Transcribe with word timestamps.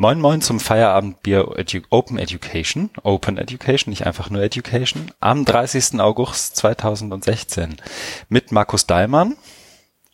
Moin 0.00 0.20
Moin 0.20 0.40
zum 0.40 0.60
Feierabendbier 0.60 1.56
Edu 1.56 1.80
Open 1.90 2.18
Education, 2.18 2.90
Open 3.02 3.36
Education, 3.36 3.90
nicht 3.90 4.06
einfach 4.06 4.30
nur 4.30 4.40
Education, 4.40 5.10
am 5.18 5.44
30. 5.44 5.98
August 5.98 6.54
2016 6.54 7.78
mit 8.28 8.52
Markus 8.52 8.86
Daimann 8.86 9.36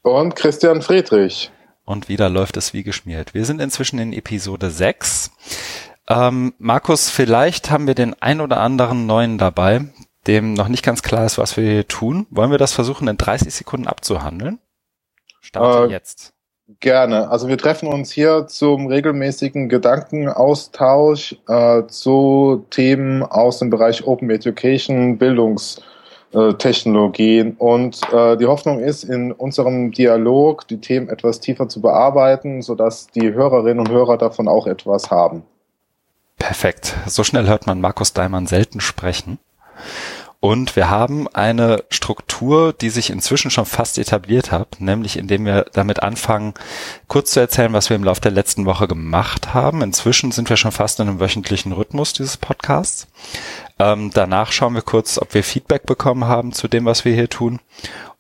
und 0.01 0.37
Christian 0.37 0.81
Friedrich. 0.81 1.51
Und 1.85 2.09
wieder 2.09 2.31
läuft 2.31 2.57
es 2.57 2.73
wie 2.73 2.83
geschmiert. 2.83 3.35
Wir 3.35 3.45
sind 3.45 3.61
inzwischen 3.61 3.99
in 3.99 4.15
Episode 4.15 4.71
6. 4.71 5.33
Ähm, 6.09 6.55
Markus, 6.57 7.11
vielleicht 7.11 7.71
haben 7.71 7.87
wir 7.87 7.95
den 7.95 8.15
ein 8.23 8.41
oder 8.41 8.61
anderen 8.61 9.05
neuen 9.05 9.37
dabei, 9.37 9.85
dem 10.27 10.55
noch 10.55 10.69
nicht 10.69 10.83
ganz 10.83 11.03
klar 11.03 11.27
ist, 11.27 11.37
was 11.37 11.59
wir 11.59 11.65
hier 11.71 11.89
tun. 11.89 12.27
Wollen 12.31 12.51
wir 12.51 12.57
das 12.57 12.73
versuchen, 12.73 13.07
in 13.07 13.19
30 13.19 13.53
Sekunden 13.53 13.87
abzuhandeln? 13.87 14.61
Starte 15.43 15.91
äh, 15.91 15.93
jetzt. 15.93 16.34
Gerne. 16.81 17.31
Also 17.31 17.47
wir 17.49 17.59
treffen 17.59 17.89
uns 17.89 18.11
hier 18.11 18.47
zum 18.47 18.87
regelmäßigen 18.87 19.69
Gedankenaustausch 19.69 21.37
äh, 21.47 21.83
zu 21.89 22.65
Themen 22.71 23.23
aus 23.23 23.59
dem 23.59 23.69
Bereich 23.69 24.07
Open 24.07 24.31
Education, 24.31 25.19
Bildungstechnologien. 25.19 27.57
Und 27.59 28.01
äh, 28.11 28.39
die 28.39 28.47
Hoffnung 28.47 28.81
ist, 28.81 29.05
in 29.05 29.33
unserem 29.33 29.93
Dialog 29.93 30.67
die 30.67 30.81
Themen 30.81 31.11
etwas 31.11 31.41
tiefer 31.41 31.69
zu 31.69 31.83
bearbeiten, 31.83 32.63
sodass 32.63 33.09
die 33.09 33.35
Hörerinnen 33.35 33.81
und 33.81 33.91
Hörer 33.91 34.17
davon 34.17 34.49
auch 34.49 34.67
etwas 34.67 35.11
haben. 35.11 35.43
Perfekt. 36.39 36.95
So 37.07 37.25
schnell 37.25 37.47
hört 37.47 37.67
man 37.67 37.83
Markus 37.83 38.15
Daimann 38.15 38.47
selten 38.47 38.81
sprechen. 38.81 39.39
Und 40.45 40.77
wir 40.77 40.91
haben 40.91 41.27
eine 41.29 41.85
Struktur, 41.89 42.75
die 42.75 42.91
sich 42.91 43.09
inzwischen 43.09 43.51
schon 43.51 43.65
fast 43.65 43.97
etabliert 43.97 44.53
hat, 44.53 44.79
nämlich 44.79 45.17
indem 45.17 45.47
wir 45.47 45.65
damit 45.73 46.03
anfangen, 46.03 46.53
kurz 47.09 47.31
zu 47.31 47.41
erzählen, 47.41 47.73
was 47.73 47.89
wir 47.89 47.97
im 47.97 48.05
Laufe 48.05 48.21
der 48.21 48.31
letzten 48.31 48.67
Woche 48.67 48.87
gemacht 48.87 49.55
haben. 49.55 49.81
Inzwischen 49.81 50.33
sind 50.33 50.51
wir 50.51 50.59
schon 50.59 50.71
fast 50.71 51.01
in 51.01 51.09
einem 51.09 51.19
wöchentlichen 51.19 51.73
Rhythmus 51.73 52.13
dieses 52.13 52.37
Podcasts. 52.37 53.07
Ähm, 53.79 54.11
danach 54.13 54.53
schauen 54.53 54.75
wir 54.75 54.83
kurz, 54.83 55.17
ob 55.17 55.33
wir 55.33 55.43
Feedback 55.43 55.87
bekommen 55.87 56.27
haben 56.27 56.53
zu 56.53 56.69
dem, 56.69 56.85
was 56.85 57.07
wir 57.07 57.15
hier 57.15 57.31
tun. 57.31 57.59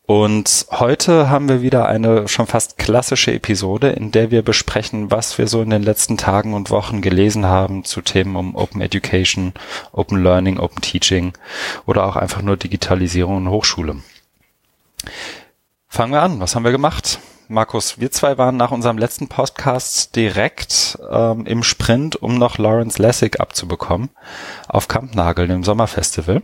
Und 0.06 0.66
heute 0.70 1.30
haben 1.30 1.48
wir 1.48 1.62
wieder 1.62 1.86
eine 1.88 2.28
schon 2.28 2.46
fast 2.46 2.76
klassische 2.76 3.32
Episode, 3.32 3.88
in 3.88 4.12
der 4.12 4.30
wir 4.30 4.42
besprechen, 4.42 5.10
was 5.10 5.38
wir 5.38 5.48
so 5.48 5.62
in 5.62 5.70
den 5.70 5.82
letzten 5.82 6.18
Tagen 6.18 6.52
und 6.52 6.70
Wochen 6.70 7.00
gelesen 7.00 7.46
haben 7.46 7.84
zu 7.84 8.02
Themen 8.02 8.36
um 8.36 8.54
Open 8.54 8.82
Education, 8.82 9.54
Open 9.92 10.22
Learning, 10.22 10.58
Open 10.58 10.82
Teaching 10.82 11.32
oder 11.86 12.04
auch 12.04 12.16
einfach 12.16 12.42
nur 12.42 12.58
Digitalisierung 12.58 13.38
und 13.38 13.48
Hochschule. 13.48 13.96
Fangen 15.88 16.12
wir 16.12 16.20
an. 16.20 16.38
Was 16.38 16.54
haben 16.54 16.64
wir 16.64 16.72
gemacht? 16.72 17.18
Markus, 17.48 17.98
wir 17.98 18.10
zwei 18.10 18.36
waren 18.36 18.58
nach 18.58 18.72
unserem 18.72 18.98
letzten 18.98 19.28
Podcast 19.28 20.16
direkt 20.16 20.98
ähm, 21.10 21.46
im 21.46 21.62
Sprint, 21.62 22.16
um 22.16 22.36
noch 22.36 22.58
Lawrence 22.58 23.00
Lessig 23.00 23.40
abzubekommen 23.40 24.10
auf 24.68 24.86
Kampnagel, 24.86 25.48
dem 25.48 25.64
Sommerfestival. 25.64 26.42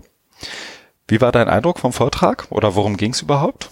Wie 1.11 1.21
war 1.21 1.33
dein 1.33 1.49
Eindruck 1.49 1.81
vom 1.81 1.93
Vortrag 1.93 2.47
oder 2.51 2.77
worum 2.77 2.97
ging 2.97 3.11
es 3.11 3.21
überhaupt? 3.21 3.69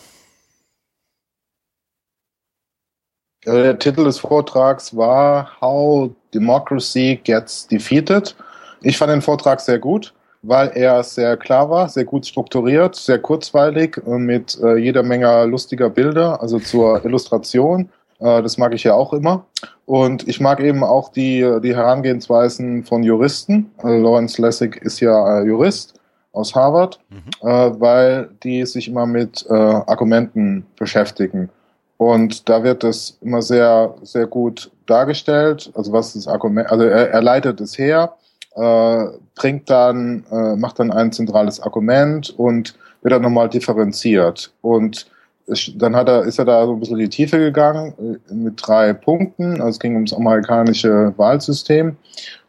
Der 3.47 3.79
Titel 3.79 4.03
des 4.03 4.19
Vortrags 4.19 4.97
war 4.97 5.49
How 5.61 6.11
Democracy 6.35 7.21
Gets 7.23 7.69
Defeated. 7.69 8.35
Ich 8.83 8.99
fand 8.99 9.13
den 9.13 9.23
Vortrag 9.23 9.61
sehr 9.61 9.79
gut, 9.79 10.15
weil 10.43 10.73
er 10.75 11.05
sehr 11.05 11.37
klar 11.37 11.71
war, 11.71 11.89
sehr 11.89 12.05
gut 12.05 12.27
strukturiert, 12.27 12.97
sehr 12.97 13.21
kurzweilig 13.21 14.03
mit 14.05 14.59
äh, 14.61 14.77
jeder 14.77 15.05
Menge 15.05 15.45
lustiger 15.45 15.91
Bilder, 15.91 16.43
also 16.43 16.59
zur 16.59 17.05
Illustration. 17.05 17.89
Äh, 18.19 18.43
das 18.43 18.59
mag 18.59 18.75
ich 18.75 18.83
ja 18.83 18.95
auch 18.95 19.13
immer. 19.13 19.47
Und 19.87 20.27
ich 20.27 20.41
mag 20.41 20.59
eben 20.59 20.83
auch 20.83 21.13
die, 21.13 21.61
die 21.63 21.77
Herangehensweisen 21.77 22.83
von 22.83 23.05
Juristen. 23.05 23.71
Also 23.79 23.97
Lawrence 23.97 24.43
Lessig 24.43 24.75
ist 24.83 24.99
ja 24.99 25.39
äh, 25.39 25.45
Jurist 25.45 25.98
aus 26.39 26.55
Harvard, 26.55 26.99
mhm. 27.11 27.49
äh, 27.49 27.81
weil 27.81 28.31
die 28.43 28.65
sich 28.65 28.89
immer 28.89 29.07
mit 29.07 29.45
äh, 29.49 29.53
Argumenten 29.53 30.67
beschäftigen. 30.77 31.51
Und 31.97 32.49
da 32.49 32.63
wird 32.63 32.85
das 32.85 33.19
immer 33.21 33.43
sehr, 33.43 33.95
sehr 34.03 34.27
gut 34.27 34.71
dargestellt. 34.87 35.71
Also 35.75 35.93
was 35.93 36.15
das 36.15 36.29
Argument, 36.29 36.71
also 36.71 36.85
er, 36.85 37.11
er 37.11 37.23
leitet 37.23 37.61
es 37.61 37.77
her, 37.77 38.15
äh, 38.55 39.05
bringt 39.35 39.69
dann, 39.69 40.25
äh, 40.31 40.57
macht 40.57 40.79
dann 40.79 40.93
ein 40.93 41.13
zentrales 41.13 41.61
Argument 41.61 42.31
und 42.39 42.75
wird 43.03 43.13
dann 43.13 43.23
nochmal 43.23 43.49
differenziert. 43.49 44.53
Und 44.63 45.07
dann 45.77 45.97
hat 45.97 46.09
er, 46.09 46.23
ist 46.25 46.39
er 46.39 46.45
da 46.45 46.67
so 46.67 46.73
ein 46.73 46.81
bisschen 46.81 46.99
in 46.99 47.05
die 47.05 47.17
Tiefe 47.17 47.39
gegangen 47.39 48.21
äh, 48.31 48.35
mit 48.35 48.55
drei 48.57 48.93
Punkten. 48.93 49.55
Also 49.55 49.71
es 49.71 49.81
ging 49.81 49.95
ums 49.95 50.13
amerikanische 50.13 51.13
Wahlsystem 51.17 51.97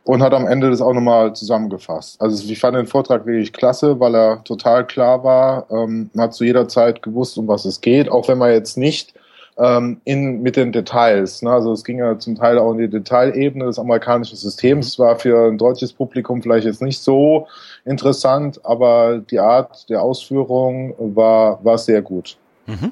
und 0.09 0.23
hat 0.23 0.33
am 0.33 0.47
Ende 0.47 0.71
das 0.71 0.81
auch 0.81 0.93
nochmal 0.93 1.35
zusammengefasst. 1.35 2.19
Also 2.19 2.51
ich 2.51 2.59
fand 2.59 2.75
den 2.75 2.87
Vortrag 2.87 3.27
wirklich 3.27 3.53
klasse, 3.53 3.99
weil 3.99 4.15
er 4.15 4.43
total 4.43 4.87
klar 4.87 5.23
war. 5.23 5.67
Ähm, 5.69 6.09
man 6.15 6.23
hat 6.23 6.33
zu 6.33 6.43
jeder 6.43 6.67
Zeit 6.67 7.03
gewusst, 7.03 7.37
um 7.37 7.47
was 7.47 7.63
es 7.63 7.79
geht, 7.79 8.09
auch 8.09 8.27
wenn 8.27 8.39
man 8.39 8.49
jetzt 8.49 8.75
nicht 8.75 9.13
ähm, 9.59 10.01
in, 10.05 10.41
mit 10.41 10.55
den 10.55 10.71
Details. 10.71 11.43
Ne? 11.43 11.51
Also 11.51 11.73
es 11.73 11.83
ging 11.83 11.99
ja 11.99 12.17
zum 12.17 12.33
Teil 12.33 12.57
auch 12.57 12.71
in 12.71 12.79
die 12.79 12.89
Detailebene 12.89 13.65
des 13.65 13.77
amerikanischen 13.77 14.35
Systems. 14.35 14.87
Es 14.87 14.97
war 14.97 15.15
für 15.19 15.47
ein 15.47 15.59
deutsches 15.59 15.93
Publikum 15.93 16.41
vielleicht 16.41 16.65
jetzt 16.65 16.81
nicht 16.81 17.03
so 17.03 17.45
interessant, 17.85 18.59
aber 18.65 19.19
die 19.19 19.39
Art 19.39 19.87
der 19.91 20.01
Ausführung 20.01 20.95
war, 20.97 21.63
war 21.63 21.77
sehr 21.77 22.01
gut. 22.01 22.35
Mhm. 22.65 22.91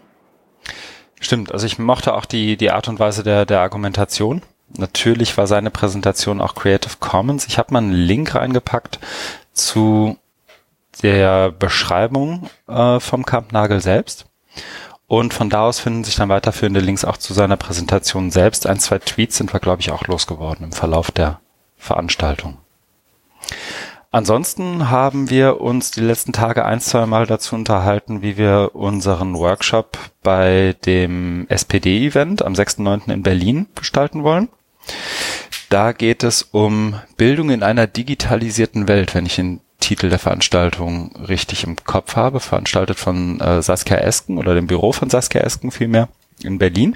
Stimmt, 1.19 1.51
also 1.51 1.65
ich 1.65 1.79
mochte 1.79 2.13
auch 2.13 2.25
die, 2.25 2.57
die 2.57 2.69
Art 2.69 2.87
und 2.87 2.99
Weise 2.99 3.23
der, 3.23 3.47
der 3.47 3.61
Argumentation. 3.61 4.43
Natürlich 4.75 5.37
war 5.37 5.47
seine 5.47 5.71
Präsentation 5.71 6.41
auch 6.41 6.55
Creative 6.55 6.95
Commons. 6.99 7.47
Ich 7.47 7.57
habe 7.57 7.73
mal 7.73 7.79
einen 7.79 7.93
Link 7.93 8.35
reingepackt 8.35 8.99
zu 9.53 10.17
der 11.01 11.51
Beschreibung 11.51 12.49
äh, 12.67 12.99
vom 12.99 13.25
Kampnagel 13.25 13.81
selbst. 13.81 14.25
Und 15.07 15.33
von 15.33 15.49
da 15.49 15.61
aus 15.61 15.79
finden 15.79 16.03
sich 16.03 16.15
dann 16.15 16.29
weiterführende 16.29 16.81
Links 16.81 17.05
auch 17.05 17.17
zu 17.17 17.33
seiner 17.33 17.55
Präsentation 17.55 18.29
selbst. 18.29 18.67
Ein, 18.67 18.79
zwei 18.79 18.99
Tweets 18.99 19.37
sind 19.37 19.53
wir, 19.53 19.61
glaube 19.61 19.81
ich, 19.81 19.91
auch 19.91 20.05
losgeworden 20.07 20.65
im 20.65 20.71
Verlauf 20.73 21.11
der 21.11 21.39
Veranstaltung. 21.77 22.57
Ansonsten 24.09 24.89
haben 24.89 25.29
wir 25.29 25.59
uns 25.59 25.91
die 25.91 26.01
letzten 26.01 26.31
Tage 26.31 26.65
ein, 26.65 26.79
zwei 26.79 27.05
Mal 27.05 27.25
dazu 27.25 27.55
unterhalten, 27.55 28.21
wie 28.21 28.37
wir 28.37 28.71
unseren 28.73 29.35
Workshop 29.35 29.97
bei 30.23 30.75
dem 30.85 31.45
SPD-Event 31.49 32.41
am 32.41 32.53
6.9. 32.53 33.11
in 33.11 33.23
Berlin 33.23 33.67
gestalten 33.75 34.23
wollen. 34.23 34.47
Da 35.69 35.91
geht 35.91 36.23
es 36.23 36.43
um 36.43 36.95
Bildung 37.17 37.49
in 37.49 37.63
einer 37.63 37.87
digitalisierten 37.87 38.87
Welt, 38.87 39.13
wenn 39.13 39.25
ich 39.25 39.35
den 39.35 39.59
Titel 39.79 40.09
der 40.09 40.19
Veranstaltung 40.19 41.15
richtig 41.27 41.65
im 41.65 41.75
Kopf 41.75 42.15
habe, 42.15 42.39
veranstaltet 42.39 42.97
von 42.97 43.39
äh, 43.41 43.61
Saskia 43.61 43.97
Esken 43.97 44.37
oder 44.37 44.55
dem 44.55 44.67
Büro 44.67 44.93
von 44.93 45.09
Saskia 45.09 45.41
Esken 45.41 45.71
vielmehr 45.71 46.07
in 46.41 46.57
Berlin. 46.57 46.95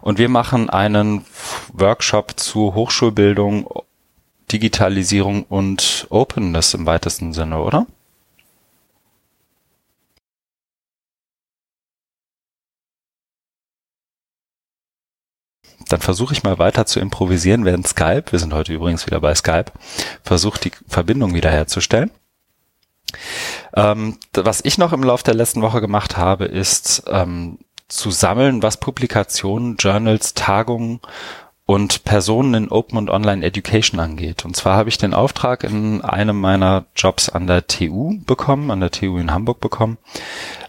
Und 0.00 0.18
wir 0.18 0.28
machen 0.28 0.70
einen 0.70 1.24
Workshop 1.72 2.38
zu 2.38 2.74
Hochschulbildung, 2.74 3.66
Digitalisierung 4.52 5.44
und 5.44 6.06
Openness 6.10 6.74
im 6.74 6.86
weitesten 6.86 7.32
Sinne, 7.32 7.60
oder? 7.60 7.86
Dann 15.88 16.00
versuche 16.00 16.32
ich 16.32 16.44
mal 16.44 16.58
weiter 16.58 16.86
zu 16.86 17.00
improvisieren, 17.00 17.64
während 17.64 17.86
Skype, 17.86 18.24
wir 18.30 18.38
sind 18.38 18.52
heute 18.52 18.72
übrigens 18.72 19.06
wieder 19.06 19.20
bei 19.20 19.34
Skype, 19.34 19.72
versucht 20.22 20.64
die 20.64 20.72
Verbindung 20.86 21.34
wiederherzustellen. 21.34 22.12
Ähm, 23.74 24.18
was 24.32 24.64
ich 24.64 24.78
noch 24.78 24.92
im 24.92 25.02
Laufe 25.02 25.24
der 25.24 25.34
letzten 25.34 25.62
Woche 25.62 25.80
gemacht 25.80 26.16
habe, 26.16 26.44
ist 26.44 27.02
ähm, 27.08 27.58
zu 27.88 28.12
sammeln, 28.12 28.62
was 28.62 28.78
Publikationen, 28.78 29.76
Journals, 29.78 30.34
Tagungen 30.34 31.00
und 31.70 32.02
Personen 32.02 32.54
in 32.54 32.68
Open 32.68 32.98
und 32.98 33.10
Online 33.10 33.46
Education 33.46 34.00
angeht. 34.00 34.44
Und 34.44 34.56
zwar 34.56 34.76
habe 34.76 34.88
ich 34.88 34.98
den 34.98 35.14
Auftrag 35.14 35.62
in 35.62 36.02
einem 36.02 36.40
meiner 36.40 36.86
Jobs 36.96 37.28
an 37.28 37.46
der 37.46 37.68
TU 37.68 38.18
bekommen, 38.26 38.72
an 38.72 38.80
der 38.80 38.90
TU 38.90 39.18
in 39.18 39.30
Hamburg 39.30 39.60
bekommen, 39.60 39.96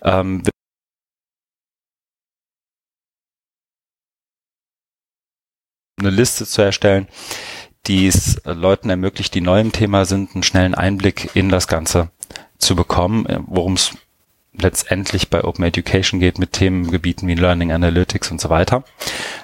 ähm, 0.03 0.43
eine 5.99 6.11
Liste 6.11 6.45
zu 6.45 6.61
erstellen, 6.61 7.07
die 7.87 8.05
es 8.05 8.39
Leuten 8.45 8.91
ermöglicht, 8.91 9.33
die 9.33 9.41
neu 9.41 9.59
im 9.59 9.71
Thema 9.71 10.05
sind, 10.05 10.35
einen 10.35 10.43
schnellen 10.43 10.75
Einblick 10.75 11.35
in 11.35 11.49
das 11.49 11.67
Ganze 11.67 12.11
zu 12.59 12.75
bekommen, 12.75 13.25
worum 13.47 13.73
es 13.73 13.97
letztendlich 14.53 15.29
bei 15.29 15.43
Open 15.43 15.63
Education 15.65 16.19
geht 16.19 16.37
mit 16.39 16.53
Themengebieten 16.53 17.27
wie 17.27 17.35
Learning 17.35 17.71
Analytics 17.71 18.31
und 18.31 18.41
so 18.41 18.49
weiter. 18.49 18.83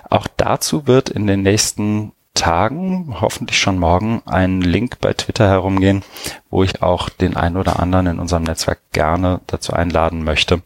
Auch 0.10 0.28
dazu 0.38 0.88
wird 0.88 1.10
in 1.10 1.28
den 1.28 1.42
nächsten 1.44 2.12
Tagen, 2.34 3.16
hoffentlich 3.20 3.58
schon 3.58 3.80
morgen, 3.80 4.22
ein 4.26 4.62
Link 4.62 5.00
bei 5.02 5.14
Twitter 5.14 5.48
herumgehen, 5.48 6.04
wo 6.52 6.64
ich 6.64 6.84
auch 6.84 7.10
den 7.10 7.36
einen 7.36 7.58
oder 7.58 7.80
anderen 7.80 8.06
in 8.08 8.20
unserem 8.20 8.44
Netzwerk 8.44 8.80
gerne 8.92 9.42
dazu 9.48 9.74
einladen 9.74 10.24
möchte, 10.24 10.62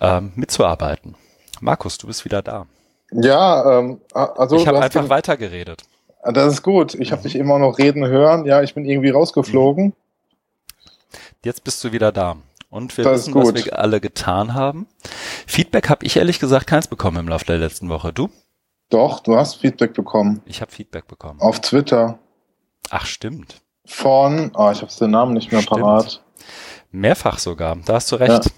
äh, 0.00 0.20
mitzuarbeiten. 0.20 1.16
Markus, 1.60 1.98
du 1.98 2.06
bist 2.06 2.24
wieder 2.24 2.42
da. 2.42 2.66
Ja, 3.10 3.78
ähm, 3.80 4.00
also 4.12 4.56
ich 4.56 4.68
habe 4.68 4.80
einfach 4.80 5.08
weitergeredet. 5.08 5.82
Ah, 6.22 6.32
Das 6.32 6.52
ist 6.52 6.62
gut. 6.62 6.94
Ich 6.94 7.10
habe 7.12 7.20
Mhm. 7.20 7.24
dich 7.24 7.36
immer 7.36 7.58
noch 7.58 7.78
reden 7.78 8.06
hören. 8.06 8.44
Ja, 8.46 8.62
ich 8.62 8.74
bin 8.74 8.84
irgendwie 8.84 9.10
rausgeflogen. 9.10 9.92
Jetzt 11.44 11.64
bist 11.64 11.82
du 11.84 11.92
wieder 11.92 12.12
da. 12.12 12.36
Und 12.68 12.96
wir 12.96 13.04
Das 13.04 13.26
wissen, 13.28 13.34
was 13.34 13.54
wir 13.64 13.78
alle 13.78 14.00
getan 14.00 14.54
haben. 14.54 14.86
Feedback 15.46 15.88
habe 15.88 16.04
ich 16.04 16.16
ehrlich 16.16 16.40
gesagt 16.40 16.66
keins 16.66 16.88
bekommen 16.88 17.18
im 17.18 17.28
Laufe 17.28 17.44
der 17.46 17.58
letzten 17.58 17.88
Woche. 17.88 18.12
Du? 18.12 18.28
Doch, 18.90 19.20
du 19.20 19.36
hast 19.36 19.56
Feedback 19.56 19.94
bekommen. 19.94 20.42
Ich 20.46 20.60
habe 20.60 20.70
Feedback 20.70 21.06
bekommen. 21.08 21.40
Auf 21.40 21.60
Twitter 21.60 22.18
Ach, 22.90 23.06
stimmt. 23.06 23.60
von, 23.86 24.52
ah, 24.54 24.70
ich 24.72 24.82
habe 24.82 24.92
den 25.00 25.10
Namen 25.10 25.32
nicht 25.34 25.50
mehr 25.52 25.62
Stimmt. 25.62 25.80
parat. 25.80 26.22
Mehrfach 26.92 27.38
sogar. 27.38 27.76
Da 27.84 27.94
hast 27.94 28.12
du 28.12 28.16
recht. 28.16 28.52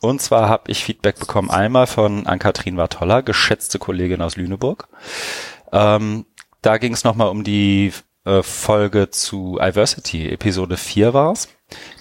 Und 0.00 0.20
zwar 0.20 0.48
habe 0.48 0.70
ich 0.70 0.82
Feedback 0.84 1.18
bekommen 1.20 1.48
einmal 1.50 1.86
von 1.86 2.26
Ann-Kathrin 2.26 2.76
Wartolla, 2.76 3.20
geschätzte 3.20 3.78
Kollegin 3.78 4.20
aus 4.20 4.34
Lüneburg. 4.36 4.88
Ähm, 5.70 6.26
da 6.60 6.78
ging 6.78 6.92
es 6.92 7.04
nochmal 7.04 7.28
um 7.28 7.44
die 7.44 7.92
äh, 8.24 8.42
Folge 8.42 9.10
zu 9.10 9.58
Iversity, 9.60 10.28
Episode 10.28 10.76
4 10.76 11.14
war's, 11.14 11.48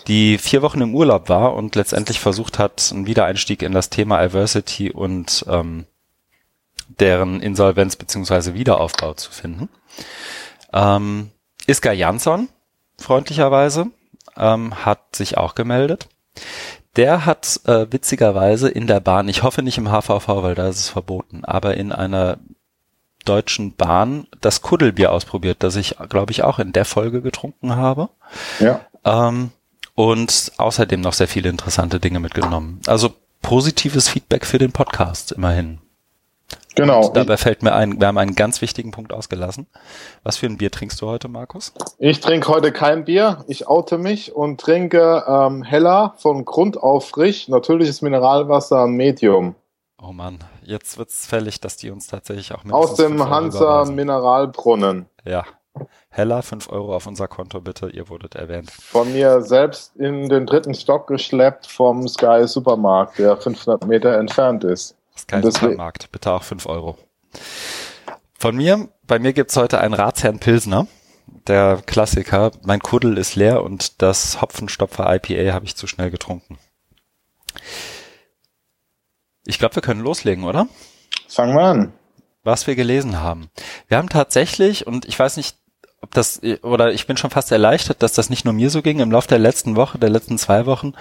die 0.08 0.38
vier 0.38 0.62
Wochen 0.62 0.82
im 0.82 0.96
Urlaub 0.96 1.30
war 1.30 1.54
und 1.54 1.76
letztendlich 1.76 2.20
versucht 2.20 2.60
hat, 2.60 2.92
einen 2.92 3.06
Wiedereinstieg 3.06 3.62
in 3.62 3.72
das 3.72 3.90
Thema 3.90 4.24
Iversity 4.24 4.92
und 4.92 5.46
ähm, 5.48 5.86
deren 7.00 7.42
Insolvenz 7.42 7.96
beziehungsweise 7.96 8.54
Wiederaufbau 8.54 9.14
zu 9.14 9.32
finden. 9.32 9.70
Ähm, 10.74 11.32
Iska 11.68 11.92
Jansson, 11.92 12.50
freundlicherweise, 12.98 13.88
ähm, 14.38 14.86
hat 14.86 15.16
sich 15.16 15.38
auch 15.38 15.56
gemeldet. 15.56 16.08
Der 16.96 17.26
hat 17.26 17.62
äh, 17.66 17.92
witzigerweise 17.92 18.70
in 18.70 18.88
der 18.88 19.00
Bahn, 19.00 19.30
ich 19.30 19.44
hoffe 19.44 19.62
nicht 19.62 19.78
im 19.78 19.90
HVV, 19.90 20.28
weil 20.28 20.56
da 20.56 20.68
ist 20.68 20.80
es 20.80 20.90
verboten, 20.90 21.46
aber 21.46 21.78
in 21.78 21.92
einer 21.92 22.38
deutschen 23.24 23.76
Bahn 23.76 24.28
das 24.42 24.62
Kuddelbier 24.62 25.12
ausprobiert, 25.12 25.58
das 25.64 25.76
ich, 25.76 25.96
glaube 26.10 26.32
ich, 26.32 26.44
auch 26.44 26.60
in 26.60 26.74
der 26.74 26.86
Folge 26.86 27.22
getrunken 27.22 27.76
habe. 27.76 28.10
Ja. 28.60 28.82
Ähm, 29.06 29.52
und 29.96 30.52
außerdem 30.58 31.02
noch 31.02 31.14
sehr 31.14 31.28
viele 31.28 31.50
interessante 31.50 32.00
Dinge 32.00 32.20
mitgenommen. 32.20 32.82
Also 32.88 33.14
positives 33.42 34.08
Feedback 34.08 34.46
für 34.46 34.58
den 34.58 34.72
Podcast, 34.72 35.32
immerhin. 35.32 35.80
Genau. 36.76 37.08
Und 37.08 37.18
dabei 37.18 37.38
fällt 37.38 37.64
mir 37.64 37.74
ein, 37.74 38.00
wir 38.00 38.08
haben 38.08 38.18
einen 38.18 38.36
ganz 38.36 38.62
wichtigen 38.62 38.92
Punkt 38.92 39.12
ausgelassen. 39.12 39.68
Was 40.24 40.38
für 40.38 40.46
ein 40.46 40.58
Bier 40.58 40.72
trinkst 40.72 41.02
du 41.02 41.08
heute, 41.08 41.28
Markus? 41.28 41.74
Ich, 41.98 42.22
trinke 42.22 42.48
heute 42.48 42.72
kein 42.72 43.06
Bier. 43.06 43.44
Ich 43.48 43.68
oute 43.68 43.98
mich 43.98 44.34
und 44.34 44.60
trinke 44.60 45.24
ähm, 45.28 45.64
Heller 45.64 46.14
von 46.18 46.46
Grund 46.46 46.78
auf 46.78 47.10
frisch. 47.10 47.50
Natürliches 47.50 48.02
Mineralwasser 48.02 48.88
Medium. 48.88 49.56
Oh 50.02 50.14
Mann, 50.14 50.40
jetzt 50.64 50.98
wird's 50.98 51.28
fällig, 51.28 51.62
dass 51.62 51.78
die 51.78 51.92
uns 51.92 52.08
tatsächlich 52.08 52.54
auch 52.54 52.64
Aus 52.72 52.98
mindestens 52.98 52.98
dem 52.98 53.18
5 53.18 53.22
Euro 53.22 53.30
Hansa. 53.30 53.86
Mineralbrunnen. 53.86 55.06
Ja. 55.26 55.46
Heller, 56.14 56.44
5 56.44 56.70
Euro 56.70 56.94
auf 56.94 57.08
unser 57.08 57.30
Konto 57.30 57.62
bitte, 57.62 57.90
ihr 57.90 58.10
wurdet 58.10 58.36
erwähnt. 58.36 58.70
Von 58.70 59.14
mir 59.14 59.42
selbst 59.42 59.96
in 59.96 60.28
den 60.28 60.46
dritten 60.46 60.74
Stock 60.74 61.08
geschleppt 61.08 61.68
vom 61.68 62.06
Sky 62.08 62.44
Supermarkt, 62.46 63.18
der 63.18 63.38
500 63.38 63.88
Meter 63.88 64.18
entfernt 64.18 64.66
ist. 64.66 64.96
Sky 65.18 65.42
Supermarkt, 65.42 66.12
bitte 66.12 66.34
auch 66.34 66.44
5 66.44 66.66
Euro. 66.66 66.98
Von 68.38 68.58
mir, 68.58 68.90
bei 69.08 69.20
mir 69.20 69.32
gibt's 69.32 69.56
heute 69.56 69.80
einen 69.80 69.94
Ratsherrn 69.94 70.40
Pilsner, 70.40 70.86
der 71.48 71.82
Klassiker. 71.86 72.52
Mein 72.64 72.82
Kuddel 72.82 73.18
ist 73.18 73.36
leer 73.36 73.64
und 73.64 74.02
das 74.02 74.42
Hopfenstopfer 74.42 75.16
IPA 75.16 75.54
habe 75.54 75.64
ich 75.66 75.78
zu 75.78 75.88
schnell 75.88 76.12
getrunken. 76.12 76.58
Ich 79.46 79.60
glaube, 79.60 79.76
wir 79.76 79.82
können 79.82 80.02
loslegen, 80.02 80.44
oder? 80.44 80.68
Fangen 81.30 81.56
wir 81.56 81.64
an. 81.64 81.94
was 82.44 82.68
wir 82.68 82.76
gelesen 82.76 83.20
haben. 83.22 83.50
Wir 83.88 83.98
haben 83.98 84.10
tatsächlich, 84.10 84.88
und 84.88 85.06
ich 85.06 85.18
weiß 85.18 85.38
nicht, 85.38 85.58
ob 86.02 86.12
das, 86.12 86.42
oder 86.64 86.92
ich 86.92 87.06
bin 87.08 87.18
schon 87.18 87.30
fast 87.30 87.52
erleichtert, 87.52 88.02
dass 88.02 88.14
das 88.14 88.30
nicht 88.30 88.44
nur 88.44 88.54
mir 88.54 88.70
so 88.70 88.82
ging. 88.82 89.00
Im 89.00 89.12
Laufe 89.12 89.28
der 89.28 89.40
letzten 89.40 89.76
Woche, 89.76 90.00
der 90.00 90.10
letzten 90.10 90.38
zwei 90.38 90.66
Wochen, 90.66 90.94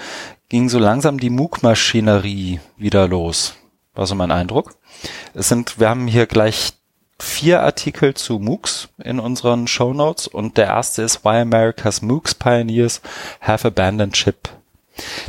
ging 0.49 0.69
so 0.69 0.79
langsam 0.79 1.19
die 1.19 1.31
MOOC-Maschinerie 1.31 2.61
wieder 2.77 3.09
los. 3.09 3.55
War 3.95 4.07
so 4.07 4.15
mein 4.15 4.31
Eindruck. 4.31 4.75
Es 5.35 5.49
sind, 5.49 5.81
wir 5.81 5.89
haben 5.89 6.07
hier 6.07 6.27
gleich 6.27 6.75
vier 7.19 7.63
Artikel 7.63 8.15
zu 8.15 8.39
MOOCs 8.39 8.89
in 9.03 9.21
unseren 9.21 9.67
Show 9.67 9.93
Notes 9.93 10.27
und 10.27 10.57
der 10.57 10.67
erste 10.67 11.03
ist 11.03 11.25
Why 11.25 11.41
America's 11.41 12.03
MOOCs 12.03 12.35
Pioneers 12.35 13.01
Have 13.41 13.67
Abandoned 13.67 14.17
Ship. 14.17 14.49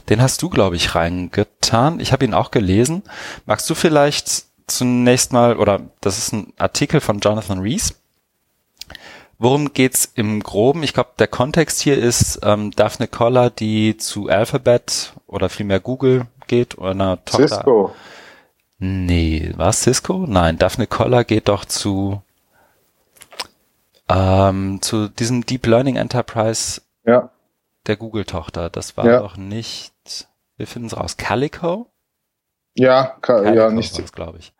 Den 0.09 0.21
hast 0.21 0.41
du, 0.41 0.49
glaube 0.49 0.75
ich, 0.75 0.95
reingetan. 0.95 1.99
Ich 1.99 2.11
habe 2.11 2.25
ihn 2.25 2.33
auch 2.33 2.51
gelesen. 2.51 3.03
Magst 3.45 3.69
du 3.69 3.75
vielleicht 3.75 4.45
zunächst 4.67 5.33
mal, 5.33 5.57
oder 5.57 5.81
das 6.01 6.17
ist 6.17 6.33
ein 6.33 6.53
Artikel 6.57 6.99
von 6.99 7.19
Jonathan 7.19 7.59
Rees. 7.59 8.00
Worum 9.43 9.73
geht's 9.73 10.05
im 10.13 10.41
Groben? 10.43 10.83
Ich 10.83 10.93
glaube, 10.93 11.13
der 11.17 11.25
Kontext 11.27 11.81
hier 11.81 11.97
ist 11.97 12.41
ähm, 12.43 12.69
Daphne 12.69 13.07
Koller, 13.07 13.49
die 13.49 13.97
zu 13.97 14.29
Alphabet 14.29 15.13
oder 15.25 15.49
vielmehr 15.49 15.79
Google 15.79 16.27
geht 16.45 16.77
oder 16.77 16.91
einer 16.91 17.25
Tochter. 17.25 17.47
Cisco. 17.47 17.95
Nee, 18.77 19.51
war 19.57 19.69
es 19.69 19.81
Cisco? 19.81 20.25
Nein, 20.27 20.59
Daphne 20.59 20.85
Koller 20.85 21.23
geht 21.23 21.47
doch 21.47 21.65
zu 21.65 22.21
ähm, 24.07 24.79
zu 24.83 25.07
diesem 25.07 25.43
Deep 25.43 25.65
Learning 25.65 25.95
Enterprise 25.95 26.81
Ja. 27.03 27.31
der 27.87 27.95
Google-Tochter. 27.95 28.69
Das 28.69 28.95
war 28.95 29.05
Ja. 29.07 29.19
doch 29.21 29.37
nicht, 29.37 30.27
wir 30.57 30.67
finden 30.67 30.87
es 30.87 30.95
raus, 30.97 31.17
Calico? 31.17 31.87
Ja, 32.75 32.85
ja, 32.93 33.15
Calico 33.21 33.71
nicht. 33.71 33.97
war's, 33.97 34.11
glaube 34.11 34.37
ich. 34.37 34.53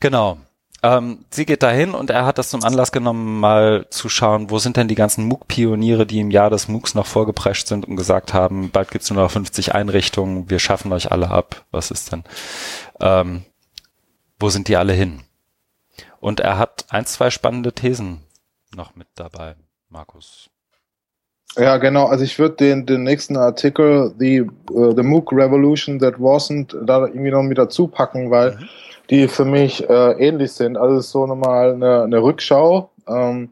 Genau. 0.00 0.38
Ähm, 0.82 1.24
sie 1.30 1.44
geht 1.44 1.64
dahin 1.64 1.92
und 1.92 2.10
er 2.10 2.24
hat 2.24 2.38
das 2.38 2.50
zum 2.50 2.62
Anlass 2.62 2.92
genommen, 2.92 3.40
mal 3.40 3.86
zu 3.90 4.08
schauen, 4.08 4.50
wo 4.50 4.58
sind 4.58 4.76
denn 4.76 4.86
die 4.86 4.94
ganzen 4.94 5.24
MOOC-Pioniere, 5.24 6.06
die 6.06 6.20
im 6.20 6.30
Jahr 6.30 6.50
des 6.50 6.68
MOOCs 6.68 6.94
noch 6.94 7.06
vorgeprescht 7.06 7.66
sind 7.66 7.86
und 7.88 7.96
gesagt 7.96 8.32
haben, 8.32 8.70
bald 8.70 8.92
gibt's 8.92 9.10
nur 9.10 9.22
noch 9.22 9.30
50 9.30 9.74
Einrichtungen, 9.74 10.48
wir 10.50 10.60
schaffen 10.60 10.92
euch 10.92 11.10
alle 11.10 11.30
ab. 11.30 11.64
Was 11.72 11.90
ist 11.90 12.12
denn? 12.12 12.22
Ähm, 13.00 13.42
wo 14.38 14.50
sind 14.50 14.68
die 14.68 14.76
alle 14.76 14.92
hin? 14.92 15.22
Und 16.20 16.38
er 16.38 16.58
hat 16.58 16.86
ein, 16.90 17.06
zwei 17.06 17.30
spannende 17.30 17.72
Thesen 17.72 18.20
noch 18.74 18.94
mit 18.94 19.08
dabei, 19.16 19.56
Markus. 19.88 20.48
Ja, 21.56 21.78
genau. 21.78 22.06
Also 22.06 22.22
ich 22.22 22.38
würde 22.38 22.56
den, 22.56 22.86
den 22.86 23.02
nächsten 23.02 23.36
Artikel, 23.36 24.14
the, 24.18 24.42
uh, 24.70 24.94
the 24.94 25.02
MOOC 25.02 25.32
Revolution 25.32 25.98
That 25.98 26.16
Wasn't, 26.16 26.76
da 26.84 27.06
irgendwie 27.06 27.30
noch 27.30 27.42
mit 27.42 27.58
dazu 27.58 27.88
packen, 27.88 28.30
weil 28.30 28.56
Mhm. 28.56 28.68
Die 29.10 29.28
für 29.28 29.44
mich 29.44 29.88
äh, 29.88 30.12
ähnlich 30.12 30.52
sind. 30.52 30.76
Also 30.76 31.00
so 31.00 31.26
nochmal 31.26 31.74
eine, 31.74 32.02
eine 32.02 32.22
Rückschau, 32.22 32.90
ähm, 33.08 33.50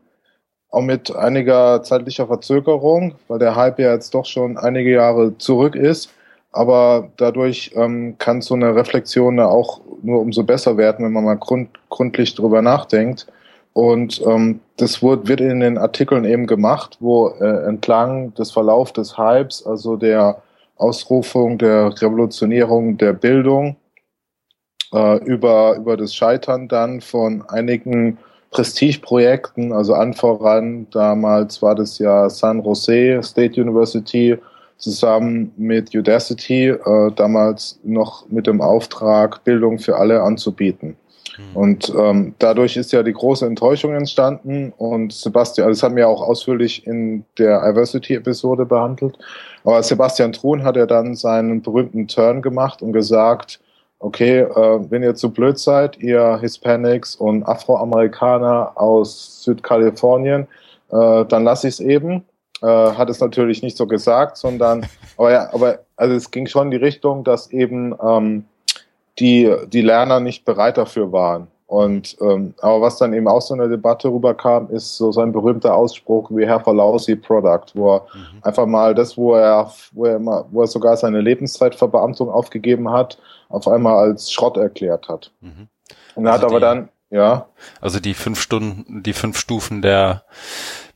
auch 0.71 0.83
mit 0.83 1.15
einiger 1.15 1.83
zeitlicher 1.83 2.27
Verzögerung, 2.27 3.15
weil 3.29 3.39
der 3.39 3.57
Hype 3.57 3.79
ja 3.79 3.93
jetzt 3.93 4.15
doch 4.15 4.27
schon 4.27 4.59
einige 4.59 4.91
Jahre 4.93 5.39
zurück 5.39 5.75
ist. 5.75 6.11
Aber 6.53 7.09
dadurch 7.17 7.73
ähm, 7.75 8.17
kann 8.19 8.41
so 8.41 8.55
eine 8.55 8.75
Reflexion 8.75 9.39
auch 9.41 9.81
nur 10.03 10.21
umso 10.21 10.43
besser 10.43 10.77
werden, 10.77 11.05
wenn 11.05 11.13
man 11.13 11.25
mal 11.25 11.37
grund, 11.37 11.69
gründlich 11.91 12.35
drüber 12.35 12.63
nachdenkt. 12.63 13.27
Und 13.73 14.23
ähm, 14.27 14.61
das 14.79 15.03
wird, 15.03 15.29
wird 15.29 15.43
in 15.43 15.61
den 15.61 15.77
Artikeln 15.77 16.25
eben 16.25 16.47
gemacht, 16.47 16.97
wo 17.01 17.29
äh, 17.29 17.67
entlang 17.67 18.33
des 18.35 18.51
Verlaufs 18.51 18.95
des 18.95 19.19
Hypes, 19.19 19.67
also 19.67 19.97
der 19.97 20.43
Ausrufung 20.77 21.59
der 21.59 21.93
Revolutionierung 22.01 22.97
der 22.97 23.13
Bildung, 23.13 23.77
äh, 24.93 25.25
über, 25.25 25.77
über 25.77 25.97
das 25.97 26.15
Scheitern 26.15 26.69
dann 26.69 27.01
von 27.01 27.43
einigen 27.49 28.19
Prestigeprojekten, 28.51 29.73
also 29.73 29.95
an 29.95 30.15
voran, 30.15 30.87
damals 30.91 31.61
war 31.63 31.75
das 31.75 31.99
ja 31.99 32.31
San 32.31 32.63
Jose 32.63 33.21
State 33.23 33.61
University 33.61 34.39
zusammen 34.79 35.53
mit 35.57 35.95
Udacity, 35.95 36.69
äh, 36.69 37.13
damals 37.15 37.79
noch 37.83 38.29
mit 38.29 38.47
dem 38.47 38.61
Auftrag, 38.61 39.43
Bildung 39.45 39.79
für 39.79 39.97
alle 39.97 40.23
anzubieten. 40.23 40.97
Hm. 41.37 41.45
Und 41.55 41.93
ähm, 41.99 42.35
dadurch 42.39 42.77
ist 42.77 42.93
ja 42.93 43.03
die 43.03 43.13
große 43.13 43.45
Enttäuschung 43.45 43.95
entstanden 43.95 44.73
und 44.77 45.13
Sebastian, 45.13 45.67
also 45.67 45.79
das 45.79 45.83
haben 45.83 45.97
wir 45.97 46.09
auch 46.09 46.23
ausführlich 46.23 46.87
in 46.87 47.25
der 47.39 47.61
Diversity-Episode 47.61 48.65
behandelt, 48.65 49.19
aber 49.65 49.83
Sebastian 49.83 50.33
Truhn 50.33 50.63
hat 50.63 50.77
ja 50.77 50.87
dann 50.87 51.15
seinen 51.15 51.63
berühmten 51.63 52.07
Turn 52.09 52.43
gemacht 52.43 52.81
und 52.81 52.93
gesagt, 52.93 53.61
okay, 53.99 54.41
äh, 54.41 54.91
wenn 54.91 55.03
ihr 55.03 55.15
zu 55.15 55.31
blöd 55.33 55.59
seid, 55.59 55.99
ihr 55.99 56.39
Hispanics 56.41 57.17
und 57.17 57.45
Afroamerikaner 57.45 58.73
aus 58.75 59.43
Südkalifornien, 59.43 60.47
äh, 60.91 61.25
dann 61.25 61.45
lasse 61.45 61.69
ich 61.69 61.75
es 61.75 61.81
eben. 61.81 62.25
Äh, 62.63 62.67
hat 62.67 63.11
es 63.11 63.21
natürlich 63.21 63.63
nicht 63.63 63.77
so 63.77 63.87
gesagt, 63.87 64.37
sondern, 64.37 64.87
aber 65.17 65.33
ja, 65.33 65.53
aber 65.53 65.81
also 65.97 66.15
es 66.15 66.31
ging 66.31 66.47
schon 66.47 66.67
in 66.69 66.71
die 66.73 66.85
Richtung, 66.85 67.25
dass 67.25 67.51
eben 67.51 67.95
ähm, 68.03 68.45
die, 69.19 69.55
die 69.69 69.83
Lerner 69.83 70.21
nicht 70.21 70.45
bereit 70.45 70.77
dafür 70.79 71.13
waren. 71.13 71.49
Und 71.67 72.17
ähm, 72.21 72.55
aber 72.61 72.81
was 72.81 72.97
dann 72.99 73.13
eben 73.13 73.27
auch 73.27 73.43
so 73.43 73.53
in 73.53 73.59
der 73.59 73.69
Debatte 73.69 74.09
rüberkam, 74.09 74.71
ist 74.71 74.97
so 74.97 75.11
sein 75.11 75.33
berühmter 75.33 75.75
Ausspruch, 75.75 76.31
we 76.31 76.49
have 76.49 76.71
a 76.71 76.73
lousy 76.73 77.17
product, 77.17 77.73
wo 77.75 77.97
er 77.97 78.01
Mhm. 78.03 78.39
einfach 78.43 78.67
mal 78.67 78.95
das, 78.95 79.17
wo 79.17 79.35
er, 79.35 79.73
wo 79.93 80.05
er 80.05 80.17
immer, 80.17 80.45
wo 80.53 80.61
er 80.61 80.69
sogar 80.69 80.97
seine 80.97 81.21
Lebenszeitverbeamtung 81.21 82.31
aufgegeben 82.31 82.93
hat, 82.93 83.19
auf 83.49 83.69
einmal 83.69 83.97
als 83.97 84.31
Schrott 84.33 84.57
erklärt 84.57 85.09
hat. 85.09 85.33
Mhm. 85.41 85.69
Und 86.15 86.27
er 86.27 86.33
Also 86.33 86.45
hat 86.45 86.51
aber 86.51 86.61
die- 86.61 86.65
dann, 86.65 86.89
Ja. 87.09 87.47
Also 87.81 88.01
die 88.01 88.15
fünf 88.15 88.41
Stunden, 88.41 89.03
die 89.05 89.13
fünf 89.13 89.39
Stufen 89.39 89.81
der, 89.81 90.25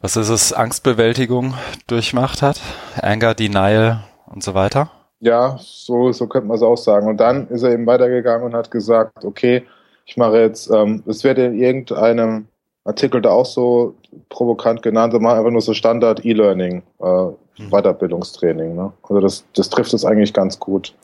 was 0.01 0.17
ist 0.17 0.29
es, 0.29 0.53
Angstbewältigung 0.53 1.55
durchmacht 1.87 2.43
hat. 2.43 2.61
Anger, 3.01 3.35
Denial 3.35 4.03
und 4.27 4.43
so 4.43 4.55
weiter. 4.55 4.91
Ja, 5.21 5.57
so, 5.61 6.11
so 6.13 6.27
könnte 6.27 6.49
man 6.49 6.57
es 6.57 6.63
auch 6.63 6.77
sagen. 6.77 7.07
Und 7.07 7.19
dann 7.19 7.47
ist 7.49 7.63
er 7.63 7.71
eben 7.71 7.87
weitergegangen 7.87 8.45
und 8.45 8.55
hat 8.55 8.71
gesagt, 8.73 9.25
okay, 9.25 9.65
ich 10.05 10.17
mache 10.17 10.39
jetzt, 10.41 10.69
ähm, 10.71 11.05
es 11.07 11.23
wird 11.23 11.39
in 11.39 11.55
irgendeinem 11.55 12.49
Artikel 12.85 13.21
da 13.23 13.31
auch 13.31 13.47
so 13.47 13.95
provokant 14.31 14.83
genannt, 14.83 15.13
machen 15.21 15.39
einfach 15.39 15.51
nur 15.53 15.61
so 15.61 15.75
Standard 15.75 16.25
E-Learning, 16.25 16.83
äh, 17.01 17.05
mhm. 17.05 17.71
Weiterbildungstraining. 17.71 18.75
Ne? 18.75 18.93
Also 19.03 19.21
das, 19.21 19.45
das 19.55 19.69
trifft 19.71 19.93
es 19.95 20.05
eigentlich 20.05 20.33
ganz 20.33 20.59
gut. 20.59 20.95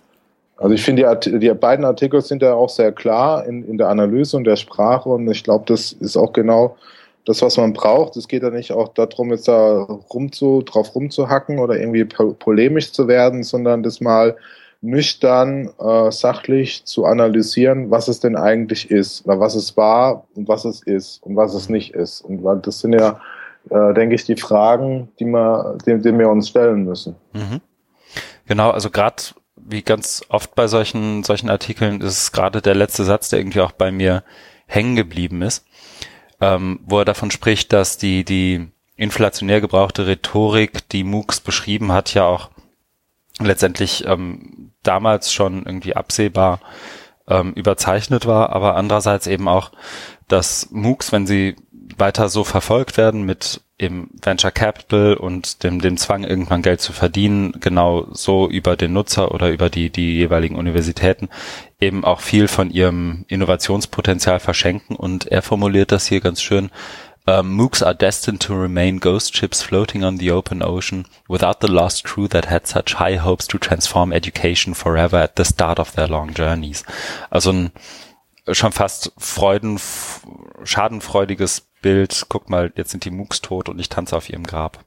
Also 0.58 0.74
ich 0.74 0.82
finde, 0.82 1.18
die, 1.22 1.38
die 1.38 1.52
beiden 1.52 1.84
Artikel 1.84 2.22
sind 2.22 2.42
ja 2.42 2.54
auch 2.54 2.70
sehr 2.70 2.92
klar 2.92 3.46
in, 3.46 3.62
in 3.68 3.76
der 3.78 3.88
Analyse 3.88 4.36
und 4.36 4.44
der 4.44 4.56
Sprache 4.56 5.08
und 5.08 5.28
ich 5.30 5.44
glaube, 5.44 5.64
das 5.66 5.92
ist 5.92 6.16
auch 6.16 6.32
genau 6.32 6.76
das, 7.26 7.42
was 7.42 7.56
man 7.56 7.72
braucht. 7.72 8.16
Es 8.16 8.28
geht 8.28 8.42
ja 8.42 8.50
nicht 8.50 8.72
auch 8.72 8.88
darum, 8.88 9.30
jetzt 9.30 9.48
da 9.48 9.82
rumzu, 9.82 10.62
drauf 10.62 10.94
rumzuhacken 10.94 11.58
oder 11.58 11.78
irgendwie 11.78 12.04
polemisch 12.04 12.92
zu 12.92 13.08
werden, 13.08 13.42
sondern 13.42 13.82
das 13.82 14.00
mal 14.00 14.36
nüchtern, 14.80 15.70
äh, 15.78 16.10
sachlich 16.12 16.84
zu 16.84 17.04
analysieren, 17.04 17.90
was 17.90 18.08
es 18.08 18.20
denn 18.20 18.36
eigentlich 18.36 18.90
ist, 18.90 19.26
oder 19.26 19.40
was 19.40 19.54
es 19.54 19.76
war 19.76 20.26
und 20.34 20.48
was 20.48 20.64
es 20.64 20.82
ist 20.82 21.22
und 21.22 21.36
was 21.36 21.54
es 21.54 21.68
nicht 21.68 21.94
ist. 21.94 22.20
Und 22.20 22.42
das 22.66 22.80
sind 22.80 22.92
ja, 22.92 23.20
äh, 23.70 23.94
denke 23.94 24.14
ich, 24.14 24.24
die 24.24 24.36
Fragen, 24.36 25.08
die, 25.18 25.24
wir, 25.24 25.76
die, 25.84 25.98
die 25.98 26.16
wir 26.16 26.28
uns 26.28 26.48
stellen 26.48 26.84
müssen. 26.84 27.16
Mhm. 27.32 27.60
Genau, 28.46 28.70
also 28.70 28.90
gerade 28.90 29.16
wie 29.68 29.82
ganz 29.82 30.24
oft 30.28 30.54
bei 30.54 30.68
solchen, 30.68 31.24
solchen 31.24 31.50
Artikeln 31.50 32.00
ist 32.00 32.18
es 32.22 32.32
gerade 32.32 32.62
der 32.62 32.74
letzte 32.74 33.04
Satz, 33.04 33.28
der 33.28 33.40
irgendwie 33.40 33.60
auch 33.60 33.72
bei 33.72 33.90
mir 33.90 34.22
hängen 34.66 34.96
geblieben 34.96 35.42
ist, 35.42 35.66
ähm, 36.40 36.80
wo 36.84 37.00
er 37.00 37.04
davon 37.04 37.30
spricht, 37.30 37.72
dass 37.72 37.98
die, 37.98 38.24
die 38.24 38.68
inflationär 38.96 39.60
gebrauchte 39.60 40.06
Rhetorik, 40.06 40.88
die 40.88 41.04
MOOCs 41.04 41.40
beschrieben 41.40 41.92
hat, 41.92 42.14
ja 42.14 42.24
auch 42.24 42.50
letztendlich 43.38 44.06
ähm, 44.06 44.72
damals 44.82 45.32
schon 45.32 45.66
irgendwie 45.66 45.94
absehbar 45.94 46.60
ähm, 47.28 47.52
überzeichnet 47.52 48.26
war, 48.26 48.50
aber 48.50 48.76
andererseits 48.76 49.26
eben 49.26 49.48
auch, 49.48 49.72
dass 50.28 50.68
MOOCs, 50.70 51.12
wenn 51.12 51.26
sie 51.26 51.56
weiter 51.98 52.28
so 52.28 52.44
verfolgt 52.44 52.96
werden 52.96 53.22
mit 53.22 53.60
im 53.78 54.08
Venture 54.22 54.52
Capital 54.52 55.14
und 55.14 55.62
dem, 55.62 55.80
dem 55.80 55.98
Zwang, 55.98 56.24
irgendwann 56.24 56.62
Geld 56.62 56.80
zu 56.80 56.92
verdienen, 56.92 57.52
genau 57.60 58.06
so 58.12 58.48
über 58.48 58.76
den 58.76 58.94
Nutzer 58.94 59.32
oder 59.32 59.50
über 59.50 59.68
die, 59.68 59.90
die 59.90 60.14
jeweiligen 60.14 60.56
Universitäten 60.56 61.28
eben 61.78 62.04
auch 62.04 62.20
viel 62.20 62.48
von 62.48 62.70
ihrem 62.70 63.26
Innovationspotenzial 63.28 64.40
verschenken. 64.40 64.96
Und 64.96 65.26
er 65.26 65.42
formuliert 65.42 65.92
das 65.92 66.06
hier 66.06 66.20
ganz 66.20 66.40
schön. 66.40 66.70
Um, 67.28 67.56
MOOCs 67.56 67.82
are 67.82 67.94
destined 67.94 68.40
to 68.40 68.54
remain 68.54 69.00
ghost 69.00 69.36
ships 69.36 69.60
floating 69.60 70.04
on 70.04 70.16
the 70.16 70.30
open 70.30 70.62
ocean 70.62 71.08
without 71.28 71.56
the 71.60 71.66
lost 71.66 72.04
crew 72.04 72.28
that 72.28 72.48
had 72.48 72.68
such 72.68 73.00
high 73.00 73.20
hopes 73.20 73.48
to 73.48 73.58
transform 73.58 74.12
education 74.12 74.76
forever 74.76 75.20
at 75.20 75.32
the 75.36 75.44
start 75.44 75.80
of 75.80 75.90
their 75.90 76.06
long 76.06 76.32
journeys. 76.32 76.84
Also 77.28 77.50
ein 77.52 77.72
schon 78.52 78.70
fast 78.70 79.12
freuden, 79.18 79.80
schadenfreudiges 80.62 81.66
Bild, 81.86 82.26
guck 82.28 82.50
mal, 82.50 82.72
jetzt 82.74 82.90
sind 82.90 83.04
die 83.04 83.12
MOOCs 83.12 83.42
tot 83.42 83.68
und 83.68 83.78
ich 83.78 83.88
tanze 83.88 84.16
auf 84.16 84.28
ihrem 84.28 84.42
Grab. 84.42 84.80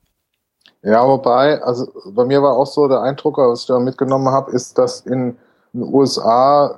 Ja, 0.81 1.07
wobei, 1.07 1.63
also 1.63 1.87
bei 2.07 2.25
mir 2.25 2.43
war 2.43 2.57
auch 2.57 2.65
so 2.65 2.89
der 2.89 2.99
Eindruck, 2.99 3.37
was 3.37 3.61
ich 3.61 3.67
da 3.67 3.79
mitgenommen 3.79 4.27
habe, 4.27 4.51
ist, 4.51 4.77
dass 4.77 4.99
in 5.05 5.37
den 5.71 5.83
USA 5.93 6.77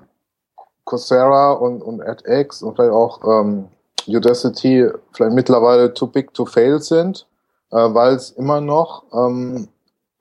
Coursera 0.86 1.54
und, 1.54 1.82
und 1.82 2.02
edX 2.02 2.62
und 2.62 2.76
vielleicht 2.76 2.92
auch 2.92 3.20
ähm, 3.24 3.70
Udacity 4.08 4.92
vielleicht 5.12 5.34
mittlerweile 5.34 5.92
too 5.92 6.06
big 6.06 6.32
to 6.36 6.46
fail 6.46 6.80
sind, 6.80 7.26
äh, 7.72 7.78
weil 7.78 8.14
es 8.14 8.30
immer 8.30 8.62
noch 8.62 9.02
ähm, 9.12 9.70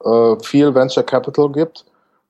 äh, 0.02 0.36
viel 0.42 0.74
Venture 0.74 1.04
Capital 1.04 1.52
gibt. 1.52 1.84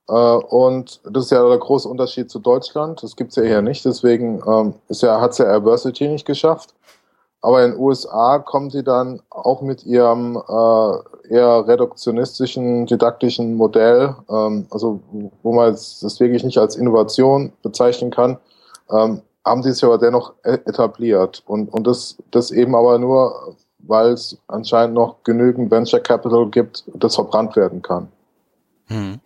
Äh, 0.09 0.13
und 0.13 1.01
das 1.05 1.27
ist 1.27 1.31
ja 1.31 1.49
der 1.49 1.59
große 1.59 1.89
Unterschied 1.89 2.33
zu 2.33 2.41
Deutschland. 2.41 3.01
Das 3.05 3.15
gibt's 3.15 3.37
ja 3.37 3.45
hier 3.45 3.63
nicht. 3.63 3.85
Deswegen 3.85 4.43
ähm, 4.45 4.75
ist 4.89 5.03
ja, 5.03 5.21
hat's 5.21 5.39
ja 5.39 5.47
Adversity 5.47 6.09
nicht 6.09 6.27
geschafft. 6.27 6.75
Aber 7.43 7.65
in 7.65 7.73
den 7.73 7.81
USA 7.81 8.39
kommen 8.39 8.71
sie 8.71 8.85
dann 8.85 9.23
auch 9.31 9.63
mit 9.63 9.85
ihrem 9.87 10.37
äh, 10.37 11.35
eher 11.35 11.67
reduktionistischen, 11.67 12.87
didaktischen 12.87 13.55
Modell, 13.55 14.15
ähm, 14.29 14.67
also 14.71 15.01
wo 15.43 15.53
man 15.53 15.73
das 15.73 16.21
wirklich 16.21 16.45
nicht 16.45 16.59
als 16.59 16.77
Innovation 16.77 17.53
bezeichnen 17.63 18.11
kann, 18.11 18.37
ähm, 18.91 19.23
haben 19.45 19.63
sie 19.63 19.71
es 19.71 19.83
aber 19.83 19.97
dennoch 19.97 20.35
e-, 20.45 20.59
etabliert. 20.67 21.43
Und, 21.47 21.73
und 21.73 21.87
das, 21.87 22.19
das 22.31 22.51
eben 22.51 22.75
aber 22.75 22.99
nur, 22.99 23.57
weil 23.79 24.11
es 24.11 24.37
anscheinend 24.49 24.95
noch 24.95 25.23
genügend 25.25 25.71
Venture 25.71 26.01
Capital 26.01 26.47
gibt, 26.51 26.85
das 26.95 27.15
verbrannt 27.15 27.57
werden 27.57 27.81
kann. 27.81 28.09
Hm. 28.87 29.21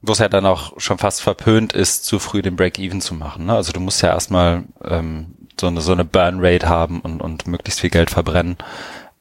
Wo 0.00 0.12
es 0.12 0.18
ja 0.18 0.30
dann 0.30 0.46
auch 0.46 0.72
schon 0.78 0.96
fast 0.96 1.20
verpönt 1.20 1.74
ist, 1.74 2.06
zu 2.06 2.18
früh 2.18 2.40
den 2.40 2.56
Break-Even 2.56 3.02
zu 3.02 3.14
machen. 3.14 3.44
Ne? 3.44 3.54
Also 3.54 3.72
du 3.72 3.80
musst 3.80 4.00
ja 4.00 4.08
erstmal 4.08 4.64
ähm, 4.82 5.34
so 5.60 5.66
eine, 5.66 5.80
so 5.80 5.92
eine 5.92 6.04
Burn-Rate 6.04 6.68
haben 6.68 7.00
und, 7.00 7.20
und 7.20 7.46
möglichst 7.46 7.80
viel 7.80 7.90
Geld 7.90 8.10
verbrennen, 8.10 8.56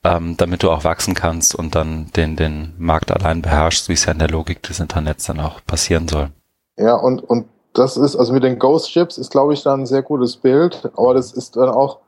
ähm, 0.04 0.36
damit 0.38 0.64
du 0.64 0.72
auch 0.72 0.84
wachsen 0.84 1.14
kannst 1.14 1.54
und 1.54 1.76
dann 1.76 2.10
den, 2.16 2.36
den 2.36 2.74
Markt 2.78 3.12
allein 3.12 3.42
beherrschst, 3.42 3.90
wie 3.90 3.94
es 3.94 4.06
ja 4.06 4.14
in 4.14 4.20
der 4.20 4.30
Logik 4.30 4.64
des 4.64 4.80
Internets 4.80 5.26
dann 5.26 5.40
auch 5.40 5.60
passieren 5.66 6.08
soll. 6.08 6.30
Ja, 6.78 6.96
und, 6.96 7.22
und 7.22 7.46
das 7.74 7.98
ist, 7.98 8.16
also 8.16 8.34
mit 8.34 8.44
den 8.44 8.58
Ghost 8.58 8.92
Ships 8.92 9.18
ist, 9.18 9.32
glaube 9.32 9.54
ich, 9.54 9.64
dann 9.64 9.82
ein 9.82 9.86
sehr 9.86 10.02
gutes 10.02 10.38
Bild, 10.38 10.90
aber 10.96 11.14
das 11.14 11.34
ist 11.34 11.56
dann 11.56 11.70
auch 11.70 12.00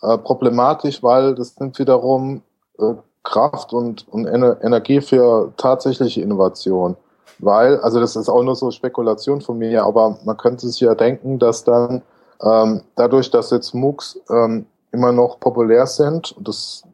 äh, 0.00 0.16
problematisch, 0.18 1.02
weil 1.02 1.34
das 1.34 1.58
nimmt 1.58 1.78
wiederum 1.78 2.42
äh, 2.78 2.94
Kraft 3.22 3.72
und, 3.72 4.08
und 4.08 4.26
Ener 4.26 4.58
Energie 4.62 5.00
für 5.00 5.52
tatsächliche 5.56 6.22
Innovation. 6.22 6.96
Weil, 7.38 7.78
also 7.80 8.00
das 8.00 8.16
ist 8.16 8.28
auch 8.28 8.42
nur 8.42 8.56
so 8.56 8.70
Spekulation 8.70 9.40
von 9.40 9.58
mir, 9.58 9.84
aber 9.84 10.18
man 10.24 10.36
könnte 10.36 10.68
sich 10.68 10.80
ja 10.80 10.94
denken, 10.94 11.38
dass 11.38 11.64
dann 11.64 12.02
ähm, 12.42 12.82
dadurch, 12.96 13.30
dass 13.30 13.50
jetzt 13.50 13.74
MOOCs 13.74 14.20
ähm, 14.30 14.66
immer 14.92 15.12
noch 15.12 15.40
populär 15.40 15.86
sind, 15.86 16.32
und 16.32 16.48
das, 16.48 16.84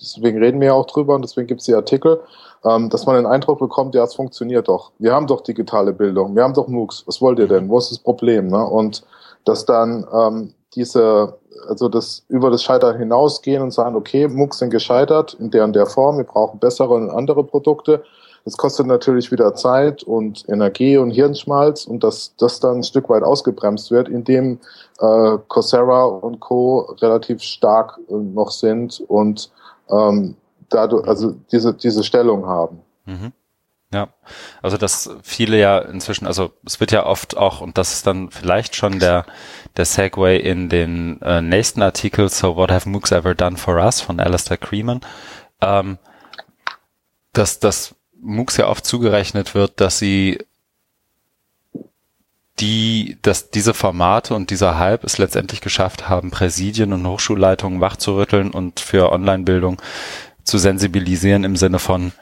deswegen 0.00 0.38
reden 0.38 0.60
wir 0.60 0.68
ja 0.68 0.74
auch 0.74 0.86
drüber 0.86 1.14
und 1.14 1.22
deswegen 1.22 1.46
gibt 1.46 1.60
es 1.60 1.66
die 1.66 1.74
Artikel, 1.74 2.20
ähm, 2.64 2.90
dass 2.90 3.06
man 3.06 3.16
den 3.16 3.26
Eindruck 3.26 3.58
bekommt, 3.58 3.94
ja, 3.94 4.04
es 4.04 4.14
funktioniert 4.14 4.68
doch. 4.68 4.92
Wir 4.98 5.12
haben 5.12 5.26
doch 5.26 5.42
digitale 5.42 5.92
Bildung, 5.92 6.34
wir 6.34 6.42
haben 6.42 6.54
doch 6.54 6.68
MOOCs, 6.68 7.04
was 7.06 7.20
wollt 7.20 7.38
ihr 7.38 7.48
denn? 7.48 7.68
Wo 7.68 7.78
ist 7.78 7.90
das 7.90 7.98
Problem? 7.98 8.48
Ne? 8.48 8.66
Und 8.66 9.04
dass 9.44 9.66
dann 9.66 10.06
ähm, 10.12 10.54
diese, 10.74 11.34
also 11.68 11.88
das 11.88 12.24
über 12.28 12.50
das 12.50 12.62
Scheitern 12.62 12.98
hinausgehen 12.98 13.62
und 13.62 13.72
sagen, 13.72 13.94
okay, 13.94 14.26
MOOCs 14.26 14.58
sind 14.58 14.70
gescheitert 14.70 15.34
in 15.38 15.50
der 15.50 15.64
und 15.64 15.76
der 15.76 15.86
Form, 15.86 16.16
wir 16.16 16.24
brauchen 16.24 16.58
bessere 16.58 16.94
und 16.94 17.10
andere 17.10 17.44
Produkte 17.44 18.02
das 18.44 18.56
kostet 18.56 18.86
natürlich 18.86 19.32
wieder 19.32 19.54
Zeit 19.54 20.02
und 20.02 20.44
Energie 20.48 20.98
und 20.98 21.10
Hirnschmalz 21.10 21.86
und 21.86 22.04
dass 22.04 22.36
das 22.36 22.60
dann 22.60 22.78
ein 22.78 22.84
Stück 22.84 23.08
weit 23.08 23.22
ausgebremst 23.22 23.90
wird, 23.90 24.08
indem 24.08 24.60
äh, 25.00 25.38
Coursera 25.48 26.04
und 26.04 26.40
Co. 26.40 26.80
relativ 27.00 27.42
stark 27.42 27.98
äh, 28.08 28.14
noch 28.14 28.50
sind 28.50 29.02
und 29.08 29.50
ähm, 29.90 30.36
dadurch, 30.68 31.08
also 31.08 31.34
diese, 31.52 31.72
diese 31.72 32.04
Stellung 32.04 32.46
haben. 32.46 32.80
Mhm. 33.06 33.32
Ja, 33.92 34.08
also 34.60 34.76
dass 34.76 35.08
viele 35.22 35.56
ja 35.56 35.78
inzwischen, 35.78 36.26
also 36.26 36.50
es 36.66 36.80
wird 36.80 36.90
ja 36.90 37.06
oft 37.06 37.36
auch, 37.36 37.60
und 37.60 37.78
das 37.78 37.92
ist 37.92 38.06
dann 38.06 38.30
vielleicht 38.30 38.74
schon 38.74 38.98
der, 38.98 39.24
der 39.76 39.84
Segway 39.84 40.36
in 40.36 40.68
den 40.68 41.22
äh, 41.22 41.40
nächsten 41.40 41.80
Artikel, 41.80 42.28
So 42.28 42.56
What 42.56 42.72
Have 42.72 42.88
MOOCs 42.88 43.12
Ever 43.12 43.36
Done 43.36 43.56
For 43.56 43.76
Us 43.76 44.00
von 44.00 44.18
Alistair 44.18 44.56
Creeman, 44.56 45.00
ähm, 45.60 45.98
dass, 47.32 47.60
dass 47.60 47.93
MOOCs 48.24 48.56
ja 48.56 48.68
oft 48.68 48.84
zugerechnet 48.84 49.54
wird, 49.54 49.80
dass 49.80 49.98
sie 49.98 50.38
die, 52.60 53.18
dass 53.22 53.50
diese 53.50 53.74
Formate 53.74 54.34
und 54.34 54.50
dieser 54.50 54.78
Hype 54.78 55.04
es 55.04 55.18
letztendlich 55.18 55.60
geschafft 55.60 56.08
haben, 56.08 56.30
Präsidien 56.30 56.92
und 56.92 57.06
Hochschulleitungen 57.06 57.80
wachzurütteln 57.80 58.50
und 58.50 58.80
für 58.80 59.10
Online-Bildung 59.10 59.82
zu 60.44 60.58
sensibilisieren 60.58 61.44
im 61.44 61.56
Sinne 61.56 61.78
von, 61.78 62.12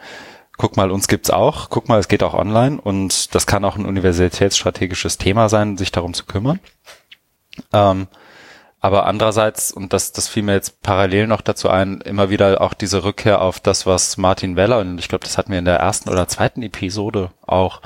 guck 0.56 0.76
mal, 0.76 0.90
uns 0.90 1.09
gibt's 1.09 1.30
auch, 1.30 1.68
guck 1.71 1.88
mal, 1.88 1.99
es 1.99 2.09
geht 2.09 2.23
auch 2.23 2.35
online 2.35 2.80
und 2.80 3.35
das 3.35 3.47
kann 3.47 3.64
auch 3.64 3.76
ein 3.76 3.85
universitätsstrategisches 3.85 5.18
Thema 5.18 5.49
sein, 5.49 5.76
sich 5.76 5.92
darum 5.92 6.14
zu 6.14 6.25
kümmern. 6.25 6.61
Ähm, 7.73 8.09
aber 8.83 9.07
andererseits, 9.07 9.71
und 9.71 9.93
das, 9.93 10.11
das 10.11 10.27
fiel 10.27 10.43
mir 10.43 10.55
jetzt 10.55 10.83
parallel 10.83 11.29
noch 11.29 11.41
dazu 11.41 11.71
ein, 11.71 12.01
immer 12.01 12.31
wieder 12.31 12.61
auch 12.61 12.75
diese 12.75 13.05
Rückkehr 13.05 13.41
auf 13.41 13.61
das, 13.61 13.87
was 13.87 14.17
Martin 14.17 14.57
Weller, 14.57 14.81
und 14.81 14.99
ich 14.99 15.09
glaube, 15.09 15.25
das 15.25 15.39
hatten 15.39 15.53
wir 15.53 15.61
in 15.61 15.65
der 15.65 15.77
ersten 15.77 16.11
oder 16.11 16.27
zweiten 16.27 16.62
Episode 16.62 17.31
auch 17.47 17.81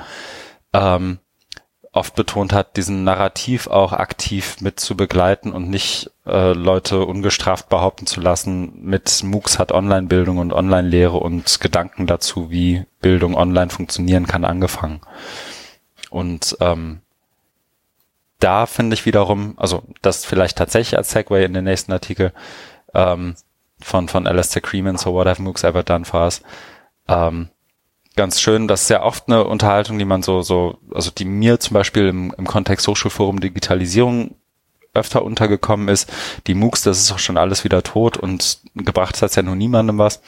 ähm, 0.73 1.19
oft 1.91 2.15
betont 2.15 2.51
hat, 2.51 2.77
diesen 2.77 3.03
Narrativ 3.03 3.67
auch 3.67 3.93
aktiv 3.93 4.59
mit 4.59 4.79
zu 4.79 4.97
begleiten 4.97 5.51
und 5.51 5.69
nicht 5.69 6.09
äh, 6.25 6.53
Leute 6.53 7.05
ungestraft 7.05 7.69
behaupten 7.69 8.07
zu 8.07 8.19
lassen, 8.19 8.73
mit 8.81 9.23
MOOCs 9.23 9.59
hat 9.59 9.71
Online-Bildung 9.71 10.39
und 10.39 10.51
Online-Lehre 10.51 11.17
und 11.17 11.59
Gedanken 11.59 12.07
dazu, 12.07 12.49
wie 12.49 12.85
Bildung 13.01 13.35
online 13.35 13.69
funktionieren 13.69 14.25
kann, 14.25 14.45
angefangen. 14.45 15.01
Und 16.09 16.57
ähm, 16.59 17.01
da 18.39 18.65
finde 18.65 18.93
ich 18.93 19.05
wiederum, 19.05 19.53
also 19.57 19.83
das 20.01 20.25
vielleicht 20.25 20.57
tatsächlich 20.57 20.97
als 20.97 21.11
Segway 21.11 21.45
in 21.45 21.53
den 21.53 21.63
nächsten 21.63 21.91
Artikel 21.91 22.33
ähm, 22.93 23.35
von, 23.79 24.07
von 24.07 24.27
Alistair 24.27 24.61
Creeman, 24.61 24.97
so 24.97 25.13
what 25.13 25.27
have 25.27 25.41
MOOCs 25.41 25.63
ever 25.63 25.83
done 25.83 26.05
for 26.05 26.21
us? 26.23 26.41
Ähm, 27.07 27.49
ganz 28.15 28.41
schön, 28.41 28.67
das 28.67 28.83
ist 28.83 28.89
ja 28.89 29.03
oft 29.03 29.27
eine 29.27 29.45
Unterhaltung, 29.45 29.97
die 29.97 30.05
man 30.05 30.23
so, 30.23 30.41
so, 30.41 30.77
also 30.93 31.11
die 31.11 31.25
mir 31.25 31.59
zum 31.59 31.73
Beispiel 31.73 32.07
im, 32.07 32.33
im 32.37 32.45
Kontext 32.45 32.87
Hochschulforum 32.87 33.39
Digitalisierung 33.39 34.35
öfter 34.93 35.23
untergekommen 35.23 35.87
ist. 35.87 36.11
Die 36.47 36.55
MOOCs, 36.55 36.83
das 36.83 36.99
ist 36.99 37.11
auch 37.11 37.19
schon 37.19 37.37
alles 37.37 37.63
wieder 37.63 37.83
tot 37.83 38.17
und 38.17 38.59
gebracht 38.75 39.21
hat 39.21 39.35
ja 39.35 39.43
nur 39.43 39.55
niemandem 39.55 39.97
was 39.97 40.21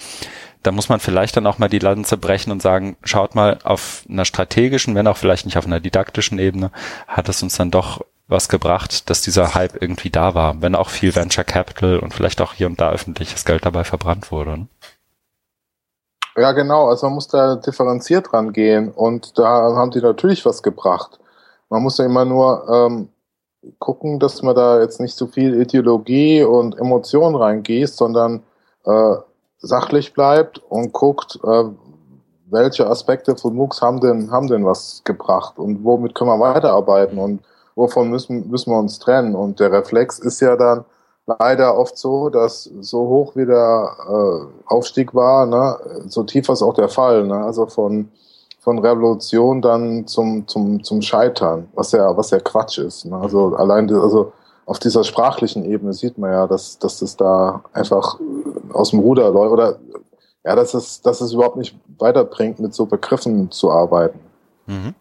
da 0.64 0.72
muss 0.72 0.90
man 0.90 1.00
vielleicht 1.00 1.38
dann 1.38 1.48
auch 1.48 1.58
mal 1.58 1.70
die 1.70 1.80
Lanze 1.80 2.18
brechen 2.18 2.52
und 2.52 2.62
sagen, 2.62 2.98
schaut 3.04 3.36
mal, 3.36 3.60
auf 3.64 4.04
einer 4.10 4.26
strategischen, 4.26 4.96
wenn 4.96 5.08
auch 5.08 5.18
vielleicht 5.18 5.46
nicht 5.46 5.58
auf 5.58 5.66
einer 5.66 5.80
didaktischen 5.80 6.40
Ebene, 6.40 6.72
hat 7.08 7.30
es 7.30 7.42
uns 7.42 7.56
dann 7.56 7.72
doch 7.72 8.02
was 8.28 8.50
gebracht, 8.50 9.10
dass 9.10 9.22
dieser 9.22 9.56
Hype 9.56 9.82
irgendwie 9.82 10.10
da 10.10 10.36
war, 10.36 10.62
wenn 10.62 10.76
auch 10.76 10.90
viel 10.90 11.16
Venture 11.16 11.44
Capital 11.44 12.00
und 12.00 12.14
vielleicht 12.14 12.42
auch 12.42 12.54
hier 12.54 12.68
und 12.68 12.80
da 12.80 12.92
öffentliches 12.92 13.44
Geld 13.44 13.66
dabei 13.66 13.84
verbrannt 13.84 14.32
wurde. 14.32 14.52
Ne? 14.52 14.68
Ja, 16.38 16.52
genau. 16.52 16.88
Also 16.88 17.08
man 17.08 17.16
muss 17.16 17.28
da 17.28 17.56
differenziert 17.56 18.32
rangehen 18.34 18.92
und 18.92 19.38
da 19.38 19.76
haben 19.76 19.92
die 19.92 20.02
natürlich 20.02 20.46
was 20.46 20.62
gebracht. 20.62 21.20
Man 21.70 21.84
muss 21.84 21.98
ja 21.98 22.06
immer 22.06 22.24
nur 22.24 22.68
ähm, 22.70 23.10
gucken, 23.80 24.20
dass 24.20 24.42
man 24.42 24.56
da 24.56 24.80
jetzt 24.80 25.00
nicht 25.00 25.16
so 25.16 25.28
viel 25.28 25.60
Ideologie 25.60 26.44
und 26.44 26.78
Emotion 26.78 27.36
reingießt, 27.36 27.98
sondern 27.98 28.44
äh, 28.86 29.16
sachlich 29.60 30.14
bleibt 30.14 30.60
und 30.70 30.94
guckt, 30.94 31.40
äh, 31.44 31.64
welche 32.52 32.88
Aspekte 32.88 33.36
von 33.36 33.56
MOOCs 33.56 33.82
haben 33.82 34.00
denn, 34.00 34.32
haben 34.32 34.48
denn 34.48 34.66
was 34.66 35.02
gebracht 35.04 35.60
und 35.60 35.84
womit 35.84 36.16
können 36.16 36.32
wir 36.32 36.40
weiterarbeiten 36.40 37.20
und 37.20 37.42
wovon 37.76 38.10
müssen, 38.10 38.50
müssen 38.50 38.72
wir 38.72 38.80
uns 38.80 39.00
trennen. 39.00 39.36
Und 39.36 39.60
der 39.60 39.72
Reflex 39.72 40.20
ist 40.20 40.40
ja 40.40 40.56
dann 40.56 40.84
leider 41.40 41.78
oft 41.78 41.98
so, 41.98 42.30
dass 42.30 42.64
so 42.82 43.08
hoch 43.08 43.36
wie 43.36 43.46
der 43.46 43.96
äh, 44.08 44.74
Aufstieg 44.74 45.14
war, 45.14 45.46
ne, 45.46 45.78
so 46.08 46.24
tief 46.24 46.50
ist 46.50 46.62
auch 46.62 46.74
der 46.74 46.90
Fall. 46.90 47.26
Ne? 47.26 47.36
Also 47.36 47.68
von, 47.68 48.10
von 48.60 48.80
Revolution 48.80 49.62
dann 49.62 50.08
zum, 50.08 50.48
zum, 50.48 50.84
zum 50.84 51.02
Scheitern, 51.02 51.68
was 51.76 51.92
ja, 51.92 52.16
was 52.18 52.32
ja 52.32 52.40
Quatsch 52.40 52.80
ist. 52.80 53.06
Ne? 53.06 53.16
Also 53.18 53.56
allein, 53.56 53.94
also 53.94 54.34
auf 54.66 54.80
dieser 54.80 55.04
sprachlichen 55.04 55.66
Ebene 55.66 55.94
sieht 55.94 56.18
man 56.18 56.32
ja, 56.32 56.48
dass, 56.48 56.78
dass 56.80 57.02
es 57.02 57.16
da 57.16 57.64
einfach 57.74 58.20
aus 58.74 58.92
dem 58.92 59.00
Ruder 59.00 59.30
läuft 59.32 59.52
oder 59.52 59.80
ja, 60.44 60.56
dass 60.56 60.74
es, 60.74 61.02
dass 61.02 61.22
es 61.22 61.34
überhaupt 61.34 61.58
nicht 61.58 61.76
weiterbringt, 61.98 62.60
mit 62.60 62.74
so 62.74 62.86
Begriffen 62.86 63.52
zu 63.52 63.72
arbeiten. 63.72 64.20
Mhm. 64.68 64.96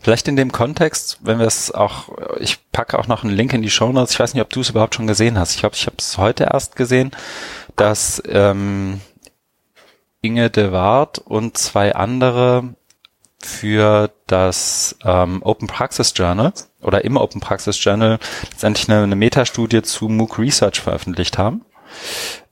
Vielleicht 0.00 0.28
in 0.28 0.36
dem 0.36 0.52
Kontext, 0.52 1.18
wenn 1.22 1.38
wir 1.38 1.46
es 1.46 1.72
auch, 1.72 2.10
ich 2.38 2.58
packe 2.72 2.98
auch 2.98 3.06
noch 3.06 3.24
einen 3.24 3.34
Link 3.34 3.54
in 3.54 3.62
die 3.62 3.70
Show 3.70 3.90
Notes. 3.90 4.12
Ich 4.12 4.20
weiß 4.20 4.34
nicht, 4.34 4.42
ob 4.42 4.50
du 4.50 4.60
es 4.60 4.70
überhaupt 4.70 4.94
schon 4.94 5.06
gesehen 5.06 5.38
hast. 5.38 5.54
Ich 5.54 5.60
glaube, 5.60 5.76
ich 5.76 5.86
habe 5.86 5.96
es 5.98 6.18
heute 6.18 6.44
erst 6.52 6.76
gesehen, 6.76 7.10
dass 7.76 8.22
ähm, 8.26 9.00
Inge 10.20 10.50
de 10.50 10.72
Waard 10.72 11.18
und 11.18 11.56
zwei 11.56 11.94
andere 11.94 12.74
für 13.40 14.10
das 14.26 14.96
ähm, 15.04 15.42
Open 15.42 15.68
Praxis 15.68 16.12
Journal 16.14 16.52
oder 16.80 17.04
im 17.04 17.16
Open 17.16 17.40
Praxis 17.40 17.82
Journal 17.82 18.18
letztendlich 18.50 18.88
eine, 18.90 19.02
eine 19.02 19.16
Metastudie 19.16 19.82
zu 19.82 20.08
MOOC 20.08 20.38
Research 20.38 20.80
veröffentlicht 20.80 21.38
haben. 21.38 21.64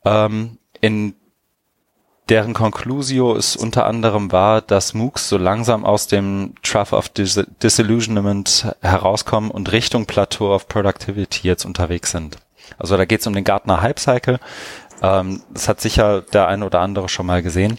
Ähm, 0.05 0.59
in 0.81 1.15
deren 2.29 2.55
Conclusio 2.55 3.35
ist 3.35 3.57
unter 3.57 3.87
anderem 3.87 4.31
war, 4.31 4.63
dass 4.63 4.95
MOOCs 4.95 5.29
so 5.29 5.37
langsam 5.37 5.85
aus 5.85 6.07
dem 6.07 6.55
Trough 6.63 6.93
of 6.93 7.09
Dis 7.09 7.41
Disillusionment 7.63 8.73
herauskommen 8.81 9.51
und 9.51 9.73
Richtung 9.73 10.07
Plateau 10.07 10.55
of 10.55 10.69
Productivity 10.69 11.49
jetzt 11.49 11.65
unterwegs 11.65 12.13
sind. 12.13 12.37
Also 12.79 12.97
da 12.97 13.05
geht 13.05 13.21
es 13.21 13.27
um 13.27 13.35
den 13.35 13.45
Gartner 13.45 13.83
Hype 13.83 13.99
Cycle. 13.99 14.39
Ähm, 15.03 15.43
das 15.51 15.69
hat 15.69 15.81
sicher 15.81 16.23
der 16.23 16.47
eine 16.47 16.65
oder 16.65 16.81
andere 16.81 17.09
schon 17.09 17.27
mal 17.27 17.43
gesehen. 17.43 17.79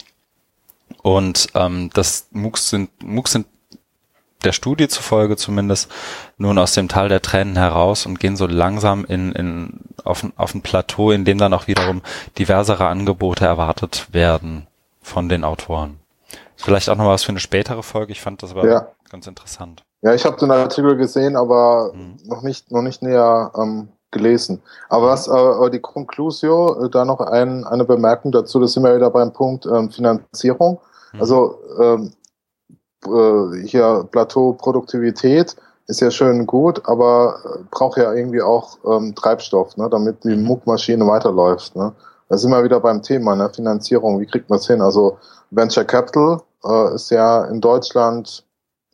Und 1.02 1.48
ähm, 1.56 1.90
das 1.94 2.28
MOOCs 2.32 2.70
sind, 2.70 2.90
MOOCs 3.02 3.32
sind 3.32 3.48
der 4.44 4.52
Studie 4.52 4.88
zufolge 4.88 5.38
zumindest 5.38 5.92
nun 6.38 6.58
aus 6.58 6.74
dem 6.74 6.88
Tal 6.88 7.10
der 7.10 7.22
Tränen 7.22 7.56
heraus 7.56 8.06
und 8.06 8.20
gehen 8.20 8.36
so 8.36 8.48
langsam 8.48 9.06
in, 9.06 9.32
in, 9.34 9.80
auf, 10.04 10.26
auf 10.36 10.54
ein 10.56 10.62
Plateau, 10.62 11.12
in 11.12 11.26
dem 11.26 11.38
dann 11.38 11.54
auch 11.54 11.68
wiederum 11.68 12.02
diversere 12.38 12.88
Angebote 12.88 13.46
erwartet 13.46 14.08
werden 14.12 14.68
von 15.02 15.30
den 15.30 15.44
Autoren. 15.44 16.00
Vielleicht 16.56 16.90
auch 16.90 16.96
noch 16.96 17.08
was 17.08 17.24
für 17.24 17.30
eine 17.30 17.40
spätere 17.40 17.84
Folge. 17.84 18.12
Ich 18.12 18.22
fand 18.22 18.44
das 18.44 18.52
aber 18.52 18.68
ja. 18.68 18.88
ganz 19.10 19.28
interessant. 19.28 19.84
Ja, 20.02 20.14
ich 20.14 20.26
habe 20.26 20.38
den 20.38 20.52
Artikel 20.52 20.96
gesehen, 20.96 21.36
aber 21.36 21.92
mhm. 21.94 22.18
noch 22.26 22.42
nicht 22.42 22.72
noch 22.72 22.82
nicht 22.82 23.02
näher 23.02 23.52
ähm, 23.56 23.90
gelesen. 24.12 24.62
Aber 24.90 25.08
was 25.08 25.28
äh, 25.28 25.70
die 25.72 25.80
Conclusio, 25.80 26.86
äh, 26.86 26.90
da 26.90 27.06
noch 27.06 27.20
ein, 27.20 27.66
eine 27.66 27.86
Bemerkung 27.86 28.32
dazu, 28.32 28.60
das 28.60 28.74
sind 28.74 28.84
wir 28.84 28.96
wieder 28.96 29.10
beim 29.10 29.34
Punkt 29.34 29.66
ähm, 29.66 29.90
Finanzierung. 29.90 30.80
Mhm. 31.14 31.20
Also 31.20 31.60
ähm, 31.80 32.14
äh, 33.06 33.66
hier 33.66 34.08
Plateau 34.12 34.54
Produktivität 34.54 35.56
ist 35.88 36.02
ja 36.02 36.12
schön 36.12 36.46
gut, 36.46 36.82
aber 36.86 37.40
äh, 37.44 37.64
braucht 37.70 37.98
ja 37.98 38.14
irgendwie 38.14 38.42
auch 38.42 38.78
ähm, 38.86 39.14
Treibstoff, 39.16 39.76
ne, 39.78 39.90
damit 39.90 40.24
die 40.24 40.36
MOOC-Maschine 40.36 41.06
weiterläuft. 41.06 41.76
Ne. 41.76 41.94
Da 42.30 42.38
sind 42.38 42.52
wir 42.52 42.64
wieder 42.64 42.80
beim 42.80 43.02
Thema, 43.02 43.36
ne, 43.36 43.50
Finanzierung, 43.54 44.20
wie 44.20 44.26
kriegt 44.26 44.50
man 44.50 44.60
es 44.60 44.68
hin? 44.68 44.82
Also 44.82 45.18
Venture 45.50 45.84
Capital 45.84 46.42
äh, 46.64 46.96
ist 46.96 47.12
ja 47.12 47.46
in 47.46 47.60
Deutschland 47.60 48.46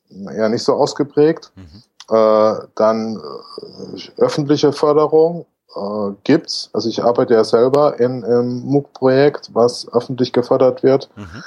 ja 0.09 0.49
nicht 0.49 0.63
so 0.63 0.73
ausgeprägt. 0.73 1.51
Mhm. 1.55 1.83
Äh, 2.09 2.55
dann 2.75 3.17
äh, 3.17 4.21
öffentliche 4.21 4.71
Förderung 4.71 5.45
äh, 5.75 6.11
gibt's. 6.23 6.69
Also 6.73 6.89
ich 6.89 7.03
arbeite 7.03 7.33
ja 7.33 7.43
selber 7.43 7.99
in 7.99 8.23
einem 8.23 8.61
MOOC-Projekt, 8.61 9.49
was 9.53 9.91
öffentlich 9.91 10.31
gefördert 10.33 10.83
wird. 10.83 11.09
Mhm. 11.15 11.43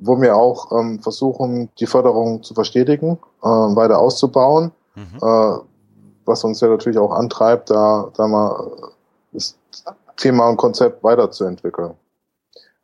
Äh, 0.00 0.06
wo 0.06 0.20
wir 0.20 0.36
auch 0.36 0.72
ähm, 0.72 1.00
versuchen, 1.00 1.68
die 1.78 1.86
Förderung 1.86 2.42
zu 2.42 2.54
verstetigen, 2.54 3.18
äh, 3.42 3.46
weiter 3.46 3.98
auszubauen, 3.98 4.72
mhm. 4.94 5.18
äh, 5.22 5.58
was 6.24 6.44
uns 6.44 6.60
ja 6.60 6.68
natürlich 6.68 6.98
auch 6.98 7.12
antreibt, 7.12 7.70
da, 7.70 8.08
da 8.16 8.26
mal 8.26 8.70
das 9.32 9.56
Thema 10.16 10.48
und 10.48 10.56
Konzept 10.56 11.02
weiterzuentwickeln. 11.02 11.94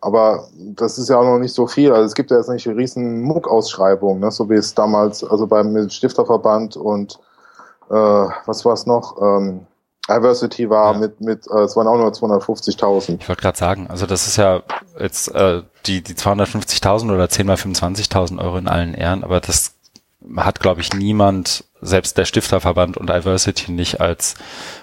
Aber 0.01 0.45
das 0.55 0.99
ist 0.99 1.09
ja 1.09 1.19
auch 1.19 1.25
noch 1.25 1.39
nicht 1.39 1.55
so 1.55 1.67
viel. 1.67 1.93
Also 1.93 2.05
es 2.05 2.15
gibt 2.15 2.31
ja 2.31 2.37
jetzt 2.37 2.49
nicht 2.49 2.69
eine 2.69 2.77
riesen 2.77 3.23
MOOC-Ausschreibung, 3.23 4.21
ne? 4.21 4.31
so 4.31 4.49
wie 4.49 4.55
es 4.55 4.75
damals, 4.75 5.25
also 5.25 5.47
beim 5.47 5.89
Stifterverband 5.89 6.77
und 6.77 7.19
äh, 7.89 7.95
was 7.95 8.65
war 8.65 8.75
es 8.75 8.87
noch? 8.87 9.21
Ähm, 9.21 9.67
Diversity 10.09 10.71
war 10.71 10.95
ja. 10.95 10.99
mit, 10.99 11.21
mit 11.21 11.47
äh, 11.51 11.61
es 11.61 11.77
waren 11.77 11.87
auch 11.87 11.97
nur 11.97 12.11
250.000. 12.11 13.19
Ich 13.21 13.29
wollte 13.29 13.43
gerade 13.43 13.59
sagen, 13.59 13.89
also 13.89 14.07
das 14.07 14.27
ist 14.27 14.37
ja 14.37 14.63
jetzt 14.99 15.35
äh, 15.35 15.63
die, 15.87 16.03
die 16.03 16.15
250.000 16.15 17.13
oder 17.13 17.29
10 17.29 17.47
mal 17.47 17.57
25.000 17.57 18.39
Euro 18.41 18.59
in 18.59 18.69
allen 18.69 18.95
Ehren, 18.95 19.25
aber 19.25 19.41
das 19.41 19.75
hat, 20.37 20.61
glaube 20.61 20.81
ich, 20.81 20.93
niemand, 20.93 21.65
selbst 21.81 22.19
der 22.19 22.25
Stifterverband 22.25 22.97
und 22.97 23.11
Diversity 23.11 23.71
nicht 23.71 24.01
als 24.01 24.35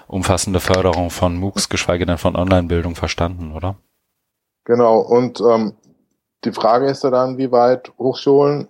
umfassende 0.06 0.60
Förderung 0.60 1.10
von 1.10 1.36
MOOCs, 1.36 1.68
geschweige 1.68 2.06
denn 2.06 2.18
von 2.18 2.36
Online-Bildung 2.36 2.94
verstanden, 2.94 3.52
oder? 3.52 3.76
Genau, 4.64 5.00
und 5.00 5.40
ähm, 5.40 5.74
die 6.44 6.52
Frage 6.52 6.86
ist 6.86 7.04
ja 7.04 7.10
dann, 7.10 7.36
wie 7.36 7.52
weit 7.52 7.92
Hochschulen, 7.98 8.68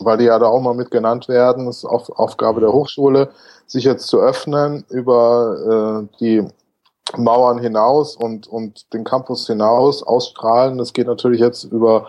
weil 0.00 0.18
die 0.18 0.24
ja 0.24 0.38
da 0.38 0.46
auch 0.46 0.60
mal 0.60 0.74
mit 0.74 0.90
genannt 0.90 1.28
werden, 1.28 1.68
ist 1.68 1.84
auch 1.84 2.08
Aufgabe 2.10 2.60
der 2.60 2.72
Hochschule, 2.72 3.30
sich 3.66 3.84
jetzt 3.84 4.06
zu 4.06 4.20
öffnen 4.20 4.84
über 4.90 6.06
äh, 6.10 6.18
die 6.20 6.46
Mauern 7.16 7.58
hinaus 7.58 8.16
und, 8.16 8.46
und 8.46 8.92
den 8.92 9.04
Campus 9.04 9.46
hinaus 9.46 10.02
ausstrahlen. 10.02 10.78
Das 10.78 10.92
geht 10.92 11.06
natürlich 11.06 11.40
jetzt 11.40 11.64
über 11.64 12.06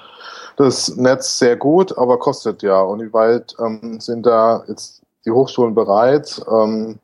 das 0.58 0.95
Netz 0.95 1.38
sehr 1.38 1.56
gut, 1.58 1.98
aber 1.98 2.17
kostet 2.17 2.63
ja. 2.63 2.82
Und 2.82 3.02
wie 3.02 3.13
weit 3.13 3.56
ähm, 3.60 4.00
sind 4.00 4.26
da 4.26 4.63
jetzt 4.67 5.02
die 5.26 5.32
Hochschulen 5.32 5.76
bereit, 5.76 6.41
ähm, 6.50 7.00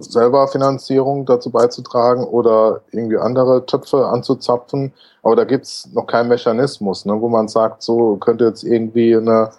selber 0.00 0.48
Finanzierung 0.48 1.26
dazu 1.26 1.50
beizutragen 1.50 2.24
oder 2.24 2.80
irgendwie 2.92 3.18
andere 3.18 3.66
Töpfe 3.66 4.06
anzuzapfen? 4.06 4.92
Aber 5.22 5.36
da 5.36 5.44
gibt's 5.44 5.88
noch 5.92 6.06
keinen 6.06 6.28
Mechanismus, 6.28 7.04
ne, 7.04 7.20
wo 7.20 7.28
man 7.28 7.48
sagt, 7.48 7.82
so 7.82 8.16
könnte 8.16 8.46
jetzt 8.46 8.64
irgendwie 8.64 9.14
eine, 9.14 9.50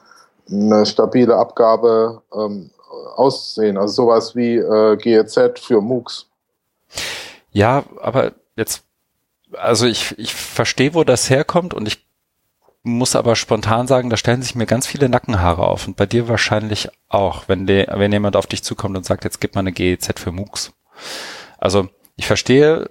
eine 0.49 0.85
stabile 0.85 1.35
Abgabe 1.35 2.21
ähm, 2.33 2.71
aussehen. 3.15 3.77
Also 3.77 4.03
sowas 4.03 4.35
wie 4.35 4.55
äh, 4.57 4.97
GEZ 4.97 5.59
für 5.59 5.81
MOOCs. 5.81 6.27
Ja, 7.51 7.83
aber 8.01 8.33
jetzt, 8.55 8.83
also 9.53 9.85
ich, 9.85 10.17
ich 10.17 10.33
verstehe, 10.33 10.93
wo 10.93 11.03
das 11.03 11.29
herkommt 11.29 11.73
und 11.73 11.87
ich 11.87 12.05
muss 12.83 13.15
aber 13.15 13.35
spontan 13.35 13.87
sagen, 13.87 14.11
da 14.11 14.17
stellen 14.17 14.43
sich 14.43 14.53
mir 14.53 14.67
ganz 14.67 14.85
viele 14.85 15.09
Nackenhaare 15.09 15.67
auf 15.67 15.87
und 15.87 15.97
bei 15.97 16.05
dir 16.05 16.27
wahrscheinlich 16.27 16.89
auch, 17.09 17.47
wenn, 17.47 17.65
de, 17.65 17.87
wenn 17.89 18.11
jemand 18.11 18.35
auf 18.35 18.45
dich 18.45 18.63
zukommt 18.63 18.95
und 18.95 19.05
sagt, 19.05 19.23
jetzt 19.23 19.41
gib 19.41 19.55
mal 19.55 19.61
eine 19.61 19.71
GEZ 19.71 20.19
für 20.19 20.31
MOOCs. 20.31 20.71
Also 21.57 21.89
ich 22.15 22.27
verstehe 22.27 22.89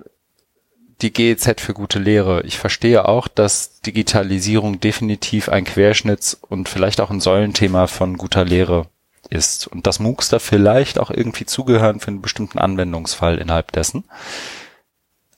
die 1.03 1.13
GEZ 1.13 1.61
für 1.61 1.75
gute 1.75 1.99
Lehre. 1.99 2.43
Ich 2.43 2.59
verstehe 2.59 3.09
auch, 3.09 3.29
dass 3.29 3.81
Digitalisierung 3.81 4.81
definitiv 4.81 5.49
ein 5.49 5.67
Querschnitts- 5.67 6.37
und 6.41 6.69
vielleicht 6.69 7.01
auch 7.01 7.11
ein 7.11 7.21
Säulenthema 7.21 7.87
von 7.87 8.17
guter 8.17 8.45
Lehre 8.45 8.87
ist 9.31 9.67
und 9.67 9.87
dass 9.87 10.01
MOOCs 10.01 10.29
da 10.29 10.39
vielleicht 10.39 10.99
auch 10.99 11.11
irgendwie 11.11 11.47
zugehören 11.47 12.01
für 12.01 12.09
einen 12.09 12.23
bestimmten 12.23 12.59
Anwendungsfall 12.59 13.39
innerhalb 13.39 13.73
dessen. 13.73 14.05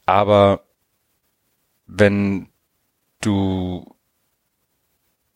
Aber 0.05 0.61
wenn 1.87 2.49
du 3.21 3.95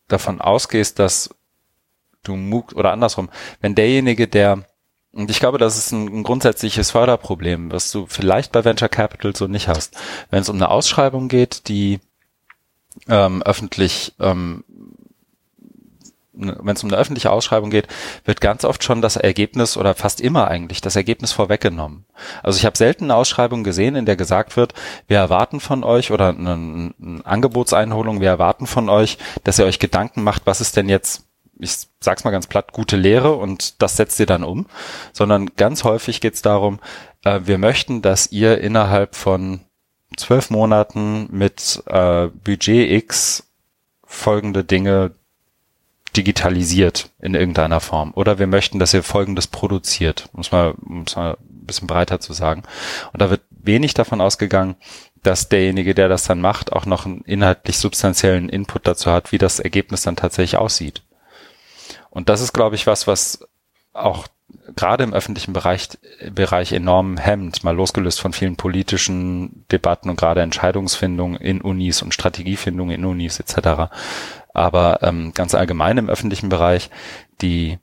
davon 0.09 0.41
ausgehst, 0.41 0.99
dass 0.99 1.35
du 2.23 2.37
MOOC 2.37 2.73
oder 2.75 2.93
andersrum, 2.93 3.31
wenn 3.61 3.75
derjenige, 3.75 4.29
der 4.29 4.65
und 5.13 5.31
ich 5.31 5.41
glaube, 5.41 5.59
das 5.59 5.77
ist 5.77 5.93
ein, 5.93 6.07
ein, 6.07 6.23
grundsätzliches 6.23 6.93
Förderproblem, 6.93 7.73
was 7.73 7.91
du 7.91 8.07
vielleicht 8.07 8.53
bei 8.53 8.65
Venture 8.65 8.89
Capital 8.89 9.35
so 9.35 9.47
nicht 9.47 9.69
hast. 9.69 9.97
Wenn 10.31 10.43
es 10.43 10.49
um 10.49 10.57
eine 10.57 10.71
Ausschreibung 10.71 11.29
geht, 11.29 11.69
die 11.69 12.01
ähm, 13.09 13.43
öffentlich 13.43 14.15
ähm, 14.21 14.65
Ne, 16.41 16.57
wenn 16.63 16.75
es 16.75 16.83
um 16.83 16.91
eine 16.91 16.99
öffentliche 16.99 17.31
Ausschreibung 17.31 17.71
geht, 17.71 17.87
wird 18.25 18.41
ganz 18.41 18.65
oft 18.65 18.83
schon 18.83 19.03
das 19.03 19.17
Ergebnis 19.17 19.77
oder 19.77 19.95
fast 19.95 20.21
immer 20.21 20.49
eigentlich 20.49 20.81
das 20.81 20.97
Ergebnis 20.97 21.33
vorweggenommen. 21.33 22.07
Also 22.43 22.57
ich 22.57 22.65
habe 22.65 22.79
selten 22.79 23.05
eine 23.05 23.17
Ausschreibung 23.17 23.63
gesehen, 23.63 23.95
in 23.95 24.07
der 24.07 24.17
gesagt 24.17 24.57
wird, 24.57 24.73
wir 25.07 25.19
erwarten 25.19 25.61
von 25.61 25.85
euch 25.85 26.13
oder 26.13 26.29
eine, 26.29 26.53
eine 26.53 26.95
Angebotseinholung, 27.25 28.21
wir 28.21 28.29
erwarten 28.29 28.67
von 28.67 28.89
euch, 28.89 29.19
dass 29.45 29.59
ihr 29.59 29.67
euch 29.67 29.79
Gedanken 29.81 30.23
macht, 30.23 30.43
was 30.47 30.61
ist 30.61 30.77
denn 30.77 30.89
jetzt 30.89 31.27
ich 31.61 31.77
sag's 32.01 32.25
mal 32.25 32.31
ganz 32.31 32.47
platt, 32.47 32.73
gute 32.73 32.97
Lehre 32.97 33.35
und 33.35 33.81
das 33.83 33.97
setzt 33.97 34.19
ihr 34.21 34.27
dann 34.27 34.45
um, 34.45 34.67
sondern 35.13 35.55
ganz 35.57 35.85
häufig 35.85 36.21
geht's 36.21 36.43
darum, 36.43 36.81
äh, 37.25 37.41
wir 37.45 37.59
möchten, 37.59 38.03
dass 38.03 38.33
ihr 38.33 38.61
innerhalb 38.61 39.15
von 39.15 39.61
zwölf 40.17 40.51
Monaten 40.51 41.29
mit 41.31 41.83
äh, 41.87 42.29
Budget 42.29 42.91
X 42.91 43.45
folgende 44.05 44.65
Dinge 44.65 45.13
digitalisiert 46.17 47.11
in 47.21 47.35
irgendeiner 47.35 47.81
Form. 47.81 48.13
Oder 48.15 48.39
wir 48.39 48.49
möchten, 48.49 48.79
dass 48.79 48.95
ihr 48.95 49.03
Folgendes 49.03 49.47
produziert, 49.47 50.29
muss 50.33 50.51
man, 50.51 50.75
muss 50.81 51.15
man 51.15 51.33
ein 51.35 51.67
bisschen 51.67 51.87
breiter 51.87 52.19
zu 52.19 52.33
sagen. 52.33 52.65
Und 53.13 53.23
da 53.23 53.31
wird 53.31 53.43
wenig 53.51 53.95
davon 53.95 54.21
ausgegangen, 54.21 54.75
dass 55.23 55.49
derjenige, 55.49 55.95
der 55.95 56.09
das 56.09 56.25
dann 56.25 56.41
macht, 56.41 56.73
auch 56.73 56.87
noch 56.87 57.07
einen 57.07 57.21
inhaltlich 57.23 57.79
substanziellen 57.79 58.49
Input 58.49 58.87
dazu 58.87 59.11
hat, 59.13 59.33
wie 59.33 59.39
das 59.39 59.61
Ergebnis 59.61 60.03
dann 60.03 60.17
tatsächlich 60.17 60.57
aussieht. 60.57 61.03
Und 62.11 62.29
das 62.29 62.41
ist, 62.41 62.53
glaube 62.53 62.75
ich, 62.77 62.87
was, 62.87 63.07
was 63.07 63.47
auch 63.93 64.27
gerade 64.75 65.05
im 65.05 65.15
öffentlichen 65.15 65.53
Bereich, 65.53 65.89
Bereich 66.33 66.73
enorm 66.73 67.17
hemmt, 67.17 67.63
mal 67.65 67.75
losgelöst 67.75 68.21
von 68.21 68.33
vielen 68.33 68.57
politischen 68.57 69.65
Debatten 69.71 70.11
und 70.11 70.17
gerade 70.17 70.43
Entscheidungsfindung 70.43 71.37
in 71.37 71.61
Unis 71.61 72.03
und 72.03 72.15
Strategiefindung 72.15 72.91
in 72.91 73.05
Unis 73.05 73.39
etc 73.39 73.91
aber 74.53 75.03
ähm, 75.03 75.33
ganz 75.35 75.55
allgemein 75.55 75.99
im 75.99 76.09
öffentlichen 76.09 76.49
Bereich 76.49 76.91
die 77.41 77.79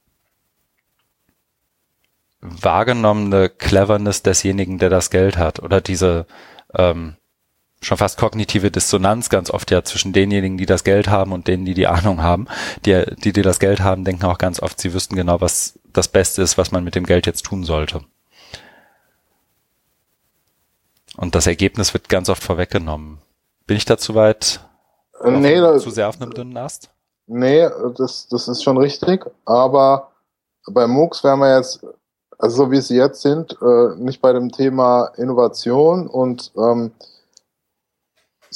wahrgenommene 2.42 3.50
Cleverness 3.50 4.22
desjenigen, 4.24 4.78
der 4.78 4.90
das 4.90 5.10
Geld 5.10 5.38
hat 5.38 5.60
oder 5.60 5.82
diese 5.82 6.28
ähm, 6.74 7.16
schon 7.82 7.98
fast 7.98 8.18
kognitive 8.18 8.72
Dissonanz 8.72 9.30
ganz 9.30 9.52
oft 9.52 9.70
ja 9.72 9.84
zwischen 9.84 10.14
denjenigen, 10.14 10.58
die 10.58 10.66
das 10.66 10.84
Geld 10.84 11.10
haben 11.10 11.32
und 11.32 11.48
denen, 11.48 11.66
die 11.66 11.74
die 11.74 11.88
Ahnung 11.88 12.22
haben. 12.22 12.48
Die, 12.86 13.04
die, 13.24 13.34
die 13.34 13.42
das 13.42 13.60
Geld 13.60 13.82
haben, 13.82 14.04
denken 14.04 14.26
auch 14.26 14.38
ganz 14.38 14.62
oft, 14.62 14.80
sie 14.80 14.94
wüssten 14.94 15.16
genau, 15.16 15.42
was 15.42 15.80
das 15.94 16.08
Beste 16.08 16.42
ist, 16.42 16.58
was 16.58 16.72
man 16.72 16.84
mit 16.84 16.96
dem 16.96 17.06
Geld 17.06 17.26
jetzt 17.26 17.46
tun 17.46 17.64
sollte. 17.64 18.02
Und 21.18 21.36
das 21.36 21.48
Ergebnis 21.48 21.94
wird 21.94 22.10
ganz 22.10 22.30
oft 22.30 22.44
vorweggenommen. 22.44 23.20
Bin 23.66 23.78
ich 23.78 23.86
da 23.86 23.98
zu 23.98 24.16
weit 24.16 24.62
äh, 25.24 25.32
nee, 25.32 25.60
das, 25.60 25.84
zu 25.84 25.90
sehr 25.90 26.10
auf 26.10 26.22
einem 26.22 26.34
dünnen 26.34 26.58
Ast? 26.58 26.90
Nee, 27.28 27.68
das, 27.98 28.28
das 28.28 28.48
ist 28.48 28.64
schon 28.64 28.78
richtig, 28.78 29.26
aber 29.46 30.12
bei 30.68 30.88
MOOCs 30.88 31.24
wären 31.24 31.40
wir 31.40 31.58
jetzt, 31.58 31.86
also 32.38 32.66
so 32.66 32.72
wie 32.72 32.82
sie 32.82 32.96
jetzt 32.96 33.22
sind, 33.22 33.58
äh, 33.62 33.96
nicht 33.98 34.22
bei 34.22 34.32
dem 34.32 34.52
Thema 34.52 35.12
Innovation 35.18 36.08
und 36.08 36.52
ähm, 36.56 36.92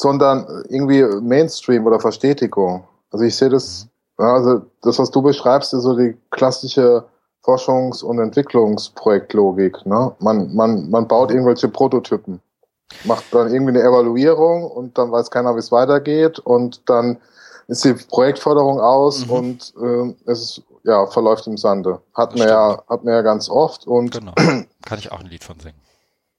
sondern 0.01 0.65
irgendwie 0.69 1.03
Mainstream 1.21 1.85
oder 1.85 1.99
Verstetigung. 1.99 2.83
Also 3.11 3.25
ich 3.25 3.35
sehe 3.35 3.49
das, 3.49 3.87
also 4.17 4.61
das, 4.81 4.99
was 4.99 5.11
du 5.11 5.21
beschreibst, 5.21 5.73
ist 5.73 5.83
so 5.83 5.95
die 5.95 6.17
klassische 6.31 7.03
Forschungs- 7.43 8.03
und 8.03 8.19
Entwicklungsprojektlogik. 8.19 9.85
Ne? 9.85 10.11
Man, 10.19 10.53
man, 10.55 10.89
man 10.89 11.07
baut 11.07 11.31
irgendwelche 11.31 11.67
Prototypen 11.67 12.41
macht 13.03 13.33
dann 13.33 13.53
irgendwie 13.53 13.77
eine 13.77 13.83
Evaluierung 13.83 14.63
und 14.63 14.97
dann 14.97 15.11
weiß 15.11 15.31
keiner, 15.31 15.55
wie 15.55 15.59
es 15.59 15.71
weitergeht 15.71 16.39
und 16.39 16.89
dann 16.89 17.17
ist 17.67 17.85
die 17.85 17.93
Projektförderung 17.93 18.79
aus 18.79 19.25
mhm. 19.25 19.31
und 19.31 19.73
äh, 19.81 20.13
es 20.25 20.41
ist, 20.41 20.63
ja, 20.83 21.05
verläuft 21.07 21.47
im 21.47 21.57
Sande. 21.57 22.01
Hat 22.13 22.35
man 22.35 22.47
ja, 22.47 22.83
hat 22.89 23.03
man 23.03 23.13
ja 23.13 23.21
ganz 23.21 23.49
oft 23.49 23.85
und 23.85 24.11
genau. 24.11 24.33
kann 24.85 24.99
ich 24.99 25.11
auch 25.11 25.19
ein 25.19 25.27
Lied 25.27 25.43
von 25.43 25.59
singen. 25.59 25.79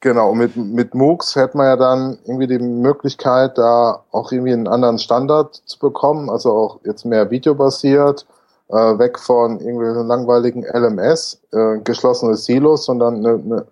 Genau, 0.03 0.35
mit, 0.35 0.57
mit 0.57 0.95
MOOCs 0.95 1.37
hätte 1.37 1.57
man 1.57 1.67
ja 1.67 1.77
dann 1.77 2.19
irgendwie 2.27 2.49
die 2.49 2.59
Möglichkeit, 2.59 3.57
da 3.57 4.03
auch 4.11 4.31
irgendwie 4.31 4.53
einen 4.53 4.69
anderen 4.69 4.99
Standard 4.99 5.63
zu 5.65 5.79
bekommen, 5.79 6.29
also 6.29 6.53
auch 6.53 6.81
jetzt 6.85 7.07
mehr 7.07 7.31
videobasiert, 7.31 8.27
äh, 8.69 8.75
weg 8.75 9.19
von 9.19 9.61
irgendwelchen 9.61 10.07
langweiligen 10.07 10.65
LMS, 10.65 11.41
äh, 11.53 11.79
geschlossene 11.79 12.37
Silos, 12.37 12.85
sondern 12.85 13.17
eine, 13.17 13.31
eine, 13.31 13.67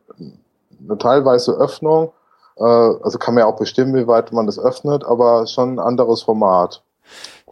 eine 0.87 0.99
teilweise 0.99 1.53
Öffnung 1.53 2.13
äh, 2.61 2.65
also 2.65 3.19
kann 3.19 3.35
man 3.35 3.43
ja 3.43 3.47
auch 3.47 3.57
bestimmen, 3.57 3.95
wie 3.95 4.07
weit 4.07 4.33
man 4.33 4.47
das 4.47 4.59
öffnet, 4.59 5.05
aber 5.05 5.47
schon 5.47 5.75
ein 5.75 5.79
anderes 5.79 6.23
Format. 6.23 6.83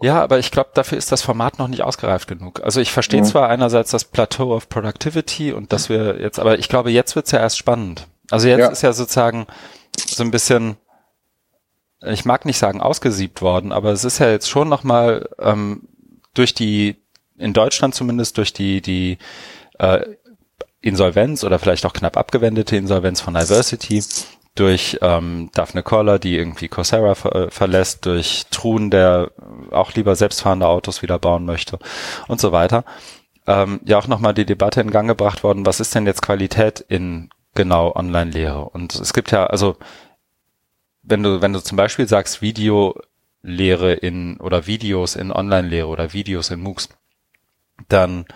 Ja, 0.01 0.23
aber 0.23 0.39
ich 0.39 0.53
glaube, 0.53 0.71
dafür 0.75 0.97
ist 0.97 1.11
das 1.11 1.23
Format 1.23 1.59
noch 1.59 1.67
nicht 1.67 1.83
ausgereift 1.83 2.29
genug. 2.29 2.63
Also 2.63 2.81
ich 2.81 2.93
verstehe 2.93 3.23
mhm. 3.23 3.25
zwar 3.25 3.49
einerseits 3.49 3.91
das 3.91 4.05
Plateau 4.05 4.55
of 4.55 4.69
Productivity 4.69 5.53
und 5.53 5.73
dass 5.73 5.89
wir 5.89 6.21
jetzt, 6.21 6.39
aber 6.39 6.59
ich 6.59 6.69
glaube, 6.69 6.91
jetzt 6.91 7.17
wird's 7.17 7.33
ja 7.33 7.41
erst 7.41 7.59
spannend. 7.59 8.07
Also 8.31 8.49
jetzt 8.49 8.61
ja. 8.61 8.69
ist 8.69 8.83
ja 8.83 8.93
sozusagen 8.93 9.47
so 9.97 10.23
ein 10.23 10.31
bisschen, 10.31 10.77
ich 12.05 12.25
mag 12.25 12.45
nicht 12.45 12.59
sagen 12.59 12.81
ausgesiebt 12.81 13.43
worden, 13.43 13.73
aber 13.73 13.93
es 13.93 14.05
ist 14.05 14.19
ja 14.19 14.31
jetzt 14.31 14.49
schon 14.49 14.69
nochmal 14.69 15.29
ähm, 15.39 15.89
durch 16.35 16.55
die, 16.55 16.97
in 17.37 17.53
Deutschland 17.53 17.95
zumindest 17.95 18.37
durch 18.37 18.53
die, 18.53 18.81
die 18.81 19.19
äh, 19.79 20.05
Insolvenz 20.81 21.45
oder 21.45 21.59
vielleicht 21.59 21.87
auch 21.87 21.93
knapp 21.93 22.17
abgewendete 22.17 22.77
Insolvenz 22.77 23.21
von 23.21 23.35
Diversity 23.35 24.03
durch 24.55 24.99
ähm, 25.03 25.51
Daphne 25.55 25.83
Koller, 25.83 26.19
die 26.19 26.37
irgendwie 26.37 26.69
Coursera 26.69 27.15
ver 27.15 27.35
äh, 27.35 27.51
verlässt, 27.51 28.07
durch 28.07 28.47
Truhen, 28.51 28.91
der 28.91 29.31
auch 29.71 29.95
lieber 29.95 30.17
selbstfahrende 30.17 30.67
Autos 30.67 31.03
wieder 31.03 31.19
bauen 31.19 31.45
möchte 31.45 31.79
und 32.27 32.41
so 32.41 32.53
weiter. 32.53 32.85
Ähm, 33.47 33.81
ja 33.85 33.99
auch 33.99 34.09
nochmal 34.09 34.35
die 34.35 34.45
Debatte 34.45 34.81
in 34.81 34.91
Gang 34.91 35.09
gebracht 35.09 35.43
worden, 35.43 35.65
was 35.65 35.81
ist 35.81 35.95
denn 35.95 36.07
jetzt 36.07 36.23
Qualität 36.23 36.81
in 36.81 37.31
genau 37.55 37.95
Online-Lehre? 37.95 38.65
Und 38.69 38.95
es 38.95 39.13
gibt 39.13 39.31
ja, 39.31 39.47
also 39.47 39.77
wenn 41.03 41.23
du, 41.23 41.41
wenn 41.41 41.53
du 41.53 41.61
zum 41.61 41.77
Beispiel 41.77 42.07
sagst, 42.07 42.43
Videolehre 42.43 43.95
in 43.95 44.39
oder 44.39 44.67
Videos 44.67 45.17
in 45.17 45.33
Online-Lehre 45.33 45.89
oder 45.89 46.13
Videos 46.13 46.51
in 46.51 46.61
MOOCs, 46.61 46.89
dann 47.89 48.27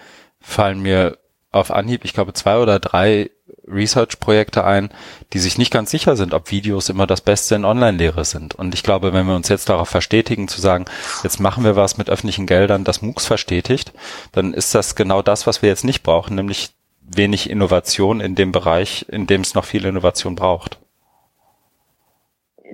fallen 0.40 0.80
mir 0.80 1.18
auf 1.50 1.70
Anhieb, 1.70 2.04
ich 2.04 2.14
glaube, 2.14 2.32
zwei 2.32 2.58
oder 2.58 2.78
drei 2.78 3.30
Research-Projekte 3.66 4.64
ein, 4.64 4.90
die 5.32 5.38
sich 5.38 5.58
nicht 5.58 5.70
ganz 5.70 5.90
sicher 5.90 6.16
sind, 6.16 6.34
ob 6.34 6.50
Videos 6.50 6.88
immer 6.88 7.06
das 7.06 7.20
Beste 7.20 7.54
in 7.54 7.64
Online-Lehre 7.64 8.24
sind. 8.24 8.54
Und 8.54 8.74
ich 8.74 8.82
glaube, 8.82 9.12
wenn 9.12 9.26
wir 9.26 9.36
uns 9.36 9.48
jetzt 9.48 9.68
darauf 9.68 9.88
verstetigen, 9.88 10.48
zu 10.48 10.60
sagen, 10.60 10.86
jetzt 11.22 11.40
machen 11.40 11.62
wir 11.64 11.76
was 11.76 11.98
mit 11.98 12.10
öffentlichen 12.10 12.46
Geldern, 12.46 12.84
das 12.84 13.02
MOOCs 13.02 13.26
verstetigt, 13.26 13.92
dann 14.32 14.54
ist 14.54 14.74
das 14.74 14.94
genau 14.94 15.22
das, 15.22 15.46
was 15.46 15.62
wir 15.62 15.68
jetzt 15.68 15.84
nicht 15.84 16.02
brauchen, 16.02 16.34
nämlich 16.34 16.70
wenig 17.04 17.50
Innovation 17.50 18.20
in 18.20 18.34
dem 18.34 18.52
Bereich, 18.52 19.06
in 19.08 19.26
dem 19.26 19.42
es 19.42 19.54
noch 19.54 19.64
viel 19.64 19.84
Innovation 19.84 20.34
braucht. 20.34 20.78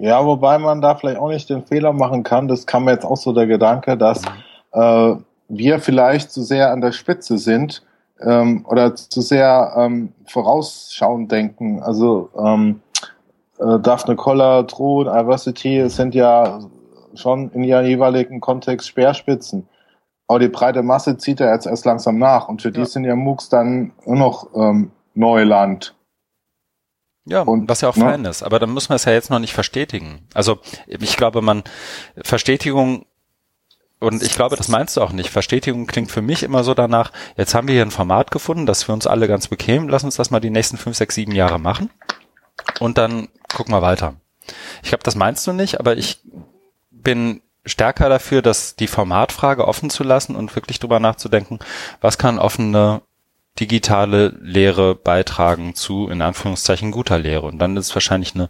Ja, 0.00 0.24
wobei 0.24 0.58
man 0.58 0.80
da 0.80 0.94
vielleicht 0.94 1.18
auch 1.18 1.28
nicht 1.28 1.50
den 1.50 1.64
Fehler 1.64 1.92
machen 1.92 2.22
kann, 2.22 2.46
das 2.46 2.66
kam 2.66 2.84
mir 2.84 2.92
jetzt 2.92 3.04
auch 3.04 3.16
so 3.16 3.32
der 3.32 3.46
Gedanke, 3.46 3.96
dass 3.96 4.22
mhm. 4.22 4.80
äh, 4.80 5.16
wir 5.48 5.80
vielleicht 5.80 6.30
zu 6.30 6.42
sehr 6.42 6.70
an 6.70 6.80
der 6.80 6.92
Spitze 6.92 7.38
sind 7.38 7.82
ähm, 8.20 8.64
oder 8.68 8.94
zu 8.94 9.20
sehr 9.20 9.74
ähm, 9.76 10.12
vorausschauend 10.26 11.32
denken. 11.32 11.82
Also 11.82 12.30
ähm, 12.38 12.80
äh, 13.58 13.78
Daphne 13.80 14.14
Koller, 14.14 14.66
True, 14.66 15.04
Diversity 15.04 15.88
sind 15.88 16.14
ja 16.14 16.60
schon 17.14 17.50
in 17.52 17.64
ihrem 17.64 17.86
jeweiligen 17.86 18.40
Kontext 18.40 18.86
Speerspitzen. 18.88 19.66
Aber 20.28 20.38
die 20.38 20.48
breite 20.48 20.82
Masse 20.82 21.16
zieht 21.16 21.40
ja 21.40 21.52
jetzt 21.52 21.66
erst 21.66 21.86
langsam 21.86 22.18
nach 22.18 22.48
und 22.48 22.62
für 22.62 22.70
die 22.70 22.84
sind 22.84 23.04
ja 23.04 23.16
MOOCs 23.16 23.48
dann 23.48 23.92
nur 24.04 24.16
noch 24.16 24.48
ähm, 24.54 24.90
Neuland. 25.14 25.94
Ja, 27.24 27.42
und, 27.42 27.68
was 27.68 27.80
ja 27.80 27.88
auch 27.88 27.96
ne? 27.96 28.04
fein 28.04 28.24
ist. 28.24 28.42
Aber 28.42 28.58
dann 28.58 28.70
muss 28.70 28.88
man 28.88 28.96
es 28.96 29.04
ja 29.04 29.12
jetzt 29.12 29.30
noch 29.30 29.38
nicht 29.38 29.54
verstetigen. 29.54 30.26
Also 30.34 30.58
ich 30.86 31.16
glaube, 31.16 31.40
man 31.40 31.64
Verstetigung 32.22 33.06
und 34.00 34.22
ich 34.22 34.34
glaube, 34.34 34.56
das 34.56 34.68
meinst 34.68 34.96
du 34.96 35.00
auch 35.00 35.12
nicht. 35.12 35.30
Verstetigung 35.30 35.86
klingt 35.86 36.10
für 36.10 36.22
mich 36.22 36.42
immer 36.42 36.62
so 36.62 36.74
danach, 36.74 37.10
jetzt 37.36 37.54
haben 37.54 37.66
wir 37.66 37.74
hier 37.74 37.84
ein 37.84 37.90
Format 37.90 38.30
gefunden, 38.30 38.66
das 38.66 38.84
für 38.84 38.92
uns 38.92 39.06
alle 39.06 39.28
ganz 39.28 39.48
bequem, 39.48 39.88
lass 39.88 40.04
uns 40.04 40.16
das 40.16 40.30
mal 40.30 40.40
die 40.40 40.50
nächsten 40.50 40.76
fünf, 40.76 40.96
sechs, 40.96 41.16
sieben 41.16 41.32
Jahre 41.32 41.58
machen 41.58 41.90
und 42.80 42.96
dann 42.96 43.28
gucken 43.52 43.74
wir 43.74 43.82
weiter. 43.82 44.14
Ich 44.82 44.90
glaube, 44.90 45.04
das 45.04 45.16
meinst 45.16 45.46
du 45.46 45.52
nicht, 45.52 45.80
aber 45.80 45.96
ich 45.96 46.20
bin 46.90 47.42
stärker 47.68 48.08
dafür, 48.08 48.42
dass 48.42 48.76
die 48.76 48.86
Formatfrage 48.86 49.66
offen 49.66 49.90
zu 49.90 50.04
lassen 50.04 50.36
und 50.36 50.54
wirklich 50.54 50.78
drüber 50.78 51.00
nachzudenken, 51.00 51.58
was 52.00 52.18
kann 52.18 52.38
offene 52.38 53.02
digitale 53.60 54.28
Lehre 54.40 54.94
beitragen 54.94 55.74
zu, 55.74 56.08
in 56.08 56.22
Anführungszeichen, 56.22 56.92
guter 56.92 57.18
Lehre. 57.18 57.46
Und 57.46 57.58
dann 57.58 57.76
ist 57.76 57.94
wahrscheinlich 57.94 58.34
eine, 58.34 58.48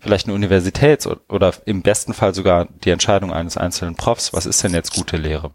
vielleicht 0.00 0.26
eine 0.26 0.34
Universitäts- 0.34 1.08
oder 1.28 1.54
im 1.64 1.82
besten 1.82 2.12
Fall 2.12 2.34
sogar 2.34 2.66
die 2.84 2.90
Entscheidung 2.90 3.32
eines 3.32 3.56
einzelnen 3.56 3.96
Profs, 3.96 4.32
was 4.34 4.46
ist 4.46 4.62
denn 4.62 4.74
jetzt 4.74 4.94
gute 4.94 5.16
Lehre? 5.16 5.52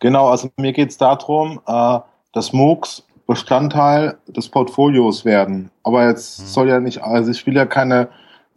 Genau, 0.00 0.28
also 0.28 0.50
mir 0.56 0.72
geht 0.72 0.90
es 0.90 0.98
darum, 0.98 1.60
äh, 1.66 1.98
dass 2.32 2.52
MOOCs 2.52 3.04
Bestandteil 3.26 4.18
des 4.28 4.48
Portfolios 4.48 5.24
werden. 5.24 5.70
Aber 5.82 6.06
jetzt 6.08 6.38
hm. 6.38 6.46
soll 6.46 6.68
ja 6.68 6.80
nicht, 6.80 7.02
also 7.02 7.30
ich 7.30 7.46
will 7.46 7.56
ja 7.56 7.66
keine 7.66 8.08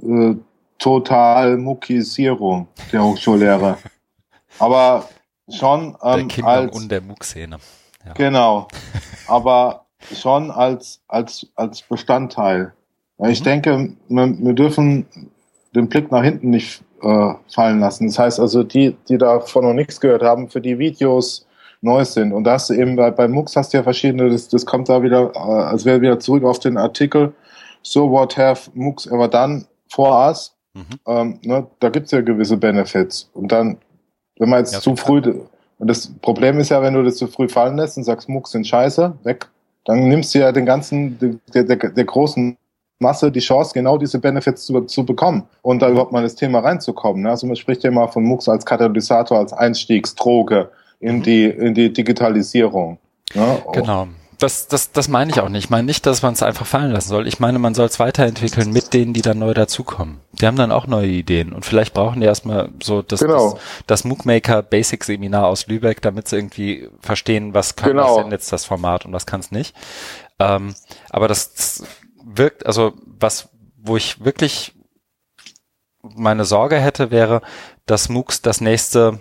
äh, 0.01 0.35
total 0.79 1.57
Muckisierung 1.57 2.67
der 2.91 3.03
Hochschullehre. 3.03 3.77
Aber 4.59 5.07
schon 5.49 5.95
ähm, 6.03 6.27
der 6.29 6.45
als 6.45 6.75
und 6.75 6.91
der 6.91 7.01
Muck-Szene. 7.01 7.57
Ja. 8.05 8.13
Genau. 8.13 8.67
Aber 9.27 9.85
schon 10.13 10.49
als 10.49 11.01
als 11.07 11.45
als 11.55 11.81
Bestandteil. 11.83 12.73
Ich 13.27 13.41
mhm. 13.41 13.43
denke, 13.43 13.93
wir, 14.07 14.39
wir, 14.39 14.53
dürfen 14.53 15.05
den 15.75 15.89
Blick 15.89 16.09
nach 16.11 16.23
hinten 16.23 16.51
nicht 16.51 16.81
äh, 17.01 17.33
fallen 17.53 17.79
lassen. 17.79 18.07
Das 18.07 18.17
heißt 18.17 18.39
also, 18.39 18.63
die, 18.63 18.95
die 19.09 19.17
davon 19.17 19.65
noch 19.65 19.73
nichts 19.73 19.99
gehört 19.99 20.23
haben, 20.23 20.49
für 20.49 20.61
die 20.61 20.79
Videos 20.79 21.45
neu 21.81 22.03
sind. 22.05 22.33
Und 22.33 22.43
das 22.45 22.69
eben 22.69 22.95
bei, 22.95 23.11
bei 23.11 23.27
MOOCs 23.27 23.55
hast 23.55 23.73
du 23.73 23.77
ja 23.77 23.83
verschiedene, 23.83 24.29
das, 24.29 24.47
das 24.47 24.65
kommt 24.65 24.89
da 24.89 25.03
wieder, 25.03 25.31
äh, 25.35 25.37
also 25.37 25.85
wäre 25.85 26.01
wieder 26.01 26.19
zurück 26.19 26.43
auf 26.43 26.59
den 26.59 26.77
Artikel, 26.77 27.33
so 27.81 28.09
what 28.09 28.37
have 28.37 28.69
MOOCs 28.73 29.07
ever 29.07 29.27
done 29.27 29.65
for 29.89 30.27
us? 30.27 30.55
Mhm. 30.73 30.83
Ähm, 31.07 31.39
ne, 31.43 31.67
da 31.79 31.89
gibt's 31.89 32.11
ja 32.11 32.21
gewisse 32.21 32.57
Benefits. 32.57 33.29
Und 33.33 33.51
dann, 33.51 33.77
wenn 34.37 34.49
man 34.49 34.59
jetzt 34.59 34.73
ja, 34.73 34.79
zu 34.79 34.95
früh, 34.95 35.21
und 35.79 35.87
das 35.87 36.11
Problem 36.21 36.59
ist 36.59 36.69
ja, 36.69 36.81
wenn 36.81 36.93
du 36.93 37.03
das 37.03 37.15
zu 37.15 37.27
früh 37.27 37.47
fallen 37.47 37.77
lässt 37.77 37.97
und 37.97 38.03
sagst, 38.03 38.29
MOOCs 38.29 38.51
sind 38.51 38.67
scheiße, 38.67 39.13
weg, 39.23 39.47
dann 39.85 40.07
nimmst 40.07 40.35
du 40.35 40.39
ja 40.39 40.51
den 40.51 40.65
ganzen, 40.65 41.39
der, 41.53 41.63
der, 41.63 41.77
der 41.77 42.05
großen 42.05 42.57
Masse 42.99 43.31
die 43.31 43.39
Chance, 43.39 43.71
genau 43.73 43.97
diese 43.97 44.19
Benefits 44.19 44.65
zu, 44.65 44.81
zu 44.81 45.05
bekommen 45.05 45.47
und 45.61 45.81
da 45.81 45.89
überhaupt 45.89 46.11
mal 46.11 46.21
das 46.21 46.35
Thema 46.35 46.59
reinzukommen. 46.59 47.23
Ne? 47.23 47.29
Also 47.29 47.47
man 47.47 47.55
spricht 47.55 47.83
ja 47.83 47.89
immer 47.89 48.09
von 48.09 48.23
MOOCs 48.23 48.49
als 48.49 48.65
Katalysator, 48.65 49.37
als 49.37 49.53
Einstiegsdroge 49.53 50.69
in 50.99 51.17
mhm. 51.17 51.23
die, 51.23 51.45
in 51.45 51.73
die 51.73 51.93
Digitalisierung. 51.93 52.97
Ne? 53.33 53.57
Genau. 53.71 54.07
Das, 54.39 54.69
das, 54.69 54.93
das 54.93 55.09
meine 55.09 55.31
ich 55.31 55.41
auch 55.41 55.49
nicht. 55.49 55.65
Ich 55.65 55.69
meine 55.69 55.85
nicht, 55.85 56.05
dass 56.05 56.21
man 56.21 56.33
es 56.33 56.41
einfach 56.41 56.65
fallen 56.65 56.91
lassen 56.91 57.09
soll. 57.09 57.27
Ich 57.27 57.41
meine, 57.41 57.59
man 57.59 57.75
soll 57.75 57.87
es 57.87 57.99
weiterentwickeln 57.99 58.71
mit 58.71 58.93
denen, 58.93 59.13
die 59.13 59.21
dann 59.21 59.37
neu 59.37 59.53
dazukommen. 59.53 60.21
Die 60.31 60.47
haben 60.47 60.55
dann 60.55 60.71
auch 60.71 60.87
neue 60.87 61.09
Ideen 61.09 61.51
und 61.51 61.65
vielleicht 61.65 61.93
brauchen 61.93 62.21
die 62.21 62.25
erstmal 62.25 62.69
so 62.81 63.01
das, 63.01 63.19
genau. 63.19 63.51
das, 63.51 63.61
das 63.85 64.03
MOOC-Maker 64.05 64.63
Basic 64.63 65.03
Seminar 65.03 65.47
aus 65.47 65.67
Lübeck, 65.67 66.01
damit 66.01 66.29
sie 66.29 66.37
irgendwie 66.37 66.89
verstehen, 67.01 67.53
was 67.53 67.75
kann 67.75 67.89
genau. 67.89 68.15
was 68.15 68.23
denn 68.23 68.31
jetzt 68.31 68.53
das 68.53 68.63
Format 68.63 69.05
und 69.05 69.11
was 69.11 69.25
kann 69.25 69.41
es 69.41 69.51
nicht. 69.51 69.75
Ähm, 70.39 70.73
aber 71.09 71.27
das 71.27 71.83
wirkt, 72.23 72.65
also 72.65 72.93
was, 73.05 73.49
wo 73.77 73.97
ich 73.97 74.23
wirklich 74.23 74.73
meine 76.01 76.45
Sorge 76.45 76.77
hätte, 76.77 77.11
wäre, 77.11 77.41
dass 77.85 78.07
MOOCs 78.07 78.41
das 78.41 78.61
nächste 78.61 79.19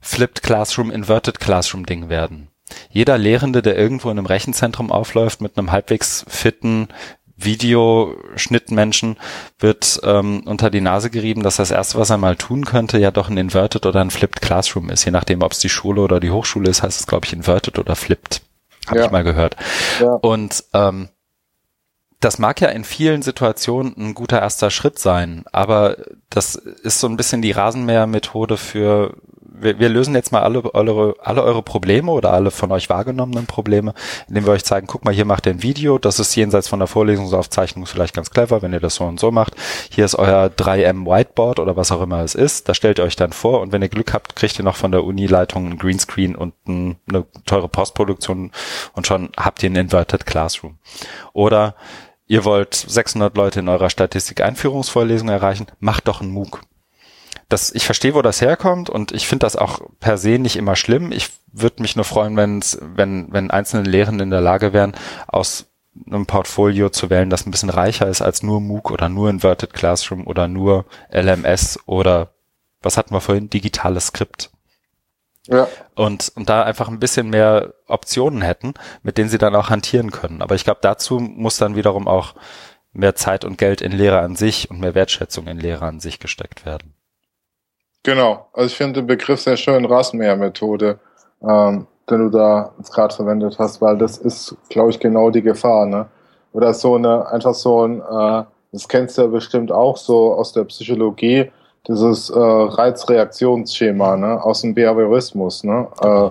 Flipped 0.00 0.42
Classroom, 0.42 0.90
Inverted 0.90 1.38
Classroom 1.38 1.86
Ding 1.86 2.08
werden. 2.08 2.48
Jeder 2.90 3.18
Lehrende, 3.18 3.62
der 3.62 3.76
irgendwo 3.76 4.10
in 4.10 4.18
einem 4.18 4.26
Rechenzentrum 4.26 4.90
aufläuft 4.90 5.40
mit 5.40 5.56
einem 5.56 5.72
halbwegs 5.72 6.24
fitten 6.28 6.88
Videoschnittmenschen, 7.36 9.16
wird 9.58 10.00
ähm, 10.04 10.42
unter 10.46 10.70
die 10.70 10.80
Nase 10.80 11.10
gerieben, 11.10 11.42
dass 11.42 11.56
das 11.56 11.70
erste, 11.70 11.98
was 11.98 12.10
er 12.10 12.18
mal 12.18 12.36
tun 12.36 12.64
könnte, 12.64 12.98
ja 12.98 13.10
doch 13.10 13.28
ein 13.28 13.36
Inverted 13.36 13.86
oder 13.86 14.00
ein 14.00 14.10
Flipped 14.10 14.40
Classroom 14.40 14.90
ist. 14.90 15.04
Je 15.04 15.10
nachdem, 15.10 15.42
ob 15.42 15.52
es 15.52 15.58
die 15.58 15.68
Schule 15.68 16.02
oder 16.02 16.20
die 16.20 16.30
Hochschule 16.30 16.70
ist, 16.70 16.82
heißt 16.82 17.00
es, 17.00 17.06
glaube 17.06 17.26
ich, 17.26 17.32
Inverted 17.32 17.78
oder 17.78 17.96
Flipped. 17.96 18.42
Habe 18.86 18.98
ja. 18.98 19.04
ich 19.06 19.10
mal 19.10 19.24
gehört. 19.24 19.56
Ja. 20.00 20.12
Und 20.14 20.64
ähm, 20.72 21.08
das 22.20 22.38
mag 22.38 22.60
ja 22.60 22.68
in 22.68 22.84
vielen 22.84 23.22
Situationen 23.22 23.94
ein 23.96 24.14
guter 24.14 24.40
erster 24.40 24.70
Schritt 24.70 24.98
sein, 24.98 25.44
aber 25.50 25.96
das 26.30 26.54
ist 26.54 27.00
so 27.00 27.08
ein 27.08 27.16
bisschen 27.16 27.42
die 27.42 27.50
Rasenmähermethode 27.50 28.56
für 28.56 29.16
wir, 29.62 29.78
wir 29.78 29.88
lösen 29.88 30.14
jetzt 30.14 30.32
mal 30.32 30.42
alle 30.42 30.74
eure, 30.74 31.14
alle 31.20 31.42
eure 31.42 31.62
Probleme 31.62 32.10
oder 32.10 32.32
alle 32.32 32.50
von 32.50 32.72
euch 32.72 32.88
wahrgenommenen 32.88 33.46
Probleme, 33.46 33.94
indem 34.28 34.46
wir 34.46 34.52
euch 34.52 34.64
zeigen, 34.64 34.86
guck 34.86 35.04
mal, 35.04 35.14
hier 35.14 35.24
macht 35.24 35.46
ihr 35.46 35.52
ein 35.52 35.62
Video, 35.62 35.98
das 35.98 36.18
ist 36.18 36.34
jenseits 36.34 36.68
von 36.68 36.78
der 36.78 36.88
Vorlesungsaufzeichnung 36.88 37.86
vielleicht 37.86 38.14
ganz 38.14 38.30
clever, 38.30 38.62
wenn 38.62 38.72
ihr 38.72 38.80
das 38.80 38.96
so 38.96 39.04
und 39.04 39.20
so 39.20 39.30
macht. 39.30 39.54
Hier 39.90 40.04
ist 40.04 40.14
euer 40.14 40.46
3M 40.46 41.06
Whiteboard 41.06 41.60
oder 41.60 41.76
was 41.76 41.92
auch 41.92 42.02
immer 42.02 42.20
es 42.20 42.34
ist, 42.34 42.68
da 42.68 42.74
stellt 42.74 42.98
ihr 42.98 43.04
euch 43.04 43.16
dann 43.16 43.32
vor 43.32 43.60
und 43.60 43.72
wenn 43.72 43.82
ihr 43.82 43.88
Glück 43.88 44.12
habt, 44.12 44.36
kriegt 44.36 44.58
ihr 44.58 44.64
noch 44.64 44.76
von 44.76 44.92
der 44.92 45.04
Uni-Leitung 45.04 45.70
ein 45.70 45.78
Greenscreen 45.78 46.34
und 46.34 46.54
ein, 46.66 46.96
eine 47.08 47.24
teure 47.46 47.68
Postproduktion 47.68 48.50
und 48.94 49.06
schon 49.06 49.30
habt 49.36 49.62
ihr 49.62 49.70
ein 49.70 49.76
Inverted 49.76 50.26
Classroom. 50.26 50.78
Oder 51.32 51.74
ihr 52.26 52.44
wollt 52.44 52.74
600 52.74 53.36
Leute 53.36 53.60
in 53.60 53.68
eurer 53.68 53.90
Statistik-Einführungsvorlesung 53.90 55.28
erreichen, 55.28 55.66
macht 55.80 56.08
doch 56.08 56.20
ein 56.20 56.30
MOOC 56.30 56.62
das, 57.52 57.70
ich 57.72 57.84
verstehe, 57.84 58.14
wo 58.14 58.22
das 58.22 58.40
herkommt 58.40 58.90
und 58.90 59.12
ich 59.12 59.26
finde 59.26 59.44
das 59.44 59.56
auch 59.56 59.80
per 60.00 60.18
se 60.18 60.38
nicht 60.38 60.56
immer 60.56 60.76
schlimm. 60.76 61.12
Ich 61.12 61.30
würde 61.52 61.82
mich 61.82 61.96
nur 61.96 62.04
freuen, 62.04 62.36
wenn's, 62.36 62.78
wenn, 62.80 63.32
wenn 63.32 63.50
einzelne 63.50 63.88
Lehrende 63.88 64.24
in 64.24 64.30
der 64.30 64.40
Lage 64.40 64.72
wären, 64.72 64.94
aus 65.26 65.66
einem 66.06 66.26
Portfolio 66.26 66.88
zu 66.88 67.10
wählen, 67.10 67.30
das 67.30 67.46
ein 67.46 67.50
bisschen 67.50 67.70
reicher 67.70 68.08
ist 68.08 68.22
als 68.22 68.42
nur 68.42 68.60
MOOC 68.60 68.90
oder 68.90 69.08
nur 69.08 69.28
Inverted 69.28 69.74
Classroom 69.74 70.26
oder 70.26 70.48
nur 70.48 70.86
LMS 71.12 71.78
oder 71.86 72.32
was 72.80 72.96
hatten 72.96 73.14
wir 73.14 73.20
vorhin? 73.20 73.50
Digitales 73.50 74.06
Skript. 74.06 74.50
Ja. 75.46 75.68
Und, 75.94 76.32
und 76.34 76.48
da 76.48 76.62
einfach 76.62 76.88
ein 76.88 77.00
bisschen 77.00 77.28
mehr 77.28 77.74
Optionen 77.86 78.42
hätten, 78.42 78.74
mit 79.02 79.18
denen 79.18 79.28
sie 79.28 79.38
dann 79.38 79.54
auch 79.54 79.70
hantieren 79.70 80.10
können. 80.10 80.40
Aber 80.40 80.54
ich 80.54 80.64
glaube, 80.64 80.80
dazu 80.82 81.18
muss 81.18 81.58
dann 81.58 81.76
wiederum 81.76 82.08
auch 82.08 82.34
mehr 82.92 83.14
Zeit 83.14 83.44
und 83.44 83.58
Geld 83.58 83.80
in 83.80 83.92
Lehre 83.92 84.20
an 84.20 84.36
sich 84.36 84.70
und 84.70 84.80
mehr 84.80 84.94
Wertschätzung 84.94 85.46
in 85.46 85.58
Lehre 85.58 85.84
an 85.84 86.00
sich 86.00 86.18
gesteckt 86.20 86.64
werden. 86.64 86.94
Genau, 88.02 88.46
also 88.52 88.66
ich 88.66 88.76
finde 88.76 89.00
den 89.00 89.06
Begriff 89.06 89.40
sehr 89.40 89.56
schön, 89.56 89.84
Rasenmähermethode, 89.84 90.98
ähm, 91.42 91.86
den 92.10 92.18
du 92.18 92.28
da 92.30 92.72
jetzt 92.78 92.92
gerade 92.92 93.14
verwendet 93.14 93.56
hast, 93.58 93.80
weil 93.80 93.96
das 93.96 94.18
ist, 94.18 94.56
glaube 94.68 94.90
ich, 94.90 94.98
genau 94.98 95.30
die 95.30 95.42
Gefahr, 95.42 95.86
ne? 95.86 96.06
Oder 96.52 96.74
so 96.74 96.96
eine, 96.96 97.26
einfach 97.28 97.54
so 97.54 97.86
ein, 97.86 98.00
äh, 98.00 98.44
das 98.72 98.88
kennst 98.88 99.16
du 99.16 99.22
ja 99.22 99.28
bestimmt 99.28 99.70
auch 99.70 99.96
so 99.96 100.34
aus 100.34 100.52
der 100.52 100.64
Psychologie, 100.64 101.50
dieses 101.86 102.28
äh, 102.30 102.38
Reizreaktionsschema, 102.38 104.16
ne? 104.16 104.42
Aus 104.42 104.62
dem 104.62 104.74
Behaviorismus, 104.74 105.62
ne? 105.62 105.86
Äh, 106.00 106.30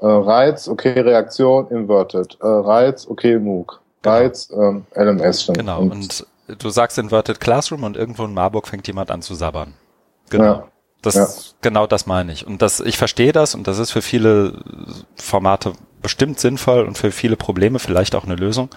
äh, 0.00 0.06
Reiz, 0.06 0.68
okay, 0.68 1.00
Reaktion, 1.00 1.68
inverted. 1.68 2.38
Äh, 2.40 2.46
Reiz, 2.46 3.06
okay, 3.08 3.38
MOOC. 3.38 3.80
Genau. 4.02 4.16
Reiz, 4.16 4.50
ähm, 4.52 4.86
LMS. 4.94 5.50
Genau, 5.54 5.80
und, 5.80 5.92
und 5.92 6.26
du 6.62 6.68
sagst 6.70 6.98
Inverted 6.98 7.40
Classroom 7.40 7.84
und 7.84 7.96
irgendwo 7.96 8.24
in 8.24 8.34
Marburg 8.34 8.68
fängt 8.68 8.86
jemand 8.86 9.10
an 9.10 9.22
zu 9.22 9.34
sabbern. 9.34 9.74
Genau. 10.30 10.44
Ja. 10.44 10.68
Das, 11.04 11.14
ja. 11.14 11.28
genau 11.60 11.86
das 11.86 12.06
meine 12.06 12.32
ich. 12.32 12.46
Und 12.46 12.62
das, 12.62 12.80
ich 12.80 12.96
verstehe 12.96 13.32
das 13.32 13.54
und 13.54 13.66
das 13.66 13.78
ist 13.78 13.90
für 13.90 14.02
viele 14.02 14.60
Formate 15.16 15.72
bestimmt 16.00 16.40
sinnvoll 16.40 16.84
und 16.84 16.96
für 16.96 17.10
viele 17.10 17.36
Probleme 17.36 17.78
vielleicht 17.78 18.14
auch 18.14 18.24
eine 18.24 18.36
Lösung. 18.36 18.70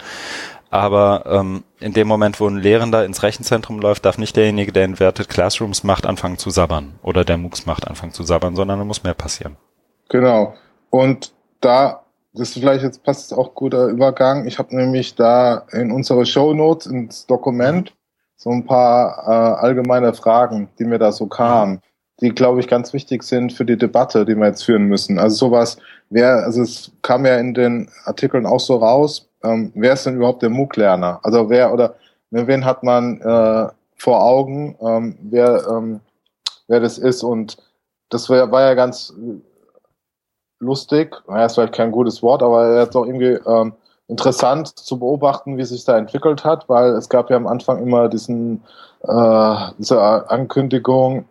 Aber 0.70 1.24
ähm, 1.26 1.64
in 1.80 1.94
dem 1.94 2.08
Moment, 2.08 2.42
wo 2.42 2.48
ein 2.48 2.58
Lehrender 2.58 3.06
ins 3.06 3.24
Rechenzentrum 3.24 3.80
läuft, 3.80 4.06
darf 4.06 4.18
nicht 4.18 4.36
derjenige, 4.36 4.74
der 4.74 4.84
Inverted 4.84 5.30
Classrooms 5.30 5.84
macht, 5.84 6.06
anfangen 6.06 6.38
zu 6.38 6.50
sabbern. 6.50 7.00
Oder 7.02 7.24
der 7.24 7.38
MOOCs 7.38 7.66
macht, 7.66 7.88
anfangen 7.88 8.12
zu 8.12 8.24
sabbern, 8.24 8.56
sondern 8.56 8.80
da 8.80 8.86
muss 8.86 9.04
mehr 9.04 9.14
passieren. 9.14 9.56
Genau. 10.10 10.56
Und 10.90 11.34
da, 11.62 12.04
das 12.34 12.50
ist 12.50 12.54
vielleicht 12.56 12.84
jetzt 12.84 13.04
passt 13.04 13.34
auch 13.34 13.56
guter 13.56 13.88
Übergang. 13.88 14.46
Ich 14.46 14.60
habe 14.60 14.76
nämlich 14.76 15.16
da 15.16 15.64
in 15.72 15.92
unsere 15.92 16.26
Show 16.26 16.54
Notes 16.54 16.88
ins 16.88 17.26
Dokument 17.26 17.94
so 18.36 18.50
ein 18.50 18.66
paar 18.66 19.24
äh, 19.26 19.66
allgemeine 19.66 20.14
Fragen, 20.14 20.70
die 20.78 20.84
mir 20.84 21.00
da 21.00 21.14
so 21.14 21.28
kamen 21.28 21.82
die, 22.22 22.30
glaube 22.30 22.60
ich, 22.60 22.68
ganz 22.68 22.94
wichtig 22.94 23.24
sind 23.24 23.54
für 23.54 23.66
die 23.66 23.78
Debatte, 23.78 24.26
die 24.26 24.36
wir 24.36 24.48
jetzt 24.48 24.64
führen 24.64 24.86
müssen. 24.86 25.20
Also 25.20 25.48
sowas, 25.48 25.78
wer, 26.10 26.44
also 26.46 26.64
es 26.64 26.92
kam 27.02 27.26
ja 27.26 27.38
in 27.38 27.54
den 27.54 27.90
Artikeln 28.06 28.46
auch 28.46 28.60
so 28.60 28.78
raus, 28.78 29.28
ähm, 29.44 29.72
wer 29.76 29.94
ist 29.94 30.06
denn 30.06 30.16
überhaupt 30.16 30.42
der 30.42 30.50
MOOC-Lerner? 30.50 31.20
Also 31.24 31.50
wer 31.50 31.74
oder 31.74 31.96
wen 32.32 32.66
hat 32.66 32.84
man 32.84 33.22
äh, 33.22 33.68
vor 33.96 34.24
Augen, 34.24 34.76
ähm, 34.82 35.18
wer, 35.22 35.68
ähm, 35.70 36.00
wer 36.68 36.80
das 36.80 36.98
ist 36.98 37.24
und 37.24 37.58
das 38.10 38.30
war, 38.30 38.52
war 38.52 38.62
ja 38.62 38.74
ganz 38.74 39.14
lustig, 40.60 41.16
naja, 41.28 41.46
ist 41.46 41.56
vielleicht 41.56 41.76
kein 41.76 41.92
gutes 41.92 42.24
Wort, 42.24 42.42
aber 42.42 42.66
er 42.68 42.82
hat 42.82 42.96
auch 42.96 43.06
irgendwie 43.06 43.38
ähm, 43.48 43.74
interessant 44.08 44.68
zu 44.80 44.98
beobachten, 44.98 45.58
wie 45.58 45.66
sich 45.66 45.84
da 45.86 45.98
entwickelt 45.98 46.44
hat, 46.44 46.68
weil 46.68 46.92
es 46.94 47.10
gab 47.10 47.30
ja 47.30 47.36
am 47.36 47.48
Anfang 47.48 47.82
immer 47.82 48.08
diesen 48.10 48.64
äh, 49.04 49.56
diese 49.78 50.30
Ankündigung, 50.30 51.26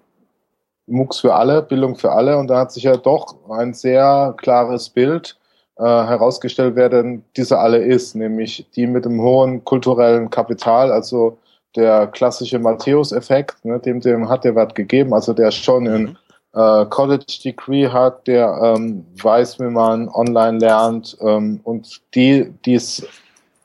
MOOCs 0.87 1.21
für 1.21 1.35
alle, 1.35 1.63
Bildung 1.63 1.97
für 1.97 2.13
alle. 2.13 2.37
Und 2.39 2.49
da 2.49 2.61
hat 2.61 2.73
sich 2.73 2.85
ja 2.85 2.97
doch 2.97 3.37
ein 3.51 3.75
sehr 3.75 4.35
klares 4.39 4.89
Bild 4.91 5.37
äh, 5.79 5.85
herausgestellt, 5.85 6.77
wer 6.77 6.89
denn 6.89 7.25
dieser 7.37 7.61
alle 7.61 7.79
ist, 7.79 8.15
nämlich 8.15 8.67
die 8.75 8.87
mit 8.87 9.05
dem 9.05 9.21
hohen 9.21 9.65
kulturellen 9.65 10.31
Kapital, 10.31 10.91
also 10.91 11.39
der 11.75 12.07
klassische 12.07 12.59
Matthäus-Effekt, 12.59 13.65
ne, 13.65 13.79
dem, 13.79 14.01
dem 14.01 14.29
hat 14.29 14.45
der 14.45 14.55
Wert 14.55 14.75
gegeben, 14.75 15.13
also 15.13 15.35
der 15.35 15.51
schon 15.51 15.87
in 15.87 16.03
mhm. 16.03 16.17
äh, 16.55 16.87
College 16.87 17.27
Degree 17.45 17.89
hat, 17.89 18.27
der 18.27 18.59
ähm, 18.63 19.05
weiß, 19.23 19.61
wie 19.61 19.65
man 19.65 20.09
online 20.09 20.59
lernt 20.59 21.17
ähm, 21.21 21.61
und 21.65 22.01
die, 22.15 22.51
die's, 22.65 23.07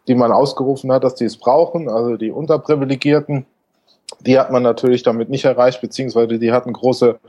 die 0.08 0.16
man 0.16 0.34
ausgerufen 0.34 0.92
hat, 0.92 1.06
dass 1.06 1.16
die 1.16 1.26
es 1.26 1.38
brauchen, 1.38 1.90
also 1.90 2.18
die 2.18 2.32
Unterprivilegierten, 2.32 3.46
die 4.20 4.38
hat 4.38 4.52
man 4.52 4.64
natürlich 4.64 5.04
damit 5.04 5.30
nicht 5.30 5.46
erreicht, 5.46 5.82
beziehungsweise 5.82 6.38
die 6.40 6.52
hatten 6.52 6.74
große 6.74 7.20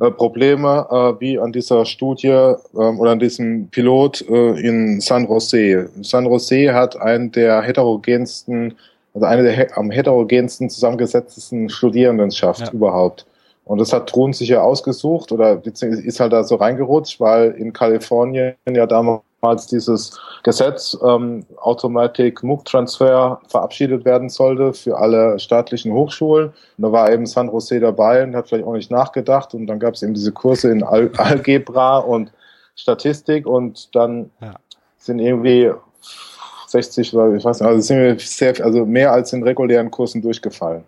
äh, 0.00 0.10
Probleme, 0.10 0.86
äh, 0.90 1.20
wie 1.20 1.38
an 1.38 1.52
dieser 1.52 1.84
Studie 1.84 2.28
äh, 2.28 2.56
oder 2.74 3.10
an 3.10 3.18
diesem 3.18 3.68
Pilot 3.68 4.24
äh, 4.28 4.60
in 4.60 5.00
San 5.00 5.26
Jose. 5.26 5.90
San 6.02 6.24
Jose 6.24 6.72
hat 6.72 6.96
einen 7.00 7.30
der 7.32 7.60
heterogensten, 7.60 8.74
also 9.14 9.26
eine 9.26 9.42
der 9.42 9.76
am 9.76 9.90
heterogensten 9.90 10.70
zusammengesetztesten 10.70 11.68
Studierendenschaft 11.68 12.60
ja. 12.60 12.72
überhaupt. 12.72 13.26
Und 13.64 13.78
das 13.78 13.92
hat 13.92 14.08
Thron 14.08 14.32
sich 14.32 14.48
ja 14.48 14.62
ausgesucht 14.62 15.30
oder 15.32 15.62
ist 15.64 16.18
halt 16.18 16.32
da 16.32 16.42
so 16.42 16.56
reingerutscht, 16.56 17.20
weil 17.20 17.52
in 17.52 17.72
Kalifornien 17.72 18.54
ja 18.66 18.86
damals 18.86 19.22
dieses 19.70 20.18
Gesetz 20.42 20.96
ähm, 21.02 21.44
Automatic 21.56 22.42
MOOC 22.42 22.64
Transfer 22.64 23.40
verabschiedet 23.48 24.04
werden 24.04 24.28
sollte 24.28 24.72
für 24.72 24.98
alle 24.98 25.38
staatlichen 25.38 25.92
Hochschulen. 25.92 26.48
Und 26.48 26.82
da 26.82 26.92
war 26.92 27.10
eben 27.10 27.26
San 27.26 27.48
Jose 27.48 27.80
dabei 27.80 28.22
und 28.22 28.36
hat 28.36 28.48
vielleicht 28.48 28.66
auch 28.66 28.74
nicht 28.74 28.90
nachgedacht. 28.90 29.54
Und 29.54 29.66
dann 29.66 29.78
gab 29.78 29.94
es 29.94 30.02
eben 30.02 30.14
diese 30.14 30.32
Kurse 30.32 30.70
in 30.70 30.82
Al 30.82 31.10
Algebra 31.16 31.98
und 31.98 32.32
Statistik 32.76 33.46
und 33.46 33.94
dann 33.94 34.30
ja. 34.40 34.54
sind 34.98 35.18
irgendwie 35.18 35.70
60 36.68 37.14
oder 37.14 37.34
ich 37.34 37.44
weiß 37.44 37.60
nicht, 37.60 37.68
also 37.68 37.80
sind 37.80 37.98
wir 37.98 38.18
sehr, 38.18 38.64
also 38.64 38.86
mehr 38.86 39.12
als 39.12 39.32
in 39.32 39.42
regulären 39.42 39.90
Kursen 39.90 40.22
durchgefallen. 40.22 40.84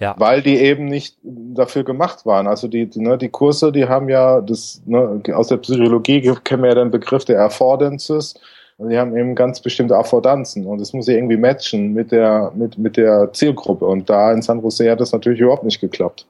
Ja. 0.00 0.14
Weil 0.18 0.42
die 0.42 0.56
eben 0.56 0.86
nicht 0.86 1.16
dafür 1.22 1.84
gemacht 1.84 2.24
waren. 2.24 2.46
Also 2.46 2.68
die, 2.68 2.86
die, 2.86 3.00
ne, 3.00 3.18
die 3.18 3.28
Kurse, 3.28 3.70
die 3.70 3.86
haben 3.86 4.08
ja 4.08 4.40
das, 4.40 4.82
ne, 4.86 5.22
aus 5.34 5.48
der 5.48 5.58
Psychologie 5.58 6.22
kennen 6.42 6.62
wir 6.62 6.70
ja 6.70 6.74
den 6.74 6.90
Begriff 6.90 7.26
der 7.26 7.40
Affordances. 7.42 8.34
Und 8.78 8.88
die 8.88 8.98
haben 8.98 9.14
eben 9.14 9.34
ganz 9.34 9.60
bestimmte 9.60 9.94
Affordanzen 9.94 10.64
und 10.64 10.80
das 10.80 10.94
muss 10.94 11.06
ja 11.06 11.12
irgendwie 11.12 11.36
matchen 11.36 11.92
mit 11.92 12.12
der, 12.12 12.50
mit, 12.54 12.78
mit 12.78 12.96
der 12.96 13.30
Zielgruppe. 13.34 13.84
Und 13.84 14.08
da 14.08 14.32
in 14.32 14.40
San 14.40 14.62
Jose 14.62 14.90
hat 14.90 15.00
das 15.00 15.12
natürlich 15.12 15.40
überhaupt 15.40 15.64
nicht 15.64 15.82
geklappt. 15.82 16.26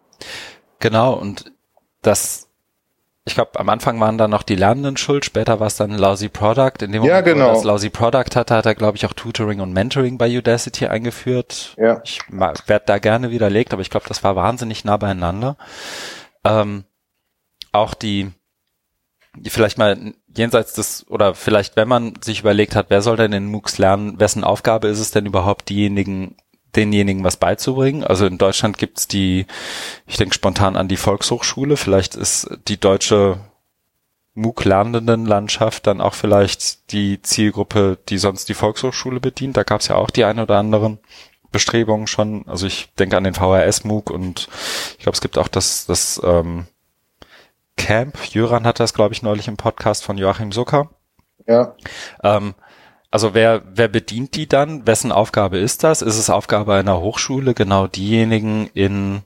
Genau, 0.81 1.15
und 1.15 1.53
das 2.03 2.50
ich 3.27 3.35
glaube, 3.35 3.59
am 3.61 3.69
Anfang 3.69 4.01
waren 4.01 4.17
da 4.17 4.29
noch 4.29 4.43
die 4.43 4.57
Lernenden 4.57 4.97
schuld, 4.97 5.25
später 5.25 5.61
war 5.61 5.67
es 5.67 5.77
dann 5.77 5.93
Lousy 5.93 6.29
Product. 6.29 6.83
In 6.83 6.93
dem 6.93 7.03
Moment, 7.03 7.07
ja, 7.07 7.21
genau. 7.21 7.45
wo 7.45 7.49
er 7.49 7.55
das 7.55 7.65
Lousy 7.65 7.91
Product 7.91 8.35
hatte, 8.35 8.55
hat 8.55 8.67
er, 8.67 8.75
glaube 8.75 8.97
ich, 8.97 9.05
auch 9.05 9.13
Tutoring 9.13 9.61
und 9.61 9.73
Mentoring 9.73 10.17
bei 10.17 10.37
Udacity 10.37 10.87
eingeführt. 10.87 11.75
Ja. 11.77 12.01
Ich 12.03 12.21
werde 12.31 12.85
da 12.87 12.99
gerne 12.99 13.31
widerlegt, 13.31 13.73
aber 13.73 13.83
ich 13.83 13.91
glaube, 13.91 14.09
das 14.09 14.25
war 14.25 14.37
wahnsinnig 14.37 14.85
nah 14.85 14.97
beieinander. 14.97 15.57
Ähm, 16.45 16.85
auch 17.73 17.93
die, 17.93 18.31
die 19.37 19.51
vielleicht 19.51 19.77
mal 19.77 20.15
jenseits 20.35 20.73
des, 20.73 21.07
oder 21.09 21.35
vielleicht 21.35 21.77
wenn 21.77 21.89
man 21.89 22.15
sich 22.23 22.41
überlegt 22.41 22.75
hat, 22.75 22.87
wer 22.89 23.03
soll 23.03 23.17
denn 23.17 23.33
in 23.33 23.47
MOOCs 23.47 23.77
lernen, 23.77 24.19
wessen 24.19 24.45
Aufgabe 24.45 24.89
ist 24.89 24.99
es 24.99 25.11
denn 25.11 25.27
überhaupt, 25.27 25.69
diejenigen 25.69 26.37
denjenigen 26.77 27.25
was 27.25 27.37
beizubringen. 27.37 28.05
Also 28.05 28.27
in 28.27 28.39
Deutschland 28.39 28.79
gibt's 28.79 29.09
die, 29.09 29.47
ich 30.07 30.17
denke 30.17 30.35
spontan 30.35 30.77
an 30.77 30.89
die 30.89 30.97
Volkshochschule, 30.97 31.77
vielleicht 31.77 32.15
ist 32.15 32.49
die 32.69 32.79
deutsche 32.79 33.41
MOOC-Lernenden-Landschaft 34.35 35.87
dann 35.87 36.01
auch 36.01 36.15
vielleicht 36.15 36.93
die 36.93 37.21
Zielgruppe, 37.23 37.99
die 38.09 38.19
sonst 38.19 38.49
die 38.49 38.55
Volkshochschule 38.55 39.21
bedient. 39.21 39.57
Da 39.57 39.65
gab's 39.65 39.89
ja 39.89 39.97
auch 39.97 40.11
die 40.11 40.25
ein 40.25 40.39
oder 40.39 40.59
anderen 40.59 40.99
Bestrebungen 41.53 42.07
schon. 42.07 42.49
Also 42.49 42.67
ich 42.67 42.93
denke 42.99 43.17
an 43.17 43.25
den 43.25 43.35
VHS-MOOC 43.35 44.11
und 44.11 44.49
ich 44.99 45.03
glaube, 45.03 45.15
es 45.15 45.21
gibt 45.21 45.37
auch 45.37 45.49
das, 45.49 45.87
das 45.87 46.21
ähm, 46.25 46.67
Camp. 47.77 48.19
Jöran 48.33 48.67
hat 48.67 48.79
das, 48.79 48.95
glaube 48.95 49.15
ich, 49.15 49.23
neulich 49.23 49.49
im 49.49 49.57
Podcast 49.57 50.05
von 50.05 50.17
Joachim 50.17 50.53
Zucker. 50.53 50.91
Ja. 51.47 51.75
Ähm, 52.23 52.55
also 53.11 53.35
wer, 53.35 53.62
wer 53.66 53.88
bedient 53.88 54.37
die 54.37 54.46
dann? 54.46 54.87
Wessen 54.87 55.12
Aufgabe 55.12 55.59
ist 55.59 55.85
das? 55.85 56.03
Ist 56.03 56.18
es 56.18 56.31
Aufgabe 56.31 56.75
einer 56.75 57.01
Hochschule, 57.01 57.55
genau 57.55 57.87
diejenigen 57.87 58.68
in 58.75 59.23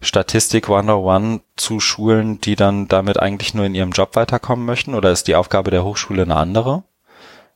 Statistik 0.00 0.68
101 0.68 1.40
zu 1.56 1.80
schulen, 1.80 2.40
die 2.40 2.54
dann 2.54 2.86
damit 2.88 3.18
eigentlich 3.18 3.54
nur 3.54 3.64
in 3.64 3.74
ihrem 3.74 3.92
Job 3.92 4.14
weiterkommen 4.14 4.66
möchten? 4.66 4.94
Oder 4.94 5.10
ist 5.10 5.26
die 5.26 5.34
Aufgabe 5.34 5.70
der 5.70 5.84
Hochschule 5.84 6.22
eine 6.22 6.36
andere? 6.36 6.84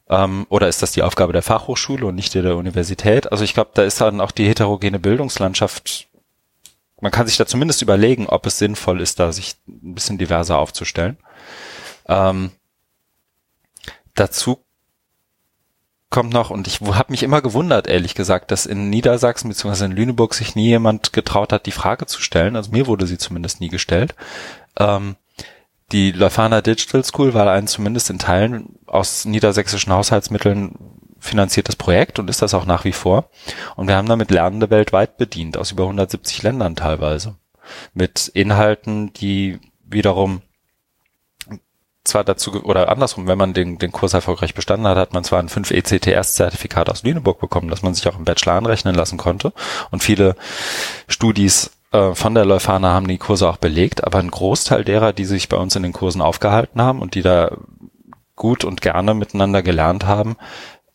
Ähm, 0.08 0.46
oder 0.48 0.68
ist 0.68 0.82
das 0.82 0.92
die 0.92 1.02
Aufgabe 1.02 1.32
der 1.32 1.42
Fachhochschule 1.42 2.06
und 2.06 2.14
nicht 2.14 2.34
die 2.34 2.42
der 2.42 2.56
Universität? 2.56 3.30
Also 3.30 3.44
ich 3.44 3.54
glaube, 3.54 3.72
da 3.74 3.82
ist 3.82 4.00
dann 4.00 4.20
auch 4.20 4.32
die 4.32 4.48
heterogene 4.48 4.98
Bildungslandschaft 4.98 6.08
man 7.02 7.10
kann 7.10 7.26
sich 7.26 7.36
da 7.36 7.46
zumindest 7.46 7.82
überlegen, 7.82 8.28
ob 8.28 8.46
es 8.46 8.58
sinnvoll 8.58 9.00
ist, 9.00 9.18
da 9.18 9.32
sich 9.32 9.56
ein 9.66 9.94
bisschen 9.94 10.18
diverser 10.18 10.58
aufzustellen. 10.58 11.18
Ähm, 12.06 12.52
dazu 14.14 14.64
kommt 16.12 16.32
noch, 16.32 16.50
und 16.50 16.68
ich 16.68 16.80
habe 16.80 17.10
mich 17.10 17.24
immer 17.24 17.42
gewundert, 17.42 17.88
ehrlich 17.88 18.14
gesagt, 18.14 18.52
dass 18.52 18.66
in 18.66 18.90
Niedersachsen 18.90 19.48
bzw. 19.48 19.86
in 19.86 19.92
Lüneburg 19.92 20.34
sich 20.34 20.54
nie 20.54 20.68
jemand 20.68 21.12
getraut 21.12 21.52
hat, 21.52 21.66
die 21.66 21.72
Frage 21.72 22.06
zu 22.06 22.22
stellen. 22.22 22.54
Also 22.54 22.70
mir 22.70 22.86
wurde 22.86 23.08
sie 23.08 23.18
zumindest 23.18 23.60
nie 23.60 23.68
gestellt. 23.68 24.14
Ähm, 24.78 25.16
die 25.90 26.12
Leuphana 26.12 26.60
Digital 26.60 27.04
School 27.04 27.34
war 27.34 27.50
ein 27.50 27.66
zumindest 27.66 28.10
in 28.10 28.18
Teilen 28.18 28.76
aus 28.86 29.24
niedersächsischen 29.24 29.92
Haushaltsmitteln 29.92 30.76
finanziertes 31.18 31.76
Projekt 31.76 32.18
und 32.18 32.28
ist 32.28 32.42
das 32.42 32.54
auch 32.54 32.66
nach 32.66 32.84
wie 32.84 32.92
vor. 32.92 33.30
Und 33.76 33.88
wir 33.88 33.96
haben 33.96 34.08
damit 34.08 34.30
Lernende 34.30 34.70
weltweit 34.70 35.16
bedient, 35.16 35.56
aus 35.56 35.72
über 35.72 35.84
170 35.84 36.42
Ländern 36.42 36.76
teilweise. 36.76 37.36
Mit 37.94 38.28
Inhalten, 38.28 39.12
die 39.12 39.60
wiederum 39.84 40.42
zwar 42.04 42.24
dazu, 42.24 42.64
oder 42.64 42.88
andersrum, 42.88 43.26
wenn 43.26 43.38
man 43.38 43.54
den, 43.54 43.78
den 43.78 43.92
Kurs 43.92 44.14
erfolgreich 44.14 44.54
bestanden 44.54 44.88
hat, 44.88 44.98
hat 44.98 45.12
man 45.12 45.24
zwar 45.24 45.38
ein 45.38 45.48
5 45.48 45.70
ECTS-Zertifikat 45.70 46.90
aus 46.90 47.02
Lüneburg 47.02 47.38
bekommen, 47.40 47.68
das 47.68 47.82
man 47.82 47.94
sich 47.94 48.08
auch 48.08 48.18
im 48.18 48.24
Bachelor 48.24 48.54
anrechnen 48.54 48.94
lassen 48.94 49.18
konnte. 49.18 49.52
Und 49.90 50.02
viele 50.02 50.34
Studis 51.06 51.70
äh, 51.92 52.14
von 52.14 52.34
der 52.34 52.44
Leuphana 52.44 52.92
haben 52.92 53.06
die 53.06 53.18
Kurse 53.18 53.48
auch 53.48 53.58
belegt, 53.58 54.04
aber 54.04 54.18
ein 54.18 54.30
Großteil 54.30 54.84
derer, 54.84 55.12
die 55.12 55.24
sich 55.24 55.48
bei 55.48 55.56
uns 55.56 55.76
in 55.76 55.82
den 55.82 55.92
Kursen 55.92 56.22
aufgehalten 56.22 56.82
haben 56.82 57.00
und 57.00 57.14
die 57.14 57.22
da 57.22 57.56
gut 58.34 58.64
und 58.64 58.80
gerne 58.80 59.14
miteinander 59.14 59.62
gelernt 59.62 60.04
haben, 60.04 60.36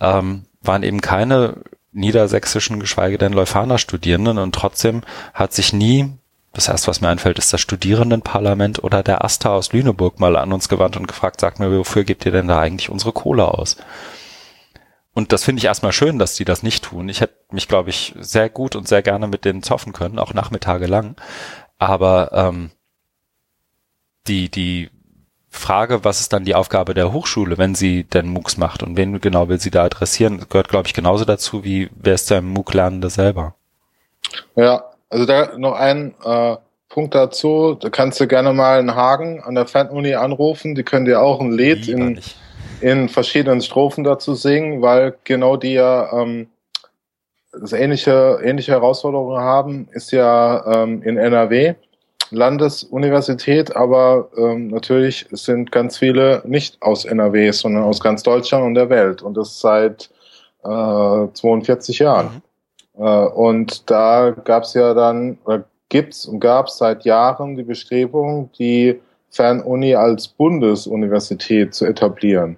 ähm, 0.02 0.46
waren 0.62 0.84
eben 0.84 1.00
keine 1.00 1.64
niedersächsischen, 1.94 2.80
geschweige 2.80 3.18
denn 3.18 3.34
Leuphana-Studierenden 3.34 4.38
und 4.38 4.54
trotzdem 4.54 5.02
hat 5.34 5.54
sich 5.54 5.72
nie 5.72 6.18
das 6.58 6.68
erste, 6.68 6.88
was 6.88 7.02
mir 7.02 7.10
einfällt, 7.10 7.38
ist 7.38 7.54
das 7.54 7.62
Studierendenparlament 7.62 8.84
oder 8.84 9.04
der 9.04 9.24
AStA 9.24 9.50
aus 9.50 9.74
Lüneburg 9.74 10.20
mal 10.20 10.36
an 10.36 10.52
uns 10.52 10.70
gewandt 10.70 10.98
und 10.98 11.08
gefragt, 11.08 11.40
sagt 11.40 11.60
mir, 11.60 11.72
wofür 11.72 12.04
gebt 12.04 12.26
ihr 12.26 12.32
denn 12.32 12.48
da 12.48 12.60
eigentlich 12.60 12.90
unsere 12.90 13.12
Kohle 13.14 13.48
aus? 13.48 13.78
Und 15.14 15.32
das 15.32 15.44
finde 15.44 15.60
ich 15.60 15.66
erstmal 15.66 15.94
schön, 15.94 16.20
dass 16.20 16.36
die 16.36 16.46
das 16.46 16.64
nicht 16.64 16.84
tun. 16.84 17.10
Ich 17.10 17.22
hätte 17.22 17.36
mich, 17.52 17.68
glaube 17.68 17.92
ich, 17.92 18.14
sehr 18.20 18.50
gut 18.50 18.76
und 18.76 18.88
sehr 18.88 19.02
gerne 19.02 19.28
mit 19.28 19.46
denen 19.46 19.64
zoffen 19.64 19.94
können, 19.94 20.20
auch 20.20 20.34
Nachmittage 20.34 20.88
lang. 20.88 21.16
Aber 21.78 22.32
ähm, 22.34 22.72
die, 24.28 24.50
die 24.50 24.90
Frage, 25.50 26.04
was 26.04 26.20
ist 26.20 26.34
dann 26.34 26.46
die 26.46 26.56
Aufgabe 26.56 26.94
der 26.94 27.14
Hochschule, 27.14 27.58
wenn 27.58 27.76
sie 27.76 28.04
denn 28.04 28.30
MOOCs 28.30 28.58
macht 28.58 28.84
und 28.84 28.98
wen 28.98 29.22
genau 29.22 29.48
will 29.48 29.60
sie 29.60 29.72
da 29.72 29.84
adressieren, 29.86 30.46
gehört, 30.50 30.70
glaube 30.70 30.88
ich, 30.88 30.94
genauso 30.94 31.24
dazu, 31.24 31.64
wie 31.64 31.90
wer 31.96 32.16
ist 32.16 32.30
der 32.30 32.42
MOOC-Lernende 32.42 33.10
selber. 33.10 33.56
Ja, 34.56 34.84
also 35.10 35.26
da 35.26 35.58
noch 35.58 35.74
ein 35.74 36.16
äh, 36.24 36.58
Punkt 36.90 37.16
dazu. 37.16 37.78
Da 37.80 37.90
kannst 37.90 38.20
du 38.20 38.28
gerne 38.28 38.54
mal 38.54 38.80
in 38.80 38.96
Hagen 38.96 39.42
an 39.42 39.56
der 39.56 39.68
Fernuni 39.68 40.16
anrufen. 40.16 40.76
Die 40.76 40.84
können 40.84 41.06
dir 41.06 41.22
auch 41.22 41.40
ein 41.40 41.52
Lied 41.52 41.88
in, 41.88 42.20
in 42.82 43.10
verschiedenen 43.10 43.62
Strophen 43.62 44.04
dazu 44.04 44.36
singen, 44.36 44.82
weil 44.82 45.16
genau 45.24 45.58
die 45.58 45.74
ja 45.74 46.12
ähm, 46.14 46.48
das 47.52 47.74
ähnliche, 47.74 48.40
ähnliche 48.44 48.72
Herausforderungen 48.72 49.40
haben, 49.40 49.88
ist 49.92 50.12
ja 50.12 50.84
ähm, 50.84 51.02
in 51.04 51.18
NRW. 51.18 51.76
Landesuniversität, 52.30 53.76
aber 53.76 54.30
ähm, 54.38 54.68
natürlich 54.68 55.28
sind 55.32 55.72
ganz 55.72 55.98
viele 55.98 56.42
nicht 56.46 56.82
aus 56.82 57.06
NRW, 57.06 57.52
sondern 57.52 57.84
aus 57.84 58.02
ganz 58.02 58.22
Deutschland 58.22 58.66
und 58.66 58.74
der 58.74 58.90
Welt 58.90 59.22
und 59.22 59.38
das 59.38 59.60
seit 59.62 60.10
äh, 60.64 61.28
42 61.34 62.00
Jahren. 62.00 62.26
Mhm. 62.26 62.42
Äh, 62.98 63.26
und 63.26 63.90
da 63.90 64.32
gab 64.32 64.64
es 64.64 64.74
ja 64.74 64.94
dann, 64.94 65.38
oder 65.46 65.66
gibt's 65.90 66.26
und 66.26 66.40
gab 66.40 66.68
es 66.68 66.78
seit 66.78 67.06
Jahren 67.06 67.56
die 67.56 67.64
Bestrebung, 67.64 68.50
die 68.58 69.00
Fernuni 69.30 69.96
als 69.96 70.28
Bundesuniversität 70.28 71.74
zu 71.74 71.86
etablieren. 71.86 72.58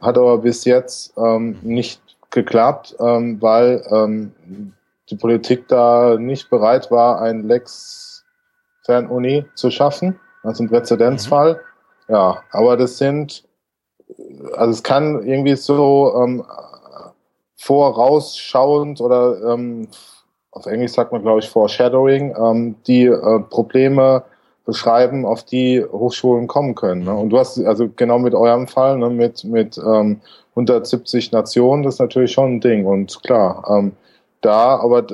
Hat 0.00 0.16
aber 0.16 0.38
bis 0.38 0.64
jetzt 0.64 1.12
ähm, 1.16 1.58
nicht 1.62 2.00
geklappt, 2.30 2.96
ähm, 3.00 3.40
weil 3.40 3.82
ähm, 3.90 4.32
die 5.10 5.16
Politik 5.16 5.68
da 5.68 6.16
nicht 6.18 6.48
bereit 6.48 6.90
war, 6.90 7.20
ein 7.20 7.42
Lex 7.42 8.24
Fernuni 8.84 9.44
zu 9.54 9.70
schaffen, 9.70 10.18
also 10.42 10.62
ein 10.62 10.68
Präzedenzfall. 10.68 11.54
Mhm. 12.08 12.14
Ja, 12.14 12.42
aber 12.50 12.76
das 12.76 12.98
sind, 12.98 13.44
also 14.54 14.70
es 14.70 14.82
kann 14.82 15.22
irgendwie 15.22 15.56
so 15.56 16.14
ähm, 16.16 16.44
vorausschauend 17.60 19.02
oder 19.02 19.52
ähm, 19.52 19.86
auf 20.50 20.64
Englisch 20.64 20.92
sagt 20.92 21.12
man, 21.12 21.20
glaube 21.20 21.40
ich, 21.40 21.48
foreshadowing, 21.48 22.34
ähm, 22.34 22.74
die 22.86 23.04
äh, 23.04 23.40
Probleme 23.50 24.24
beschreiben, 24.64 25.26
auf 25.26 25.44
die 25.44 25.84
Hochschulen 25.84 26.46
kommen 26.46 26.74
können. 26.74 27.04
Ne? 27.04 27.14
Und 27.14 27.30
du 27.30 27.38
hast 27.38 27.58
also 27.58 27.88
genau 27.94 28.18
mit 28.18 28.34
eurem 28.34 28.66
Fall, 28.66 28.96
ne, 28.96 29.10
mit, 29.10 29.44
mit 29.44 29.76
ähm, 29.78 30.20
170 30.52 31.32
Nationen, 31.32 31.82
das 31.82 31.94
ist 31.94 32.00
natürlich 32.00 32.32
schon 32.32 32.54
ein 32.54 32.60
Ding. 32.60 32.86
Und 32.86 33.22
klar, 33.22 33.62
ähm, 33.68 33.92
da, 34.40 34.76
aber 34.78 35.06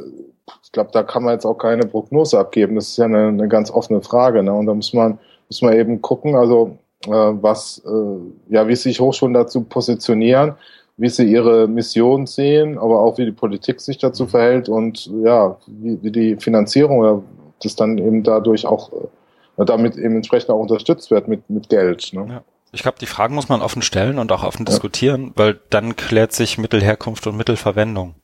ich 0.63 0.71
glaube, 0.71 0.91
da 0.93 1.03
kann 1.03 1.25
man 1.25 1.35
jetzt 1.35 1.45
auch 1.45 1.59
keine 1.59 1.87
Prognose 1.87 2.39
abgeben. 2.39 2.77
Das 2.77 2.89
ist 2.89 2.97
ja 2.99 3.07
eine, 3.07 3.27
eine 3.27 3.49
ganz 3.49 3.73
offene 3.73 4.03
Frage. 4.03 4.43
Ne? 4.45 4.53
Und 4.53 4.67
da 4.67 4.75
muss 4.75 4.93
man, 4.93 5.19
muss 5.49 5.63
man 5.63 5.75
eben 5.75 6.01
gucken, 6.01 6.37
also 6.37 6.79
äh, 7.07 7.11
was, 7.11 7.83
äh, 7.85 8.55
ja, 8.55 8.69
wie 8.69 8.77
sich 8.77 9.01
Hochschulen 9.01 9.35
dazu 9.35 9.63
positionieren, 9.63 10.55
wie 10.97 11.09
sie 11.09 11.31
ihre 11.31 11.69
Mission 11.69 12.27
sehen, 12.27 12.79
aber 12.79 13.01
auch 13.01 13.19
wie 13.19 13.27
die 13.27 13.33
Politik 13.33 13.81
sich 13.81 13.99
dazu 13.99 14.25
mhm. 14.25 14.29
verhält 14.29 14.69
und 14.69 15.11
ja, 15.25 15.57
wie, 15.67 16.03
wie 16.03 16.11
die 16.11 16.37
Finanzierung 16.37 16.99
oder 16.99 17.23
das 17.63 17.77
dann 17.77 17.99
eben 17.99 18.23
dadurch 18.23 18.67
auch 18.67 18.93
äh, 18.93 19.65
damit 19.65 19.97
eben 19.97 20.17
entsprechend 20.17 20.51
auch 20.51 20.61
unterstützt 20.61 21.11
wird 21.11 21.29
mit, 21.29 21.49
mit 21.51 21.69
Geld. 21.69 22.13
Ne? 22.13 22.27
Ja. 22.29 22.43
Ich 22.73 22.83
glaube, 22.83 22.99
die 22.99 23.07
Fragen 23.07 23.35
muss 23.35 23.49
man 23.49 23.63
offen 23.63 23.83
stellen 23.83 24.19
und 24.19 24.33
auch 24.33 24.43
offen 24.43 24.67
ja. 24.67 24.71
diskutieren, 24.71 25.33
weil 25.37 25.59
dann 25.71 25.97
klärt 25.97 26.33
sich 26.33 26.59
Mittelherkunft 26.59 27.27
und 27.27 27.37
Mittelverwendung. 27.37 28.15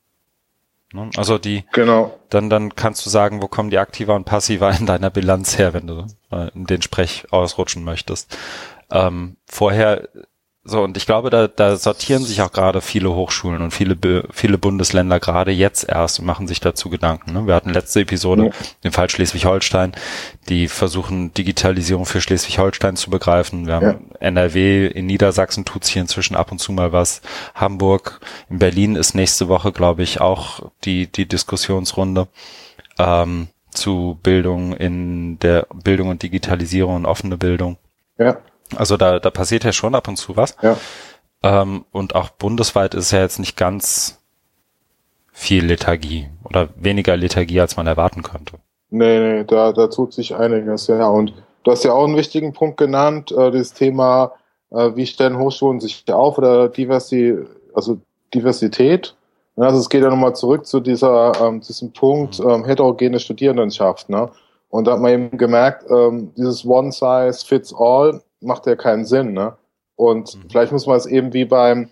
Ne? 0.93 1.11
Also 1.17 1.39
die, 1.39 1.65
genau. 1.73 2.19
dann, 2.29 2.51
dann 2.51 2.75
kannst 2.75 3.05
du 3.07 3.11
sagen, 3.11 3.41
wo 3.41 3.49
kommen 3.49 3.71
die 3.71 3.79
Aktiva 3.79 4.15
und 4.15 4.25
Passiva 4.25 4.71
in 4.71 4.87
deiner 4.87 5.11
Bilanz 5.11 5.59
her, 5.59 5.73
wenn 5.73 5.87
du 5.87 6.07
äh, 6.31 6.51
in 6.55 6.67
den 6.67 6.83
Sprech 6.83 7.25
ausrutschen 7.31 7.85
möchtest. 7.85 8.37
Ähm, 8.91 9.37
vorher 9.47 10.09
so, 10.65 10.81
und 10.83 10.97
ich 10.97 11.07
glaube, 11.07 11.31
da, 11.31 11.49
da 11.49 11.77
sortieren 11.77 12.23
sich 12.23 12.41
auch 12.41 12.53
gerade 12.53 12.81
viele 12.81 13.13
Hochschulen 13.13 13.63
und 13.63 13.73
viele, 13.73 13.97
viele 14.31 14.59
Bundesländer 14.59 15.19
gerade 15.19 15.51
jetzt 15.51 15.89
erst 15.89 16.21
und 16.21 16.27
machen 16.27 16.47
sich 16.47 16.61
dazu 16.61 16.89
Gedanken. 16.89 17.33
Ne? 17.33 17.49
Wir 17.49 17.57
hatten 17.57 17.71
letzte 17.71 18.01
Episode, 18.03 18.47
ja. 18.47 18.51
den 18.85 18.93
Fall 18.93 19.11
Schleswig-Holstein, 19.11 19.93
die 20.49 20.69
versuchen, 20.69 21.35
Digitalisierung 21.35 22.07
für 22.07 22.21
Schleswig-Holstein 22.21 22.95
zu 22.95 23.11
begreifen. 23.11 23.67
Wir 23.67 23.75
haben 23.75 23.87
ja. 23.87 24.17
NRW, 24.21 24.87
in 24.87 25.07
Niedersachsen 25.07 25.65
tut's 25.65 25.89
hier 25.89 26.03
inzwischen 26.03 26.37
ab 26.37 26.53
und 26.53 26.61
zu 26.61 26.71
mal 26.71 26.93
was. 26.93 27.23
Hamburg, 27.57 28.21
in 28.49 28.61
Berlin 28.61 28.95
ist 28.95 29.17
nächste 29.17 29.49
Woche, 29.49 29.73
glaube 29.73 30.05
ich, 30.05 30.21
auch 30.21 30.71
die, 30.85 31.11
die 31.11 31.27
Diskussionsrunde. 31.27 32.29
Ähm, 32.99 33.49
zu 33.73 34.19
Bildung 34.23 34.75
in 34.75 35.39
der 35.39 35.67
Bildung 35.83 36.09
und 36.11 36.23
Digitalisierung 36.23 36.97
und 36.97 37.07
offene 37.07 37.39
Bildung. 37.39 37.79
Ja. 38.19 38.37
Also 38.77 38.97
da, 38.97 39.19
da 39.19 39.31
passiert 39.31 39.65
ja 39.65 39.73
schon 39.73 39.95
ab 39.95 40.09
und 40.09 40.17
zu 40.17 40.37
was. 40.37 40.57
Ja. 40.63 40.77
Ähm, 41.43 41.85
und 41.91 42.15
auch 42.15 42.31
bundesweit 42.31 42.95
ist 42.95 43.11
ja 43.11 43.21
jetzt 43.21 43.39
nicht 43.39 43.57
ganz 43.57 44.21
viel 45.33 45.65
Lethargie 45.65 46.29
oder 46.45 46.69
weniger 46.77 47.17
Lethargie, 47.17 47.61
als 47.61 47.77
man 47.77 47.87
erwarten 47.87 48.23
könnte. 48.23 48.59
Nee, 48.91 49.19
nee, 49.19 49.45
da, 49.45 49.73
da 49.73 49.87
tut 49.87 50.13
sich 50.13 50.35
einiges, 50.35 50.87
ja. 50.87 51.07
Und 51.09 51.35
du 51.65 51.71
hast 51.71 51.85
ja 51.85 51.93
auch 51.93 52.05
einen 52.05 52.17
wichtigen 52.17 52.53
Punkt 52.53 52.77
genannt, 52.77 53.33
äh, 53.33 53.51
das 53.51 53.73
Thema, 53.73 54.33
äh, 54.71 54.91
wie 54.95 55.07
stellen 55.07 55.39
Hochschulen 55.39 55.81
sich 55.81 56.05
auf 56.13 56.39
oder 56.39 56.69
Diversi, 56.69 57.39
also 57.75 57.99
Diversität. 58.35 59.15
Also 59.57 59.79
es 59.79 59.89
geht 59.89 60.03
ja 60.03 60.11
nochmal 60.11 60.35
zurück 60.35 60.67
zu 60.67 60.81
dieser, 60.81 61.33
ähm, 61.43 61.61
diesem 61.61 61.93
Punkt 61.93 62.39
mhm. 62.39 62.49
ähm, 62.49 62.65
heterogene 62.65 63.19
Studierendenschaft. 63.19 64.09
Ne? 64.09 64.31
Und 64.69 64.87
da 64.87 64.93
hat 64.93 65.01
man 65.01 65.13
eben 65.13 65.39
gemerkt, 65.39 65.85
ähm, 65.91 66.33
dieses 66.37 66.65
One 66.65 66.93
Size 66.93 67.45
Fits 67.47 67.75
All 67.75 68.23
macht 68.43 68.67
ja 68.67 68.77
keinen 68.77 69.05
Sinn, 69.05 69.33
ne? 69.33 69.57
Und 69.97 70.35
mhm. 70.35 70.51
vielleicht 70.51 70.73
muss 70.73 70.87
man 70.87 70.97
es 70.97 71.07
eben 71.07 71.33
wie 71.33 71.45
beim, 71.45 71.89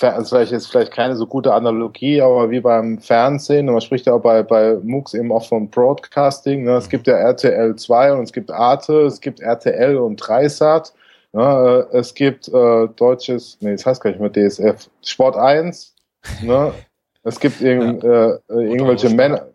also 0.00 0.36
vielleicht 0.36 0.52
ist 0.52 0.66
vielleicht 0.66 0.92
keine 0.92 1.16
so 1.16 1.26
gute 1.26 1.52
Analogie, 1.52 2.20
aber 2.20 2.50
wie 2.50 2.60
beim 2.60 2.98
Fernsehen, 2.98 3.66
man 3.66 3.80
spricht 3.80 4.06
ja 4.06 4.14
auch 4.14 4.22
bei, 4.22 4.42
bei 4.42 4.78
MOOCs 4.82 5.14
eben 5.14 5.30
auch 5.32 5.46
vom 5.46 5.68
Broadcasting, 5.68 6.64
ne? 6.64 6.76
es 6.76 6.86
mhm. 6.86 6.90
gibt 6.90 7.06
ja 7.06 7.14
RTL 7.14 7.76
2 7.76 8.12
und 8.14 8.22
es 8.24 8.32
gibt 8.32 8.50
Arte, 8.50 9.02
es 9.02 9.20
gibt 9.20 9.40
RTL 9.40 9.96
und 9.96 10.16
Dreisat, 10.16 10.92
ne? 11.32 11.86
Äh, 11.92 11.98
es 11.98 12.14
gibt 12.14 12.48
äh, 12.48 12.88
deutsches, 12.96 13.58
nee, 13.60 13.72
das 13.72 13.86
heißt 13.86 14.02
gar 14.02 14.10
nicht 14.10 14.20
mehr 14.20 14.32
DSF, 14.32 14.88
Sport 15.02 15.36
1, 15.36 15.94
ne? 16.42 16.72
es 17.22 17.38
gibt 17.38 17.60
irgend, 17.60 18.02
ja. 18.02 18.32
äh, 18.32 18.38
irgendwelche 18.48 19.10
Männer, 19.10 19.46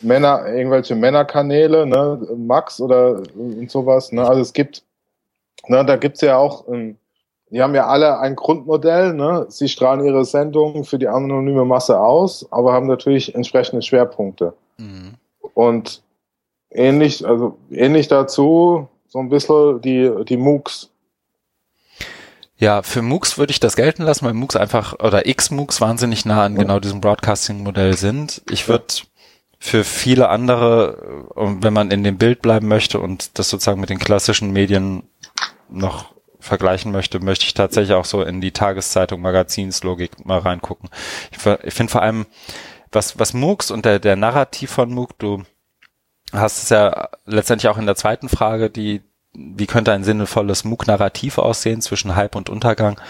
Männer, 0.00 0.46
irgendwelche 0.46 0.94
Männerkanäle, 0.94 1.86
ne, 1.86 2.20
Max 2.36 2.80
oder 2.80 3.22
und 3.34 3.70
sowas, 3.70 4.12
ne, 4.12 4.26
also 4.26 4.42
es 4.42 4.52
gibt 4.52 4.85
Ne, 5.68 5.84
da 5.84 5.96
gibt's 5.96 6.20
ja 6.20 6.36
auch, 6.36 6.68
ähm, 6.68 6.96
die 7.50 7.62
haben 7.62 7.74
ja 7.74 7.86
alle 7.86 8.18
ein 8.18 8.34
Grundmodell, 8.34 9.14
ne? 9.14 9.46
sie 9.48 9.68
strahlen 9.68 10.04
ihre 10.04 10.24
Sendungen 10.24 10.84
für 10.84 10.98
die 10.98 11.08
anonyme 11.08 11.64
Masse 11.64 12.00
aus, 12.00 12.46
aber 12.50 12.72
haben 12.72 12.86
natürlich 12.86 13.34
entsprechende 13.34 13.82
Schwerpunkte. 13.82 14.52
Mhm. 14.78 15.14
Und 15.54 16.02
ähnlich, 16.70 17.26
also 17.26 17.56
ähnlich 17.70 18.08
dazu, 18.08 18.88
so 19.08 19.18
ein 19.20 19.28
bisschen 19.28 19.80
die, 19.80 20.12
die 20.28 20.36
MOOCs. 20.36 20.90
Ja, 22.58 22.82
für 22.82 23.02
MOOCs 23.02 23.38
würde 23.38 23.50
ich 23.52 23.60
das 23.60 23.76
gelten 23.76 24.02
lassen, 24.02 24.24
weil 24.24 24.32
MOOCs 24.32 24.56
einfach, 24.56 24.98
oder 24.98 25.26
X-MOOCs 25.26 25.80
wahnsinnig 25.80 26.24
nah 26.24 26.44
an 26.44 26.56
ja. 26.56 26.62
genau 26.62 26.80
diesem 26.80 27.00
Broadcasting-Modell 27.00 27.96
sind. 27.96 28.42
Ich 28.50 28.68
würde 28.68 28.86
für 29.58 29.84
viele 29.84 30.28
andere, 30.28 31.26
wenn 31.34 31.72
man 31.72 31.90
in 31.90 32.02
dem 32.02 32.18
Bild 32.18 32.42
bleiben 32.42 32.68
möchte 32.68 32.98
und 32.98 33.38
das 33.38 33.50
sozusagen 33.50 33.80
mit 33.80 33.90
den 33.90 33.98
klassischen 33.98 34.52
Medien 34.52 35.02
noch 35.68 36.14
vergleichen 36.38 36.92
möchte, 36.92 37.20
möchte 37.20 37.44
ich 37.44 37.54
tatsächlich 37.54 37.94
auch 37.94 38.04
so 38.04 38.22
in 38.22 38.40
die 38.40 38.52
Tageszeitung, 38.52 39.20
Magazinslogik 39.20 40.24
mal 40.24 40.38
reingucken. 40.38 40.88
Ich, 41.32 41.38
ich 41.64 41.74
finde 41.74 41.90
vor 41.90 42.02
allem, 42.02 42.26
was, 42.92 43.18
was 43.18 43.34
MOOCs 43.34 43.70
und 43.70 43.84
der, 43.84 43.98
der 43.98 44.16
Narrativ 44.16 44.70
von 44.70 44.92
MOOC, 44.92 45.18
du 45.18 45.42
hast 46.32 46.62
es 46.62 46.68
ja 46.70 47.08
letztendlich 47.24 47.68
auch 47.68 47.78
in 47.78 47.86
der 47.86 47.96
zweiten 47.96 48.28
Frage, 48.28 48.70
die, 48.70 49.02
wie 49.32 49.66
könnte 49.66 49.92
ein 49.92 50.04
sinnvolles 50.04 50.64
MOOC-Narrativ 50.64 51.38
aussehen 51.38 51.82
zwischen 51.82 52.16
Hype 52.16 52.36
und 52.36 52.48
Untergang? 52.48 53.00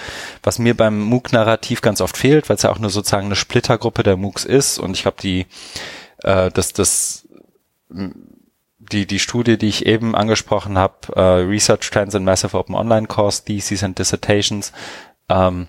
Was 0.42 0.58
mir 0.58 0.76
beim 0.76 0.98
MOOC-Narrativ 1.00 1.82
ganz 1.82 2.00
oft 2.00 2.16
fehlt, 2.16 2.48
weil 2.48 2.56
es 2.56 2.62
ja 2.62 2.70
auch 2.70 2.78
nur 2.78 2.90
sozusagen 2.90 3.26
eine 3.26 3.36
Splittergruppe 3.36 4.02
der 4.02 4.16
MOOCs 4.16 4.44
ist 4.44 4.78
und 4.78 4.96
ich 4.96 5.02
glaube, 5.02 5.18
die, 5.20 5.46
äh, 6.22 6.50
das, 6.50 6.72
das 6.72 7.28
die, 8.92 9.06
die 9.06 9.18
Studie, 9.18 9.58
die 9.58 9.68
ich 9.68 9.86
eben 9.86 10.14
angesprochen 10.14 10.78
habe, 10.78 10.94
uh, 11.16 11.48
Research 11.48 11.90
Trends 11.90 12.14
in 12.14 12.24
Massive 12.24 12.56
Open 12.56 12.74
Online 12.74 13.06
Course, 13.06 13.44
Theses 13.44 13.82
and 13.82 13.98
Dissertations, 13.98 14.72
ähm, 15.28 15.68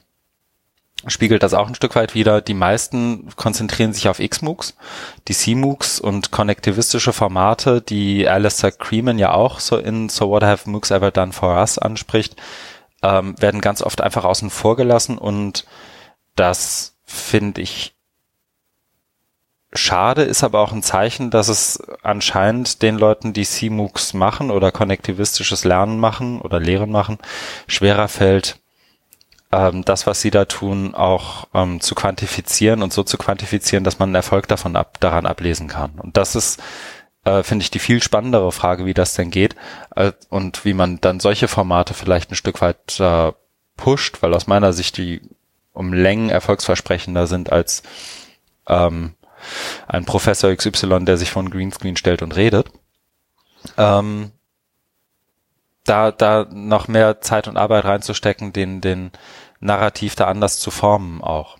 spiegelt 1.05 1.43
das 1.43 1.53
auch 1.53 1.67
ein 1.67 1.75
Stück 1.75 1.95
weit 1.95 2.15
wieder. 2.15 2.41
Die 2.41 2.53
meisten 2.53 3.29
konzentrieren 3.35 3.93
sich 3.93 4.09
auf 4.09 4.19
XMOOCs, 4.19 4.75
die 5.27 5.33
CMOOCs 5.33 5.99
und 5.99 6.31
konnektivistische 6.31 7.13
Formate, 7.13 7.81
die 7.81 8.27
Alistair 8.27 8.71
Creeman 8.71 9.19
ja 9.19 9.31
auch 9.31 9.59
so 9.59 9.77
in 9.77 10.09
So 10.09 10.29
What 10.29 10.43
Have 10.43 10.69
MOOCs 10.69 10.91
Ever 10.91 11.11
Done 11.11 11.33
For 11.33 11.55
Us 11.57 11.77
anspricht, 11.77 12.35
ähm, 13.03 13.39
werden 13.39 13.61
ganz 13.61 13.81
oft 13.81 14.01
einfach 14.01 14.25
außen 14.25 14.49
vor 14.49 14.75
gelassen 14.75 15.17
und 15.17 15.65
das 16.35 16.95
finde 17.05 17.61
ich 17.61 17.96
schade, 19.77 20.23
ist 20.23 20.43
aber 20.43 20.59
auch 20.59 20.71
ein 20.71 20.83
Zeichen, 20.83 21.29
dass 21.29 21.47
es 21.47 21.81
anscheinend 22.03 22.81
den 22.81 22.97
Leuten, 22.97 23.33
die 23.33 23.45
CMOOCs 23.45 24.13
machen 24.13 24.51
oder 24.51 24.71
konnektivistisches 24.71 25.63
Lernen 25.63 25.99
machen 25.99 26.41
oder 26.41 26.59
Lehren 26.59 26.91
machen, 26.91 27.17
schwerer 27.67 28.07
fällt, 28.07 28.59
ähm, 29.51 29.85
das, 29.85 30.07
was 30.07 30.21
sie 30.21 30.31
da 30.31 30.45
tun, 30.45 30.93
auch 30.93 31.47
ähm, 31.53 31.79
zu 31.79 31.95
quantifizieren 31.95 32.83
und 32.83 32.93
so 32.93 33.03
zu 33.03 33.17
quantifizieren, 33.17 33.83
dass 33.83 33.99
man 33.99 34.09
einen 34.09 34.15
Erfolg 34.15 34.47
davon 34.47 34.75
ab, 34.75 34.97
daran 34.99 35.25
ablesen 35.25 35.67
kann. 35.67 35.91
Und 35.97 36.17
das 36.17 36.35
ist, 36.35 36.61
äh, 37.23 37.43
finde 37.43 37.63
ich, 37.63 37.71
die 37.71 37.79
viel 37.79 38.03
spannendere 38.03 38.51
Frage, 38.51 38.85
wie 38.85 38.93
das 38.93 39.13
denn 39.13 39.31
geht 39.31 39.55
und 40.29 40.65
wie 40.65 40.73
man 40.73 40.99
dann 41.01 41.19
solche 41.19 41.47
Formate 41.47 41.93
vielleicht 41.93 42.31
ein 42.31 42.35
Stück 42.35 42.61
weit 42.61 42.99
äh, 42.99 43.31
pusht, 43.77 44.21
weil 44.21 44.33
aus 44.33 44.47
meiner 44.47 44.73
Sicht 44.73 44.97
die 44.97 45.21
um 45.73 45.93
Längen 45.93 46.29
erfolgsversprechender 46.29 47.27
sind 47.27 47.51
als 47.51 47.83
ähm, 48.67 49.13
ein 49.87 50.05
Professor 50.05 50.53
XY, 50.53 51.05
der 51.05 51.17
sich 51.17 51.31
von 51.31 51.49
Greenscreen 51.49 51.97
stellt 51.97 52.21
und 52.21 52.35
redet. 52.35 52.69
Ähm, 53.77 54.31
da, 55.85 56.11
da 56.11 56.47
noch 56.51 56.87
mehr 56.87 57.21
Zeit 57.21 57.47
und 57.47 57.57
Arbeit 57.57 57.85
reinzustecken, 57.85 58.53
den, 58.53 58.81
den 58.81 59.11
Narrativ 59.59 60.15
da 60.15 60.25
anders 60.25 60.59
zu 60.59 60.71
formen 60.71 61.21
auch. 61.21 61.57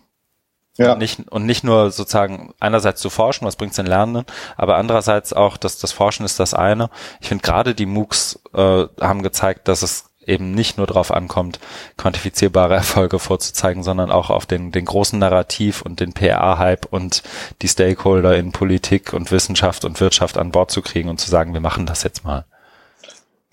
Ja. 0.78 0.94
Und 0.94 1.00
nicht, 1.00 1.32
und 1.32 1.46
nicht 1.46 1.64
nur 1.64 1.90
sozusagen 1.90 2.54
einerseits 2.60 3.02
zu 3.02 3.10
forschen, 3.10 3.48
was 3.48 3.56
bringt's 3.56 3.78
den 3.78 3.88
Lernenden, 3.88 4.26
aber 4.56 4.78
andererseits 4.78 5.34
auch, 5.34 5.58
dass 5.58 5.80
das 5.80 5.92
Forschen 5.92 6.24
ist 6.24 6.40
das 6.40 6.54
eine. 6.54 6.92
Ich 7.20 7.30
finde 7.30 7.42
gerade 7.42 7.74
die 7.74 7.88
MOOCs 7.88 8.40
äh, 8.54 8.86
haben 9.02 9.24
gezeigt, 9.24 9.68
dass 9.68 9.82
es 9.82 10.12
eben 10.28 10.52
nicht 10.52 10.78
nur 10.78 10.88
darauf 10.88 11.12
ankommt, 11.12 11.60
quantifizierbare 11.98 12.76
Erfolge 12.76 13.20
vorzuzeigen, 13.20 13.84
sondern 13.84 14.12
auch 14.12 14.30
auf 14.30 14.46
den, 14.46 14.72
den 14.72 14.86
großen 14.86 15.18
Narrativ 15.18 15.82
und 15.82 16.00
den 16.00 16.14
PR-Hype 16.14 16.86
und 16.92 17.24
die 17.62 17.68
Stakeholder 17.68 18.36
in 18.36 18.52
Politik 18.52 19.14
und 19.14 19.32
Wissenschaft 19.32 19.86
und 19.86 20.00
Wirtschaft 20.00 20.38
an 20.38 20.52
Bord 20.52 20.72
zu 20.72 20.82
kriegen 20.82 21.10
und 21.10 21.20
zu 21.20 21.30
sagen, 21.30 21.54
wir 21.54 21.62
machen 21.62 21.86
das 21.86 22.04
jetzt 22.04 22.24
mal. 22.24 22.46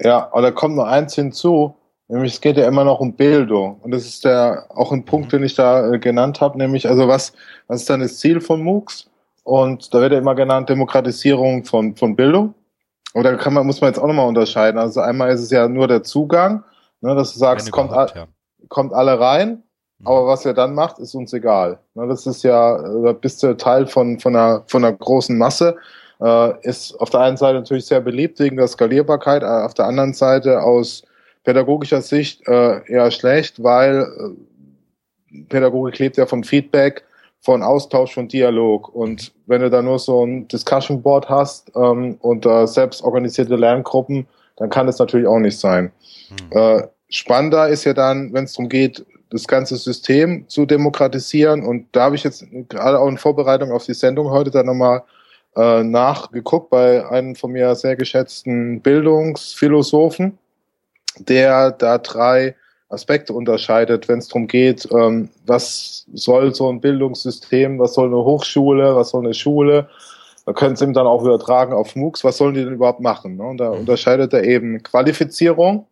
Ja, 0.01 0.29
aber 0.33 0.43
da 0.43 0.51
kommt 0.51 0.75
nur 0.75 0.89
eins 0.89 1.15
hinzu, 1.15 1.77
nämlich 2.09 2.35
es 2.35 2.41
geht 2.41 2.57
ja 2.57 2.67
immer 2.67 2.85
noch 2.85 3.01
um 3.01 3.15
Bildung. 3.15 3.79
Und 3.81 3.93
das 3.93 4.05
ist 4.05 4.25
der 4.25 4.67
auch 4.71 4.93
ein 4.93 5.05
Punkt, 5.05 5.33
den 5.33 5.45
ich 5.45 5.55
da 5.55 5.93
äh, 5.93 5.99
genannt 5.99 6.41
habe, 6.41 6.59
nämlich 6.59 6.89
also 6.89 7.07
was, 7.09 7.33
was 7.69 7.83
ist 7.83 7.91
dann 7.91 8.01
das 8.01 8.19
Ziel 8.19 8.41
von 8.41 8.63
MOOCs? 8.63 9.09
Und 9.45 9.93
da 9.93 10.01
wird 10.01 10.13
ja 10.13 10.19
immer 10.19 10.35
genannt 10.35 10.71
Demokratisierung 10.71 11.65
von, 11.65 11.95
von 11.97 12.17
Bildung. 12.17 12.55
Und 13.15 13.23
da 13.23 13.37
kann 13.37 13.55
man, 13.55 13.65
muss 13.65 13.81
man 13.81 13.91
jetzt 13.91 13.99
auch 13.99 14.09
nochmal 14.09 14.29
unterscheiden. 14.29 14.79
Also 14.79 15.01
einmal 15.01 15.31
ist 15.31 15.41
es 15.41 15.51
ja 15.51 15.69
nur 15.69 15.87
der 15.89 16.03
Zugang, 16.03 16.65
ne, 17.01 17.15
dass 17.15 17.33
du 17.33 17.39
sagst, 17.39 17.71
kommt, 17.71 17.93
ja. 17.93 18.27
kommt 18.69 18.93
alle 18.93 19.19
rein, 19.19 19.63
mhm. 19.99 20.07
aber 20.07 20.27
was 20.27 20.45
er 20.45 20.53
dann 20.53 20.75
macht, 20.75 20.99
ist 20.99 21.15
uns 21.15 21.33
egal. 21.33 21.79
Ne, 21.95 22.09
das 22.09 22.27
ist 22.27 22.43
ja, 22.43 22.77
da 22.77 23.13
bist 23.13 23.43
du 23.43 23.57
Teil 23.57 23.87
von, 23.87 24.19
von, 24.19 24.35
einer, 24.35 24.65
von 24.67 24.85
einer 24.85 24.95
großen 24.95 25.39
Masse. 25.39 25.77
Äh, 26.21 26.69
ist 26.69 26.95
auf 27.01 27.11
der 27.11 27.21
einen 27.21 27.37
Seite 27.37 27.59
natürlich 27.59 27.87
sehr 27.87 28.01
beliebt 28.01 28.41
wegen 28.41 28.57
der 28.57 28.67
Skalierbarkeit, 28.67 29.43
äh, 29.43 29.47
auf 29.47 29.75
der 29.75 29.87
anderen 29.87 30.13
Seite 30.13 30.61
aus 30.63 31.05
pädagogischer 31.45 32.03
Sicht 32.03 32.47
äh, 32.49 32.81
eher 32.91 33.11
schlecht, 33.13 33.63
weil 33.63 34.07
äh, 35.31 35.43
Pädagogik 35.49 35.99
lebt 36.01 36.17
ja 36.17 36.27
von 36.27 36.43
Feedback, 36.43 37.05
von 37.45 37.63
Austausch, 37.63 38.15
von 38.15 38.27
Dialog. 38.27 38.95
Und 38.95 39.33
wenn 39.47 39.61
du 39.61 39.69
da 39.69 39.83
nur 39.83 39.99
so 39.99 40.25
ein 40.25 40.49
Discussion 40.49 41.03
Board 41.03 41.29
hast 41.29 41.71
ähm, 41.77 42.17
und 42.21 42.47
äh, 42.47 42.67
selbst 42.67 43.05
organisierte 43.05 43.57
Lerngruppen, 43.57 44.27
dann 44.57 44.71
kann 44.71 44.89
es 44.89 44.99
natürlich 44.99 45.27
auch 45.27 45.39
nicht 45.39 45.59
sein. 45.59 45.93
Mhm. 46.31 46.59
Äh, 46.59 46.83
spannender 47.11 47.69
ist 47.69 47.85
ja 47.85 47.93
dann, 47.93 48.33
wenn 48.33 48.45
es 48.45 48.55
darum 48.55 48.71
geht, 48.71 49.05
das 49.29 49.47
ganze 49.47 49.77
System 49.77 50.49
zu 50.49 50.65
demokratisieren. 50.65 51.67
Und 51.67 51.87
da 51.93 52.05
habe 52.05 52.17
ich 52.17 52.25
jetzt 52.25 52.47
gerade 52.71 52.99
auch 52.99 53.09
in 53.09 53.19
Vorbereitung 53.19 53.73
auf 53.73 53.85
die 53.85 53.95
Sendung 53.95 54.31
heute 54.31 54.51
dann 54.51 54.65
nochmal 54.65 55.03
äh, 55.55 55.83
nachgeguckt 55.83 56.71
bei 56.71 57.07
einem 57.07 57.35
von 57.35 57.53
mir 57.53 57.75
sehr 57.75 57.97
geschätzten 57.97 58.81
Bildungsphilosophen, 58.81 60.39
der 61.19 61.73
da 61.73 61.99
drei 61.99 62.55
Aspekte 62.89 63.33
unterscheidet, 63.33 64.09
wenn 64.09 64.19
es 64.19 64.29
darum 64.29 64.47
geht, 64.47 64.89
ähm, 64.93 65.29
was 65.47 66.07
soll 66.13 66.55
so 66.55 66.71
ein 66.71 66.81
Bildungssystem, 66.81 67.79
was 67.79 67.95
soll 67.95 68.09
eine 68.09 68.25
Hochschule, 68.25 68.95
was 68.95 69.11
soll 69.11 69.25
eine 69.25 69.35
Schule. 69.35 69.89
Da 70.47 70.53
können 70.53 70.77
Sie 70.77 70.85
ihm 70.85 70.93
dann 70.93 71.07
auch 71.07 71.23
übertragen 71.23 71.73
auf 71.73 71.97
MOOCs, 71.97 72.23
was 72.25 72.37
sollen 72.37 72.55
die 72.55 72.65
denn 72.65 72.75
überhaupt 72.75 73.01
machen? 73.01 73.37
Ne? 73.37 73.45
Und 73.45 73.59
da 73.59 73.71
mhm. 73.73 73.81
unterscheidet 73.81 74.33
er 74.33 74.45
eben 74.45 74.83
Qualifizierung, 74.83 75.87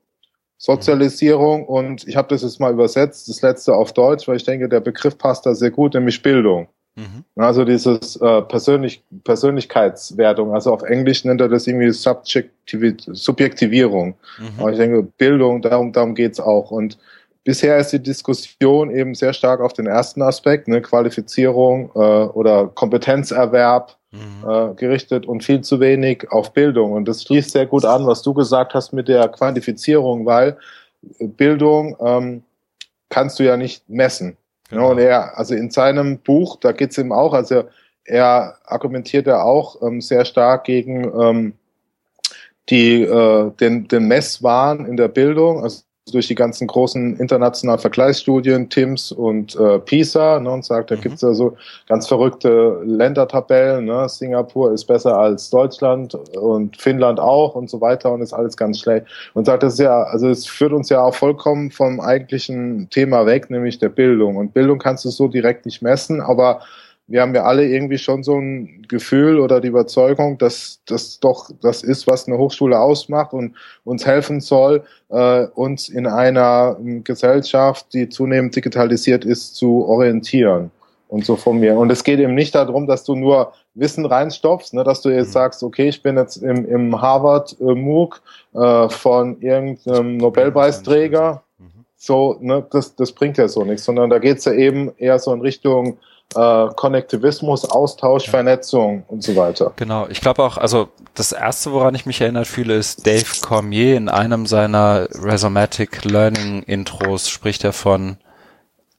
Sozialisierung 0.58 1.66
und 1.66 2.06
ich 2.06 2.16
habe 2.16 2.28
das 2.28 2.42
jetzt 2.42 2.60
mal 2.60 2.72
übersetzt, 2.72 3.28
das 3.28 3.42
letzte 3.42 3.74
auf 3.74 3.92
Deutsch, 3.92 4.28
weil 4.28 4.36
ich 4.36 4.44
denke, 4.44 4.68
der 4.68 4.80
Begriff 4.80 5.18
passt 5.18 5.46
da 5.46 5.54
sehr 5.54 5.70
gut, 5.70 5.94
nämlich 5.94 6.22
Bildung. 6.22 6.68
Mhm. 6.94 7.24
Also 7.36 7.64
dieses 7.64 8.16
äh, 8.16 8.42
Persönlich 8.42 9.02
Persönlichkeitswertung, 9.24 10.54
also 10.54 10.72
auf 10.72 10.82
Englisch 10.82 11.24
nennt 11.24 11.40
er 11.40 11.48
das 11.48 11.66
irgendwie 11.66 11.90
Subjektivierung. 11.90 14.14
Mhm. 14.38 14.48
Aber 14.58 14.72
ich 14.72 14.78
denke, 14.78 15.02
Bildung, 15.02 15.62
darum, 15.62 15.92
darum 15.92 16.14
geht's 16.14 16.38
auch. 16.38 16.70
Und 16.70 16.98
bisher 17.44 17.78
ist 17.78 17.92
die 17.92 18.02
Diskussion 18.02 18.90
eben 18.90 19.14
sehr 19.14 19.32
stark 19.32 19.60
auf 19.60 19.72
den 19.72 19.86
ersten 19.86 20.20
Aspekt, 20.22 20.68
ne, 20.68 20.82
Qualifizierung 20.82 21.90
äh, 21.94 21.98
oder 21.98 22.68
Kompetenzerwerb 22.68 23.96
mhm. 24.10 24.48
äh, 24.48 24.74
gerichtet 24.74 25.26
und 25.26 25.42
viel 25.42 25.62
zu 25.62 25.80
wenig 25.80 26.30
auf 26.30 26.52
Bildung. 26.52 26.92
Und 26.92 27.08
das 27.08 27.22
schließt 27.22 27.52
sehr 27.52 27.66
gut 27.66 27.86
an, 27.86 28.06
was 28.06 28.22
du 28.22 28.34
gesagt 28.34 28.74
hast 28.74 28.92
mit 28.92 29.08
der 29.08 29.28
Quantifizierung, 29.28 30.26
weil 30.26 30.58
Bildung 31.18 31.96
ähm, 32.00 32.42
kannst 33.08 33.38
du 33.38 33.44
ja 33.44 33.56
nicht 33.56 33.88
messen. 33.88 34.36
Genau. 34.72 34.90
und 34.90 34.98
er, 34.98 35.38
also 35.38 35.54
in 35.54 35.70
seinem 35.70 36.18
Buch, 36.18 36.56
da 36.56 36.72
geht's 36.72 36.98
ihm 36.98 37.12
auch, 37.12 37.34
also 37.34 37.64
er 38.04 38.56
argumentiert 38.64 39.26
ja 39.26 39.42
auch 39.42 39.80
ähm, 39.82 40.00
sehr 40.00 40.24
stark 40.24 40.64
gegen 40.64 41.04
ähm, 41.20 41.52
die, 42.68 43.02
äh, 43.02 43.50
den, 43.60 43.88
den 43.88 44.08
Messwahn 44.08 44.86
in 44.86 44.96
der 44.96 45.08
Bildung. 45.08 45.62
Also 45.62 45.82
durch 46.10 46.26
die 46.26 46.34
ganzen 46.34 46.66
großen 46.66 47.16
internationalen 47.18 47.78
Vergleichsstudien, 47.78 48.68
TIMS 48.68 49.12
und 49.12 49.54
äh, 49.54 49.78
PISA, 49.78 50.40
ne, 50.40 50.50
und 50.50 50.64
sagt, 50.64 50.90
da 50.90 50.96
mhm. 50.96 51.00
gibt's 51.00 51.22
ja 51.22 51.32
so 51.32 51.56
ganz 51.88 52.08
verrückte 52.08 52.80
Ländertabellen, 52.84 53.84
ne, 53.84 54.08
Singapur 54.08 54.72
ist 54.72 54.86
besser 54.86 55.16
als 55.16 55.48
Deutschland 55.50 56.14
und 56.36 56.76
Finnland 56.76 57.20
auch 57.20 57.54
und 57.54 57.70
so 57.70 57.80
weiter 57.80 58.12
und 58.12 58.20
ist 58.20 58.32
alles 58.32 58.56
ganz 58.56 58.80
schlecht. 58.80 59.06
Und 59.34 59.44
sagt, 59.44 59.62
das 59.62 59.74
ist 59.74 59.80
ja, 59.80 60.02
also 60.02 60.28
es 60.28 60.46
führt 60.46 60.72
uns 60.72 60.88
ja 60.88 61.02
auch 61.02 61.14
vollkommen 61.14 61.70
vom 61.70 62.00
eigentlichen 62.00 62.90
Thema 62.90 63.24
weg, 63.24 63.48
nämlich 63.48 63.78
der 63.78 63.90
Bildung. 63.90 64.36
Und 64.36 64.54
Bildung 64.54 64.80
kannst 64.80 65.04
du 65.04 65.10
so 65.10 65.28
direkt 65.28 65.66
nicht 65.66 65.82
messen, 65.82 66.20
aber 66.20 66.62
wir 67.06 67.20
haben 67.20 67.34
ja 67.34 67.42
alle 67.42 67.66
irgendwie 67.66 67.98
schon 67.98 68.22
so 68.22 68.38
ein 68.38 68.86
Gefühl 68.88 69.40
oder 69.40 69.60
die 69.60 69.68
Überzeugung, 69.68 70.38
dass 70.38 70.80
das 70.86 71.18
doch 71.20 71.50
das 71.60 71.82
ist, 71.82 72.06
was 72.06 72.26
eine 72.26 72.38
Hochschule 72.38 72.78
ausmacht 72.78 73.32
und 73.32 73.54
uns 73.84 74.06
helfen 74.06 74.40
soll, 74.40 74.84
äh, 75.10 75.46
uns 75.54 75.88
in 75.88 76.06
einer 76.06 76.76
ähm, 76.80 77.04
Gesellschaft, 77.04 77.92
die 77.92 78.08
zunehmend 78.08 78.54
digitalisiert 78.54 79.24
ist, 79.24 79.56
zu 79.56 79.84
orientieren 79.84 80.70
und 81.08 81.26
so 81.26 81.36
von 81.36 81.58
mir. 81.58 81.76
Und 81.76 81.90
es 81.90 82.04
geht 82.04 82.20
eben 82.20 82.34
nicht 82.34 82.54
darum, 82.54 82.86
dass 82.86 83.04
du 83.04 83.14
nur 83.14 83.52
Wissen 83.74 84.06
reinstopfst, 84.06 84.72
ne, 84.72 84.84
dass 84.84 85.02
du 85.02 85.10
jetzt 85.10 85.28
mhm. 85.28 85.32
sagst, 85.32 85.62
okay, 85.62 85.88
ich 85.88 86.02
bin 86.02 86.16
jetzt 86.16 86.36
im, 86.36 86.64
im 86.66 87.00
Harvard 87.00 87.56
äh, 87.60 87.74
MOOC 87.74 88.22
äh, 88.54 88.88
von 88.88 89.40
irgendeinem 89.40 90.16
Nobelpreisträger. 90.16 91.42
Mhm. 91.58 91.84
So, 91.96 92.38
ne, 92.40 92.64
das, 92.70 92.96
das 92.96 93.12
bringt 93.12 93.38
ja 93.38 93.48
so 93.48 93.64
nichts, 93.64 93.84
sondern 93.84 94.08
da 94.08 94.18
geht's 94.18 94.44
ja 94.44 94.52
eben 94.52 94.92
eher 94.96 95.18
so 95.18 95.34
in 95.34 95.40
Richtung 95.42 95.98
äh, 96.34 96.68
Konnektivismus, 96.74 97.64
Austausch, 97.64 98.26
ja. 98.26 98.30
Vernetzung 98.30 99.04
und 99.08 99.22
so 99.22 99.36
weiter. 99.36 99.72
Genau, 99.76 100.06
ich 100.08 100.20
glaube 100.20 100.42
auch, 100.42 100.56
also 100.58 100.88
das 101.14 101.32
erste, 101.32 101.72
woran 101.72 101.94
ich 101.94 102.06
mich 102.06 102.20
erinnert 102.20 102.46
fühle, 102.46 102.74
ist 102.74 103.06
Dave 103.06 103.40
Cormier 103.40 103.96
in 103.96 104.08
einem 104.08 104.46
seiner 104.46 105.08
Rhizomatic 105.22 106.04
Learning 106.04 106.62
Intros 106.62 107.28
spricht 107.28 107.64
er 107.64 107.72
von 107.72 108.16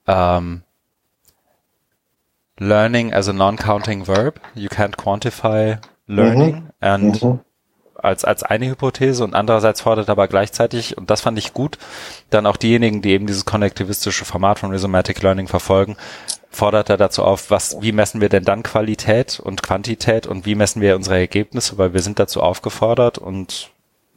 ähm, 0.06 0.62
Learning 2.58 3.12
as 3.12 3.28
a 3.28 3.32
non-counting 3.32 4.06
verb. 4.06 4.40
You 4.54 4.68
can't 4.68 4.96
quantify 4.96 5.78
learning 6.06 6.54
mhm. 6.54 6.70
and 6.80 7.22
mhm 7.22 7.40
als, 8.04 8.24
als 8.24 8.42
eine 8.42 8.68
Hypothese 8.68 9.24
und 9.24 9.34
andererseits 9.34 9.80
fordert 9.80 10.10
aber 10.10 10.28
gleichzeitig, 10.28 10.98
und 10.98 11.08
das 11.10 11.22
fand 11.22 11.38
ich 11.38 11.54
gut, 11.54 11.78
dann 12.28 12.46
auch 12.46 12.58
diejenigen, 12.58 13.00
die 13.00 13.10
eben 13.10 13.26
dieses 13.26 13.46
konnektivistische 13.46 14.26
Format 14.26 14.58
von 14.58 14.70
Rhizomatic 14.70 15.22
Learning 15.22 15.48
verfolgen, 15.48 15.96
fordert 16.54 16.88
er 16.90 16.96
dazu 16.96 17.22
auf, 17.22 17.50
was, 17.50 17.80
wie 17.80 17.92
messen 17.92 18.20
wir 18.20 18.28
denn 18.28 18.44
dann 18.44 18.62
Qualität 18.62 19.40
und 19.40 19.62
Quantität 19.62 20.26
und 20.26 20.46
wie 20.46 20.54
messen 20.54 20.80
wir 20.80 20.96
unsere 20.96 21.18
Ergebnisse, 21.18 21.78
weil 21.78 21.92
wir 21.92 22.02
sind 22.02 22.18
dazu 22.18 22.42
aufgefordert 22.42 23.18
und 23.18 23.70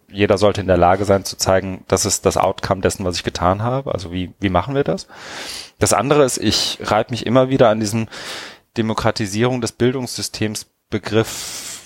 jeder 0.10 0.38
sollte 0.38 0.62
in 0.62 0.68
der 0.68 0.78
Lage 0.78 1.06
sein 1.06 1.26
zu 1.26 1.38
zeigen, 1.38 1.84
das 1.88 2.06
ist 2.06 2.26
das 2.26 2.38
Outcome 2.38 2.82
dessen, 2.82 3.04
was 3.04 3.18
ich 3.18 3.24
getan 3.24 3.62
habe. 3.62 3.94
Also 3.94 4.12
wie, 4.12 4.32
wie 4.40 4.50
machen 4.50 4.74
wir 4.74 4.84
das? 4.84 5.08
Das 5.80 5.94
andere 5.94 6.24
ist, 6.24 6.38
ich 6.38 6.80
reibe 6.82 7.12
mich 7.12 7.26
immer 7.26 7.50
wieder 7.50 7.70
an 7.70 7.80
diesem 7.80 8.08
Demokratisierung 8.78 9.60
des 9.60 9.74
Bildungssystems 9.74 10.68
Begriff 10.90 11.77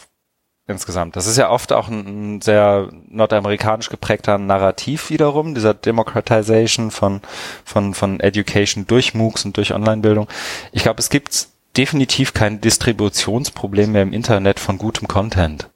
insgesamt. 0.67 1.15
Das 1.15 1.27
ist 1.27 1.37
ja 1.37 1.49
oft 1.49 1.73
auch 1.73 1.87
ein, 1.89 2.35
ein 2.35 2.41
sehr 2.41 2.89
nordamerikanisch 3.09 3.89
geprägter 3.89 4.37
Narrativ 4.37 5.09
wiederum, 5.09 5.53
dieser 5.53 5.73
Democratization 5.73 6.91
von, 6.91 7.21
von, 7.65 7.93
von 7.93 8.19
Education 8.19 8.87
durch 8.87 9.13
MOOCs 9.13 9.45
und 9.45 9.57
durch 9.57 9.73
Online-Bildung. 9.73 10.27
Ich 10.71 10.83
glaube, 10.83 10.99
es 10.99 11.09
gibt 11.09 11.47
definitiv 11.77 12.33
kein 12.33 12.61
Distributionsproblem 12.61 13.91
mehr 13.91 14.03
im 14.03 14.13
Internet 14.13 14.59
von 14.59 14.77
gutem 14.77 15.07
Content. 15.07 15.69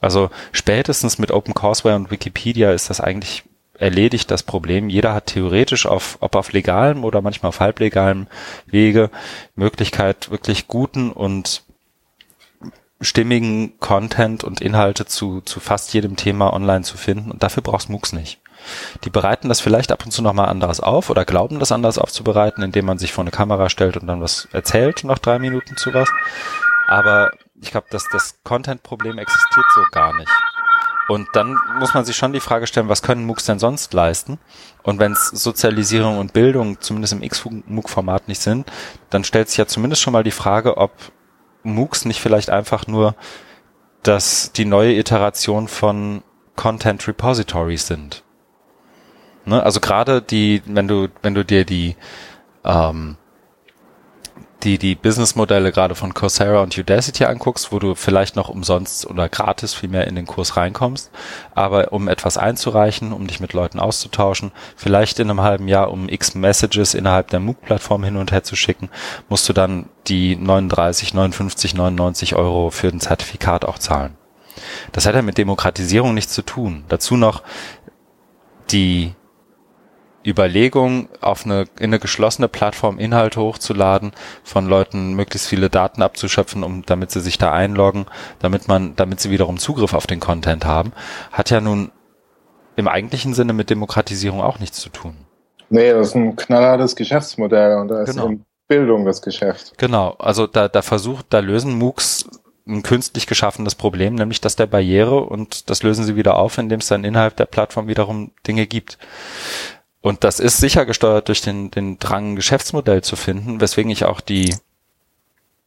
Also 0.00 0.30
spätestens 0.52 1.18
mit 1.18 1.30
OpenCourseWare 1.30 1.96
und 1.96 2.10
Wikipedia 2.10 2.72
ist 2.72 2.90
das 2.90 3.00
eigentlich 3.00 3.44
erledigt 3.78 4.30
das 4.30 4.42
Problem. 4.42 4.88
Jeder 4.88 5.14
hat 5.14 5.26
theoretisch 5.26 5.86
auf, 5.86 6.16
ob 6.20 6.34
auf 6.34 6.52
legalem 6.52 7.04
oder 7.04 7.20
manchmal 7.20 7.50
auf 7.50 7.60
halblegalem 7.60 8.26
Wege 8.66 9.10
Möglichkeit, 9.54 10.30
wirklich 10.30 10.66
guten 10.66 11.10
und 11.10 11.62
stimmigen 13.00 13.78
Content 13.78 14.42
und 14.44 14.60
Inhalte 14.60 15.06
zu, 15.06 15.40
zu 15.42 15.60
fast 15.60 15.92
jedem 15.92 16.16
Thema 16.16 16.52
online 16.52 16.82
zu 16.82 16.96
finden 16.96 17.30
und 17.30 17.42
dafür 17.42 17.62
brauchst 17.62 17.90
MOOCs 17.90 18.12
nicht. 18.12 18.40
Die 19.04 19.10
bereiten 19.10 19.48
das 19.48 19.60
vielleicht 19.60 19.92
ab 19.92 20.04
und 20.04 20.10
zu 20.10 20.22
nochmal 20.22 20.48
anders 20.48 20.80
auf 20.80 21.10
oder 21.10 21.24
glauben 21.24 21.58
das 21.58 21.72
anders 21.72 21.98
aufzubereiten, 21.98 22.62
indem 22.62 22.86
man 22.86 22.98
sich 22.98 23.12
vor 23.12 23.22
eine 23.22 23.30
Kamera 23.30 23.68
stellt 23.68 23.96
und 23.96 24.06
dann 24.06 24.20
was 24.20 24.48
erzählt 24.52 25.04
nach 25.04 25.18
drei 25.18 25.38
Minuten 25.38 25.76
zu 25.76 25.92
was. 25.92 26.08
Aber 26.88 27.30
ich 27.60 27.70
glaube, 27.70 27.86
dass 27.90 28.08
das 28.10 28.38
Content-Problem 28.44 29.18
existiert 29.18 29.66
so 29.74 29.82
gar 29.92 30.16
nicht. 30.16 30.30
Und 31.08 31.28
dann 31.34 31.56
muss 31.78 31.94
man 31.94 32.04
sich 32.04 32.16
schon 32.16 32.32
die 32.32 32.40
Frage 32.40 32.66
stellen, 32.66 32.88
was 32.88 33.02
können 33.02 33.26
MOOCs 33.26 33.44
denn 33.44 33.60
sonst 33.60 33.94
leisten? 33.94 34.38
Und 34.82 34.98
wenn 34.98 35.12
es 35.12 35.28
Sozialisierung 35.28 36.18
und 36.18 36.32
Bildung 36.32 36.80
zumindest 36.80 37.12
im 37.12 37.22
X-MOOC-Format 37.22 38.26
nicht 38.26 38.40
sind, 38.40 38.70
dann 39.10 39.22
stellt 39.22 39.48
sich 39.48 39.58
ja 39.58 39.66
zumindest 39.66 40.02
schon 40.02 40.12
mal 40.12 40.24
die 40.24 40.32
Frage, 40.32 40.76
ob 40.78 40.92
MOOCs 41.66 42.04
nicht 42.04 42.20
vielleicht 42.20 42.50
einfach 42.50 42.86
nur 42.86 43.14
dass 44.06 44.52
die 44.52 44.64
neue 44.64 44.94
Iteration 44.94 45.66
von 45.66 46.22
Content 46.54 47.06
Repositories 47.08 47.86
sind. 47.86 48.22
Ne? 49.44 49.62
Also 49.62 49.80
gerade 49.80 50.22
die, 50.22 50.62
wenn 50.66 50.86
du, 50.86 51.08
wenn 51.22 51.34
du 51.34 51.44
dir 51.44 51.64
die 51.64 51.96
ähm, 52.64 53.16
die 54.62 54.78
die 54.78 54.94
Businessmodelle 54.94 55.70
gerade 55.70 55.94
von 55.94 56.14
Coursera 56.14 56.62
und 56.62 56.76
Udacity 56.76 57.24
anguckst, 57.24 57.72
wo 57.72 57.78
du 57.78 57.94
vielleicht 57.94 58.36
noch 58.36 58.48
umsonst 58.48 59.06
oder 59.06 59.28
gratis 59.28 59.74
viel 59.74 59.88
mehr 59.88 60.06
in 60.06 60.14
den 60.14 60.26
Kurs 60.26 60.56
reinkommst, 60.56 61.10
aber 61.54 61.92
um 61.92 62.08
etwas 62.08 62.38
einzureichen, 62.38 63.12
um 63.12 63.26
dich 63.26 63.40
mit 63.40 63.52
Leuten 63.52 63.78
auszutauschen, 63.78 64.52
vielleicht 64.74 65.20
in 65.20 65.30
einem 65.30 65.42
halben 65.42 65.68
Jahr, 65.68 65.90
um 65.90 66.08
x 66.08 66.34
Messages 66.34 66.94
innerhalb 66.94 67.28
der 67.28 67.40
MOOC-Plattform 67.40 68.04
hin 68.04 68.16
und 68.16 68.32
her 68.32 68.44
zu 68.44 68.56
schicken, 68.56 68.88
musst 69.28 69.48
du 69.48 69.52
dann 69.52 69.88
die 70.06 70.36
39, 70.36 71.12
59, 71.12 71.74
99 71.74 72.34
Euro 72.34 72.70
für 72.70 72.88
ein 72.88 73.00
Zertifikat 73.00 73.64
auch 73.64 73.78
zahlen. 73.78 74.16
Das 74.92 75.06
hat 75.06 75.14
ja 75.14 75.22
mit 75.22 75.38
Demokratisierung 75.38 76.14
nichts 76.14 76.32
zu 76.32 76.42
tun. 76.42 76.84
Dazu 76.88 77.16
noch 77.16 77.42
die 78.70 79.12
Überlegung, 80.26 81.08
auf 81.20 81.44
eine, 81.44 81.64
in 81.78 81.86
eine 81.86 81.98
geschlossene 81.98 82.48
Plattform 82.48 82.98
Inhalte 82.98 83.40
hochzuladen, 83.40 84.12
von 84.42 84.66
Leuten 84.66 85.14
möglichst 85.14 85.48
viele 85.48 85.70
Daten 85.70 86.02
abzuschöpfen, 86.02 86.62
um, 86.62 86.84
damit 86.84 87.10
sie 87.10 87.20
sich 87.20 87.38
da 87.38 87.52
einloggen, 87.52 88.06
damit 88.40 88.68
man, 88.68 88.96
damit 88.96 89.20
sie 89.20 89.30
wiederum 89.30 89.58
Zugriff 89.58 89.94
auf 89.94 90.06
den 90.06 90.20
Content 90.20 90.64
haben, 90.64 90.92
hat 91.32 91.50
ja 91.50 91.60
nun 91.60 91.90
im 92.76 92.88
eigentlichen 92.88 93.34
Sinne 93.34 93.52
mit 93.52 93.70
Demokratisierung 93.70 94.40
auch 94.40 94.58
nichts 94.58 94.80
zu 94.80 94.90
tun. 94.90 95.16
Nee, 95.68 95.92
das 95.92 96.08
ist 96.08 96.14
ein 96.14 96.36
knallhartes 96.36 96.96
Geschäftsmodell 96.96 97.76
und 97.76 97.88
da 97.88 98.02
ist 98.02 98.14
Genau. 98.14 98.34
Bildung 98.68 99.04
das 99.04 99.22
Geschäft. 99.22 99.78
Genau, 99.78 100.16
also 100.18 100.46
da, 100.46 100.68
da 100.68 100.82
versucht, 100.82 101.26
da 101.30 101.38
lösen 101.38 101.78
MOOCs 101.78 102.28
ein 102.66 102.82
künstlich 102.82 103.26
geschaffenes 103.26 103.76
Problem, 103.76 104.16
nämlich 104.16 104.40
das 104.40 104.56
der 104.56 104.66
Barriere 104.66 105.20
und 105.20 105.70
das 105.70 105.82
lösen 105.84 106.04
sie 106.04 106.16
wieder 106.16 106.36
auf, 106.36 106.58
indem 106.58 106.80
es 106.80 106.88
dann 106.88 107.04
innerhalb 107.04 107.36
der 107.36 107.46
Plattform 107.46 107.86
wiederum 107.86 108.32
Dinge 108.46 108.66
gibt. 108.66 108.98
Und 110.06 110.22
das 110.22 110.38
ist 110.38 110.58
sicher 110.58 110.86
gesteuert 110.86 111.26
durch 111.26 111.40
den, 111.40 111.72
den 111.72 111.98
Drang, 111.98 112.34
ein 112.34 112.36
Geschäftsmodell 112.36 113.02
zu 113.02 113.16
finden, 113.16 113.60
weswegen 113.60 113.90
ich 113.90 114.04
auch 114.04 114.20
die 114.20 114.54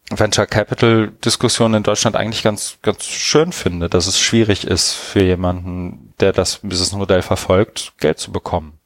Venture 0.09 0.45
Capital 0.45 1.11
Diskussion 1.25 1.73
in 1.73 1.83
Deutschland 1.83 2.15
eigentlich 2.15 2.41
ganz, 2.41 2.77
ganz 2.81 3.03
schön 3.03 3.51
finde, 3.51 3.89
dass 3.89 4.07
es 4.07 4.17
schwierig 4.17 4.65
ist 4.65 4.93
für 4.93 5.21
jemanden, 5.21 6.13
der 6.21 6.31
das 6.31 6.59
Businessmodell 6.59 7.21
verfolgt, 7.21 7.91
Geld 7.97 8.17
zu 8.17 8.31
bekommen. 8.31 8.79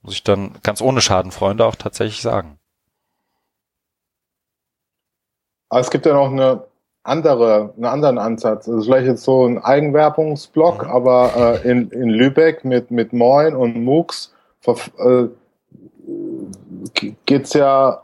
Muss 0.00 0.14
ich 0.14 0.24
dann 0.24 0.54
ganz 0.62 0.80
ohne 0.80 1.02
Schadenfreunde 1.02 1.66
auch 1.66 1.76
tatsächlich 1.76 2.22
sagen. 2.22 2.58
Aber 5.68 5.80
es 5.80 5.90
gibt 5.90 6.06
ja 6.06 6.14
noch 6.14 6.32
eine 6.32 6.64
andere, 7.02 7.74
einen 7.76 7.84
anderen 7.84 8.16
Ansatz. 8.16 8.70
Also 8.70 8.84
vielleicht 8.84 9.06
jetzt 9.06 9.24
so 9.24 9.44
ein 9.44 9.58
Eigenwerbungsblock, 9.58 10.84
Mhm. 10.84 10.90
aber 10.90 11.60
äh, 11.62 11.70
in, 11.70 11.90
in 11.90 12.08
Lübeck 12.08 12.64
mit, 12.64 12.90
mit 12.90 13.12
Moin 13.12 13.54
und 13.54 13.76
MOOCs 13.76 14.31
äh, 14.66 15.28
geht's 17.26 17.52
ja 17.54 18.02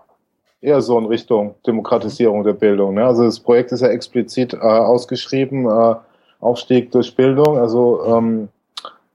eher 0.61 0.81
so 0.81 0.99
in 0.99 1.07
Richtung 1.07 1.55
Demokratisierung 1.67 2.43
der 2.43 2.53
Bildung. 2.53 2.95
Ne? 2.95 3.05
Also 3.05 3.25
das 3.25 3.39
Projekt 3.39 3.73
ist 3.73 3.81
ja 3.81 3.89
explizit 3.89 4.55
äh, 4.55 4.59
ausgeschrieben, 4.59 5.67
äh, 5.67 5.95
Aufstieg 6.41 6.93
durch 6.93 7.15
Bildung, 7.17 7.59
also 7.59 8.05
ähm, 8.07 8.49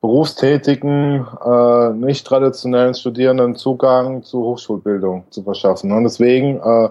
berufstätigen, 0.01 1.25
äh, 1.45 1.89
nicht 1.93 2.27
traditionellen 2.27 2.93
Studierenden 2.93 3.55
Zugang 3.55 4.23
zu 4.23 4.43
Hochschulbildung 4.43 5.23
zu 5.29 5.43
verschaffen. 5.43 5.91
Und 5.93 6.03
deswegen 6.03 6.59
äh, 6.59 6.89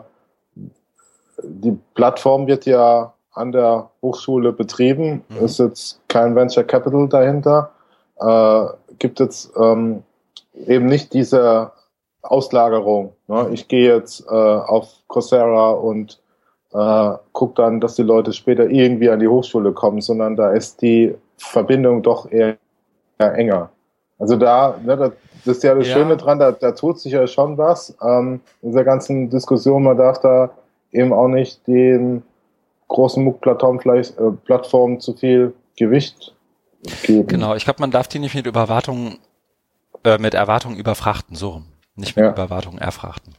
die 1.43 1.77
Plattform 1.95 2.47
wird 2.47 2.65
ja 2.67 3.13
an 3.35 3.53
der 3.53 3.91
Hochschule 4.01 4.53
betrieben, 4.53 5.23
Mhm. 5.29 5.45
ist 5.45 5.59
jetzt 5.59 6.01
kein 6.09 6.35
Venture 6.35 6.65
Capital 6.65 7.09
dahinter, 7.09 7.71
äh, 8.21 8.65
gibt 8.99 9.21
jetzt 9.21 9.51
ähm, 9.61 10.03
eben 10.55 10.87
nicht 10.87 11.13
diese 11.13 11.73
Auslagerung. 12.23 13.15
Ne? 13.27 13.49
Ich 13.53 13.69
gehe 13.69 13.95
jetzt 13.95 14.25
äh, 14.27 14.35
auf 14.35 14.89
Coursera 15.09 15.71
und 15.73 16.21
äh, 16.73 17.13
gucke 17.33 17.55
dann, 17.63 17.81
dass 17.81 17.97
die 17.97 18.03
Leute 18.03 18.33
später 18.33 18.69
irgendwie 18.69 19.11
an 19.11 19.21
die 19.21 19.29
Hochschule 19.29 19.73
kommen, 19.73 20.01
sondern 20.01 20.37
da 20.37 20.51
ist 20.53 20.83
die 20.83 21.15
Verbindung 21.37 22.03
doch 22.03 22.31
eher, 22.31 22.57
eher 23.19 23.35
enger. 23.35 23.71
Also 24.19 24.37
da, 24.37 24.79
ne, 24.85 24.97
das, 24.97 25.13
das 25.45 25.57
ist 25.59 25.63
ja 25.65 25.75
das 25.75 25.89
Ja. 25.89 25.95
Schöne 25.95 26.17
dran, 26.17 26.39
da, 26.39 26.53
da 26.53 26.73
tut 26.73 27.01
sich 27.01 27.13
ja 27.13 27.27
schon 27.27 27.59
was. 27.59 27.95
Ähm, 28.03 28.41
in 28.63 28.71
dieser 28.71 28.85
ganzen 28.85 29.29
Diskussion, 29.29 29.83
man 29.83 29.97
darf 29.97 30.21
da 30.21 30.51
eben 30.93 31.13
auch 31.13 31.29
nicht 31.29 31.67
den 31.67 32.23
großen 32.89 33.25
MOOC-Plattformen 33.25 33.81
vielleicht 33.81 34.19
äh, 34.19 34.31
Plattformen 34.45 35.01
zu 35.01 35.15
viel 35.15 35.55
Gewicht 35.77 36.35
geben. 37.03 37.27
Genau, 37.27 37.55
ich 37.55 37.65
glaube, 37.65 37.81
man 37.81 37.91
darf 37.91 38.07
die 38.09 38.19
nicht 38.19 38.35
mit 38.35 38.47
Überwartungen, 38.47 39.19
äh, 40.05 40.19
mit 40.19 40.35
Erwartungen 40.35 40.77
überfrachten, 40.77 41.37
so 41.37 41.51
rum. 41.51 41.67
Nicht 41.95 42.17
mit 42.17 42.25
Ja. 42.25 42.33
Überwartungen 42.33 42.79
erfrachten. 42.79 43.35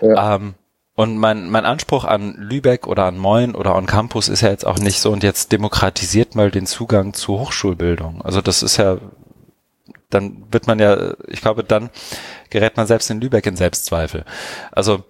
Ja. 0.00 0.36
Ähm, 0.36 0.54
und 0.94 1.18
mein, 1.18 1.50
mein 1.50 1.66
Anspruch 1.66 2.04
an 2.04 2.34
Lübeck 2.38 2.86
oder 2.86 3.04
an 3.04 3.18
Moin 3.18 3.54
oder 3.54 3.74
on 3.74 3.84
Campus 3.86 4.28
ist 4.28 4.40
ja 4.40 4.48
jetzt 4.48 4.66
auch 4.66 4.78
nicht 4.78 5.00
so 5.00 5.12
und 5.12 5.22
jetzt 5.22 5.52
demokratisiert 5.52 6.34
mal 6.34 6.50
den 6.50 6.66
Zugang 6.66 7.12
zu 7.12 7.38
Hochschulbildung. 7.38 8.22
Also 8.22 8.40
das 8.40 8.62
ist 8.62 8.78
ja, 8.78 8.96
dann 10.08 10.46
wird 10.50 10.66
man 10.66 10.78
ja, 10.78 11.14
ich 11.28 11.42
glaube, 11.42 11.64
dann 11.64 11.90
gerät 12.48 12.76
man 12.78 12.86
selbst 12.86 13.10
in 13.10 13.20
Lübeck 13.20 13.44
in 13.44 13.56
Selbstzweifel. 13.56 14.24
Also 14.72 15.04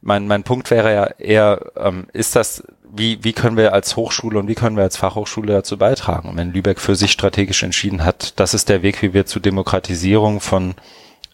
mein, 0.00 0.28
mein 0.28 0.44
Punkt 0.44 0.70
wäre 0.70 0.92
ja 0.94 1.04
eher, 1.18 1.72
ähm, 1.76 2.06
ist 2.12 2.36
das, 2.36 2.62
wie, 2.94 3.24
wie 3.24 3.32
können 3.32 3.56
wir 3.56 3.72
als 3.72 3.96
Hochschule 3.96 4.38
und 4.38 4.48
wie 4.48 4.54
können 4.54 4.76
wir 4.76 4.82
als 4.82 4.98
Fachhochschule 4.98 5.52
dazu 5.52 5.78
beitragen? 5.78 6.28
Und 6.28 6.36
wenn 6.36 6.52
Lübeck 6.52 6.78
für 6.78 6.94
sich 6.94 7.10
strategisch 7.10 7.62
entschieden 7.62 8.04
hat, 8.04 8.38
das 8.38 8.52
ist 8.52 8.68
der 8.68 8.82
Weg, 8.82 9.00
wie 9.00 9.14
wir 9.14 9.24
zur 9.24 9.40
Demokratisierung 9.40 10.40
von 10.40 10.74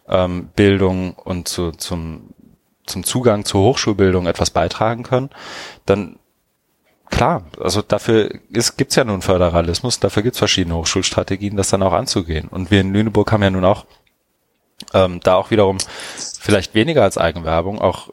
ähm, 0.08 0.50
Bildung 0.54 1.14
und 1.14 1.48
zu, 1.48 1.72
zum, 1.72 2.32
zum 2.86 3.02
Zugang 3.02 3.44
zur 3.44 3.62
Hochschulbildung 3.62 4.28
etwas 4.28 4.50
beitragen 4.50 5.02
können, 5.02 5.30
dann 5.84 6.20
klar, 7.10 7.42
also 7.60 7.82
dafür 7.82 8.30
ist, 8.50 8.76
gibt's 8.76 8.94
ja 8.94 9.02
nun 9.02 9.20
Föderalismus, 9.20 9.98
dafür 9.98 10.22
gibt's 10.22 10.38
verschiedene 10.38 10.76
Hochschulstrategien, 10.76 11.56
das 11.56 11.70
dann 11.70 11.82
auch 11.82 11.92
anzugehen. 11.92 12.46
Und 12.46 12.70
wir 12.70 12.80
in 12.80 12.92
Lüneburg 12.92 13.32
haben 13.32 13.42
ja 13.42 13.50
nun 13.50 13.64
auch 13.64 13.84
ähm, 14.94 15.18
da 15.24 15.34
auch 15.34 15.50
wiederum 15.50 15.78
vielleicht 16.38 16.74
weniger 16.74 17.02
als 17.02 17.18
Eigenwerbung, 17.18 17.80
auch 17.80 18.10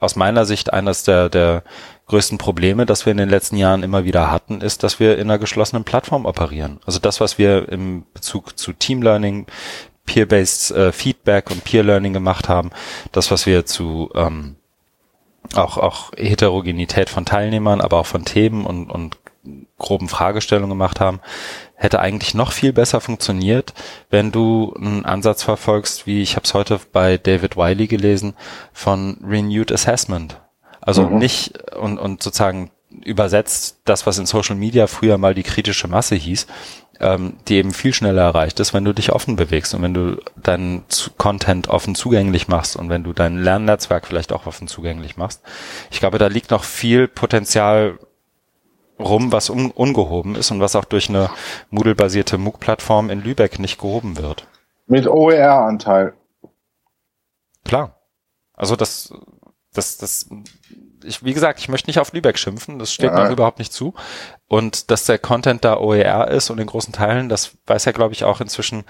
aus 0.00 0.16
meiner 0.16 0.44
Sicht 0.44 0.72
eines 0.72 1.04
der, 1.04 1.28
der 1.28 1.62
größten 2.10 2.38
Probleme, 2.38 2.86
das 2.86 3.06
wir 3.06 3.12
in 3.12 3.18
den 3.18 3.28
letzten 3.28 3.56
Jahren 3.56 3.84
immer 3.84 4.04
wieder 4.04 4.32
hatten, 4.32 4.60
ist, 4.60 4.82
dass 4.82 4.98
wir 4.98 5.16
in 5.16 5.30
einer 5.30 5.38
geschlossenen 5.38 5.84
Plattform 5.84 6.26
operieren. 6.26 6.80
Also 6.84 6.98
das, 6.98 7.20
was 7.20 7.38
wir 7.38 7.68
im 7.68 8.04
Bezug 8.12 8.58
zu 8.58 8.72
Team 8.72 9.00
Learning, 9.00 9.46
Peer-Based 10.06 10.72
äh, 10.72 10.92
Feedback 10.92 11.52
und 11.52 11.62
Peer 11.62 11.84
Learning 11.84 12.12
gemacht 12.12 12.48
haben, 12.48 12.70
das, 13.12 13.30
was 13.30 13.46
wir 13.46 13.64
zu 13.64 14.10
ähm, 14.16 14.56
auch, 15.54 15.78
auch 15.78 16.10
Heterogenität 16.16 17.10
von 17.10 17.24
Teilnehmern, 17.24 17.80
aber 17.80 17.98
auch 17.98 18.06
von 18.06 18.24
Themen 18.24 18.66
und, 18.66 18.90
und 18.90 19.18
groben 19.78 20.08
Fragestellungen 20.08 20.70
gemacht 20.70 20.98
haben, 20.98 21.20
hätte 21.76 22.00
eigentlich 22.00 22.34
noch 22.34 22.50
viel 22.50 22.72
besser 22.72 23.00
funktioniert, 23.00 23.72
wenn 24.10 24.32
du 24.32 24.74
einen 24.74 25.04
Ansatz 25.04 25.44
verfolgst, 25.44 26.08
wie 26.08 26.22
ich 26.22 26.34
habe 26.34 26.44
es 26.44 26.54
heute 26.54 26.80
bei 26.92 27.18
David 27.18 27.56
Wiley 27.56 27.86
gelesen, 27.86 28.34
von 28.72 29.16
Renewed 29.24 29.70
Assessment. 29.70 30.39
Also 30.80 31.02
Mhm. 31.08 31.18
nicht 31.18 31.72
und, 31.74 31.98
und 31.98 32.22
sozusagen 32.22 32.70
übersetzt 33.04 33.80
das, 33.84 34.06
was 34.06 34.18
in 34.18 34.26
Social 34.26 34.56
Media 34.56 34.86
früher 34.86 35.18
mal 35.18 35.34
die 35.34 35.42
kritische 35.44 35.86
Masse 35.88 36.16
hieß, 36.16 36.46
ähm, 36.98 37.34
die 37.48 37.56
eben 37.56 37.72
viel 37.72 37.94
schneller 37.94 38.22
erreicht 38.22 38.58
ist, 38.60 38.74
wenn 38.74 38.84
du 38.84 38.92
dich 38.92 39.12
offen 39.12 39.36
bewegst 39.36 39.74
und 39.74 39.82
wenn 39.82 39.94
du 39.94 40.20
deinen 40.36 40.84
Content 41.16 41.68
offen 41.68 41.94
zugänglich 41.94 42.48
machst 42.48 42.76
und 42.76 42.88
wenn 42.88 43.04
du 43.04 43.12
dein 43.12 43.38
Lernnetzwerk 43.38 44.06
vielleicht 44.06 44.32
auch 44.32 44.46
offen 44.46 44.68
zugänglich 44.68 45.16
machst. 45.16 45.40
Ich 45.90 46.00
glaube, 46.00 46.18
da 46.18 46.26
liegt 46.26 46.50
noch 46.50 46.64
viel 46.64 47.08
Potenzial 47.08 47.98
rum, 48.98 49.32
was 49.32 49.48
un 49.48 49.70
ungehoben 49.70 50.34
ist 50.34 50.50
und 50.50 50.60
was 50.60 50.76
auch 50.76 50.84
durch 50.84 51.08
eine 51.08 51.30
Moodle-basierte 51.70 52.36
MOOC-Plattform 52.36 53.08
in 53.08 53.22
Lübeck 53.22 53.58
nicht 53.58 53.78
gehoben 53.80 54.18
wird. 54.18 54.46
Mit 54.86 55.06
OER-Anteil. 55.06 56.12
Klar. 57.64 57.94
Also 58.54 58.76
das, 58.76 59.14
das, 59.72 59.96
das, 59.98 60.28
ich, 61.04 61.24
wie 61.24 61.32
gesagt, 61.32 61.60
ich 61.60 61.68
möchte 61.68 61.88
nicht 61.88 61.98
auf 62.00 62.12
Lübeck 62.12 62.38
schimpfen, 62.38 62.78
das 62.78 62.92
steht 62.92 63.12
mir 63.12 63.20
Ja. 63.20 63.26
auch 63.28 63.32
überhaupt 63.32 63.58
nicht 63.58 63.72
zu. 63.72 63.94
Und 64.48 64.90
dass 64.90 65.04
der 65.04 65.18
Content 65.18 65.64
da 65.64 65.78
OER 65.78 66.28
ist 66.28 66.50
und 66.50 66.58
in 66.58 66.66
großen 66.66 66.92
Teilen, 66.92 67.28
das 67.28 67.52
weiß 67.66 67.84
ja, 67.84 67.92
glaube 67.92 68.12
ich, 68.14 68.24
auch 68.24 68.40
inzwischen 68.40 68.84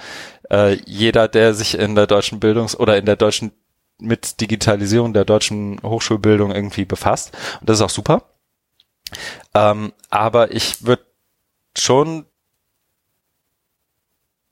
äh, 0.51 0.79
jeder, 0.87 1.29
der 1.29 1.55
sich 1.55 1.79
in 1.79 1.95
der 1.95 2.07
deutschen 2.07 2.41
Bildungs- 2.41 2.77
oder 2.79 2.97
in 2.97 3.05
der 3.07 3.17
deutschen 3.17 3.53
mit 3.99 4.41
Digitalisierung 4.41 5.13
der 5.13 5.27
deutschen 5.27 5.79
Hochschulbildung 5.83 6.53
irgendwie 6.53 6.87
befasst. 6.87 7.33
Und 7.61 7.69
das 7.69 7.79
ist 7.79 7.83
auch 7.83 7.91
super. 7.91 8.23
Ähm, 9.55 9.93
aber 10.09 10.53
ich 10.53 10.87
würde 10.87 11.05
schon 11.77 12.25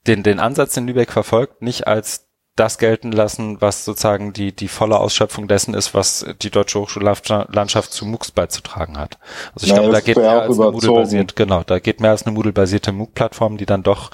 den, 0.06 0.22
den 0.22 0.40
Ansatz, 0.40 0.74
den 0.74 0.86
Lübeck 0.86 1.10
verfolgt, 1.12 1.62
nicht 1.62 1.86
als 1.86 2.27
das 2.58 2.78
gelten 2.78 3.12
lassen, 3.12 3.60
was 3.60 3.84
sozusagen 3.84 4.32
die, 4.32 4.52
die 4.54 4.68
volle 4.68 4.98
Ausschöpfung 4.98 5.48
dessen 5.48 5.74
ist, 5.74 5.94
was 5.94 6.26
die 6.42 6.50
deutsche 6.50 6.80
Hochschullandschaft 6.80 7.92
zu 7.92 8.06
MOOCs 8.06 8.32
beizutragen 8.32 8.98
hat. 8.98 9.18
Also 9.54 9.66
ich 9.66 9.72
Ja, 9.72 9.74
glaube, 9.74 9.90
da 9.90 10.00
geht 10.00 10.16
mehr 10.16 10.40
als 10.40 10.58
eine 10.58 10.70
überzogen. 10.70 10.70
Moodle-basiert, 10.70 11.36
genau, 11.36 11.62
da 11.64 11.78
geht 11.78 12.00
mehr 12.00 12.10
als 12.10 12.24
eine 12.24 12.34
Moodle-basierte 12.34 12.92
MOOC-Plattform, 12.92 13.56
die 13.58 13.66
dann 13.66 13.82
doch 13.82 14.10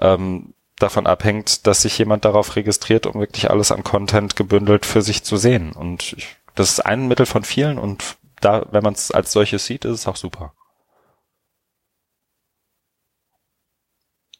ähm, 0.00 0.54
davon 0.78 1.06
abhängt, 1.06 1.66
dass 1.66 1.82
sich 1.82 1.98
jemand 1.98 2.24
darauf 2.24 2.56
registriert, 2.56 3.06
um 3.06 3.20
wirklich 3.20 3.50
alles 3.50 3.72
an 3.72 3.84
Content 3.84 4.36
gebündelt 4.36 4.86
für 4.86 5.02
sich 5.02 5.22
zu 5.24 5.36
sehen. 5.36 5.72
Und 5.72 6.14
ich, 6.16 6.36
das 6.54 6.70
ist 6.70 6.80
ein 6.80 7.08
Mittel 7.08 7.26
von 7.26 7.44
vielen 7.44 7.78
und 7.78 8.16
da, 8.40 8.66
wenn 8.70 8.82
man 8.82 8.94
es 8.94 9.10
als 9.12 9.32
solches 9.32 9.66
sieht, 9.66 9.84
ist 9.84 9.92
es 9.92 10.06
auch 10.08 10.16
super. 10.16 10.52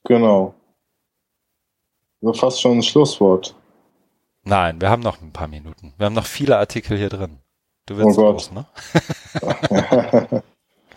Genau. 0.05 0.55
So 2.22 2.32
fast 2.32 2.60
schon 2.60 2.78
ein 2.78 2.82
Schlusswort. 2.82 3.54
Nein, 4.44 4.80
wir 4.80 4.90
haben 4.90 5.02
noch 5.02 5.20
ein 5.20 5.32
paar 5.32 5.48
Minuten. 5.48 5.92
Wir 5.98 6.06
haben 6.06 6.14
noch 6.14 6.26
viele 6.26 6.56
Artikel 6.56 6.96
hier 6.96 7.08
drin. 7.08 7.38
Du 7.86 7.96
willst 7.96 8.16
Oh 8.18 8.22
Gott. 8.22 8.32
los, 8.34 8.52
ne? 8.52 10.42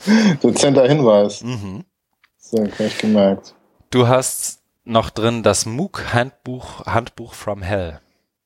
Dezenter 0.44 0.88
Hinweis. 0.88 1.44
Mhm. 1.44 1.84
So, 2.38 2.58
gleich 2.64 2.98
gemerkt. 3.00 3.56
Du 3.90 4.08
hast 4.08 4.62
noch 4.84 5.10
drin 5.10 5.42
das 5.42 5.66
MOOC-Handbuch 5.66 6.86
Handbuch 6.86 7.34
from 7.34 7.64
Hell. 7.64 8.00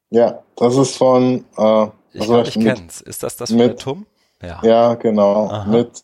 Ja, 0.10 0.42
das 0.56 0.78
ist 0.78 0.96
von. 0.96 1.46
Äh, 1.58 1.88
ich 2.14 2.24
glaube, 2.26 2.48
ich 2.48 2.54
kenn's. 2.54 3.02
Ist 3.02 3.24
das 3.24 3.36
das 3.36 3.50
von 3.50 3.58
mit, 3.58 3.80
TUM? 3.80 4.06
Ja, 4.42 4.62
ja 4.64 4.94
genau. 4.96 5.50
Aha. 5.50 5.70
Mit 5.70 6.02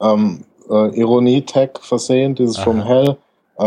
ähm, 0.00 0.44
äh, 0.68 0.98
Ironie-Tag 0.98 1.80
versehen, 1.84 2.34
dieses 2.34 2.56
Aha. 2.56 2.64
From 2.64 2.82
Hell. 2.82 3.16
Äh, 3.58 3.64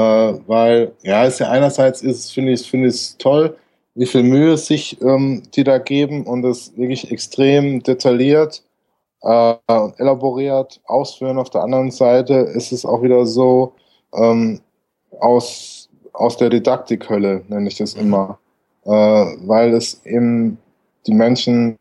weil, 0.48 0.94
ja, 1.04 1.26
ist 1.26 1.40
ja 1.40 1.50
einerseits 1.50 2.02
ist, 2.02 2.32
finde 2.32 2.54
ich, 2.54 2.70
finde 2.70 2.88
ich 2.88 3.18
toll, 3.18 3.58
wie 3.96 4.06
viel 4.06 4.24
Mühe 4.24 4.56
sich 4.58 5.02
ähm, 5.02 5.44
die 5.54 5.66
da 5.66 5.80
geben 5.80 6.26
und 6.26 6.46
es 6.46 6.76
wirklich 6.78 7.12
extrem 7.12 7.84
detailliert, 7.84 8.64
äh, 9.22 9.56
elaboriert 9.98 10.80
ausführen. 10.86 11.38
Auf 11.38 11.50
der 11.50 11.64
anderen 11.64 11.92
Seite 11.92 12.36
ist 12.36 12.72
es 12.72 12.86
auch 12.86 13.04
wieder 13.04 13.26
so 13.26 13.74
ähm, 14.14 14.62
aus, 15.20 15.90
aus 16.14 16.38
der 16.38 16.50
Didaktikhölle, 16.50 17.44
nenne 17.50 17.68
ich 17.68 17.78
das 17.78 17.96
mhm. 17.96 18.02
immer, 18.02 18.40
äh, 18.86 18.90
weil 18.90 19.74
es 19.74 20.06
eben 20.06 20.58
die 21.06 21.14
Menschen 21.14 21.78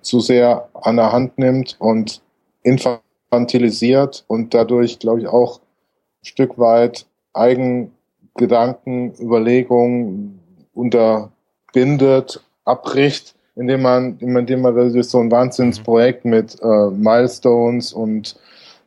zu 0.00 0.18
sehr 0.18 0.68
an 0.74 0.96
der 0.96 1.12
Hand 1.12 1.38
nimmt 1.38 1.76
und 1.78 2.20
infantilisiert 2.64 4.24
und 4.26 4.54
dadurch, 4.54 4.98
glaube 4.98 5.20
ich, 5.20 5.28
auch 5.28 5.60
ein 5.60 6.24
Stück 6.24 6.58
weit 6.58 7.06
Eigengedanken, 7.34 9.14
Überlegungen 9.20 10.40
unterbindet, 10.72 12.42
abbricht, 12.64 13.34
indem 13.56 13.82
man, 13.82 14.18
indem 14.18 14.62
man 14.62 14.74
durch 14.74 15.08
so 15.08 15.20
ein 15.20 15.30
Wahnsinnsprojekt 15.30 16.24
mhm. 16.24 16.30
mit 16.30 16.56
äh, 16.62 16.90
Milestones 16.90 17.92
und 17.92 18.36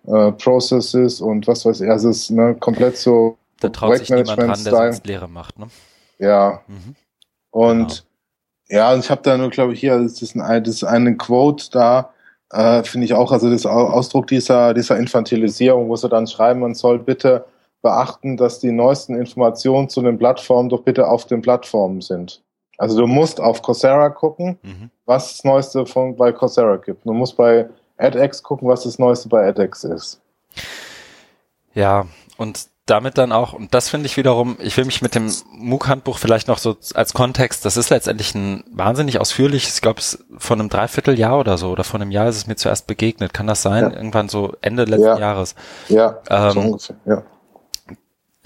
äh, 0.08 0.32
Processes 0.32 1.22
und 1.22 1.48
was 1.48 1.66
weiß 1.66 1.82
ich, 1.82 1.90
also 1.90 2.10
es 2.10 2.24
ist 2.24 2.32
ne, 2.32 2.56
komplett 2.56 2.98
so 2.98 3.38
da 3.60 3.70
traut 3.70 3.98
sich 3.98 4.10
niemand 4.10 4.38
ran, 4.38 4.48
der 4.48 4.58
sonst 4.58 5.08
Lehre 5.08 5.28
macht, 5.28 5.58
ne? 5.58 5.68
Ja. 6.20 6.62
Mhm. 6.68 6.96
Und 7.52 8.06
genau. 8.68 8.82
ja, 8.82 8.96
ich 8.96 9.10
habe 9.10 9.22
da 9.24 9.38
nur, 9.38 9.50
glaube 9.50 9.74
ich, 9.74 9.80
hier, 9.80 10.00
das 10.00 10.22
ist, 10.22 10.36
ein, 10.36 10.64
das 10.64 10.76
ist 10.76 10.84
eine 10.84 11.16
Quote 11.18 11.70
da, 11.72 12.14
äh, 12.52 12.84
finde 12.84 13.06
ich 13.06 13.14
auch, 13.14 13.32
also 13.32 13.50
das 13.50 13.66
Ausdruck 13.66 14.28
dieser, 14.28 14.74
dieser 14.74 14.98
Infantilisierung, 14.98 15.90
wo 15.90 15.96
sie 15.96 16.10
dann 16.10 16.28
schreiben, 16.28 16.62
man 16.62 16.76
soll 16.76 17.00
bitte 17.00 17.46
beachten, 17.88 18.36
dass 18.36 18.60
die 18.60 18.74
neuesten 18.74 19.16
Informationen 19.16 19.88
zu 19.88 20.02
den 20.02 20.18
Plattformen 20.18 20.68
doch 20.68 20.82
bitte 20.82 21.08
auf 21.08 21.24
den 21.24 21.42
Plattformen 21.42 22.02
sind. 22.02 22.42
Also 22.78 23.00
du 23.00 23.08
musst 23.08 23.40
auf 23.40 23.62
Coursera 23.62 24.10
gucken, 24.10 24.60
mhm. 24.62 24.92
was 25.06 25.38
das 25.38 25.44
Neueste 25.46 25.86
von, 25.86 26.18
bei 26.18 26.34
Coursera 26.34 26.76
gibt. 26.76 27.06
Du 27.06 27.14
musst 27.14 27.38
bei 27.38 27.70
edX 27.96 28.44
gucken, 28.44 28.68
was 28.68 28.84
das 28.84 29.00
Neueste 29.00 29.30
bei 29.30 29.48
edX 29.48 29.86
ist. 29.86 30.22
Ja, 31.74 32.08
und 32.38 32.68
damit 32.86 33.18
dann 33.18 33.32
auch, 33.32 33.54
und 33.54 33.74
das 33.74 33.90
finde 33.90 34.06
ich 34.06 34.18
wiederum, 34.18 34.58
ich 34.60 34.76
will 34.78 34.86
mich 34.86 35.02
mit 35.02 35.16
dem 35.16 35.32
MOOC-Handbuch 35.52 36.18
vielleicht 36.18 36.48
noch 36.48 36.58
so 36.58 36.76
als 36.94 37.14
Kontext, 37.14 37.66
das 37.66 37.78
ist 37.78 37.90
letztendlich 37.90 38.36
ein 38.36 38.64
wahnsinnig 38.72 39.20
ausführliches, 39.20 39.76
ich 39.76 39.82
glaube, 39.82 40.00
es 40.00 40.26
von 40.38 40.60
einem 40.60 40.70
Dreivierteljahr 40.70 41.40
oder 41.40 41.58
so, 41.58 41.70
oder 41.70 41.84
von 41.84 42.02
einem 42.02 42.12
Jahr 42.12 42.28
ist 42.28 42.38
es 42.38 42.48
mir 42.48 42.56
zuerst 42.56 42.88
begegnet. 42.88 43.34
Kann 43.34 43.48
das 43.48 43.62
sein? 43.62 43.92
Ja. 43.92 43.98
Irgendwann 43.98 44.30
so 44.30 44.54
Ende 44.62 44.86
letzten 44.86 45.06
ja. 45.06 45.20
Jahres. 45.20 45.56
Ja, 45.90 46.20
ähm, 46.30 46.52
so 46.52 46.60
ungefähr, 46.60 46.96
ja. 47.06 47.24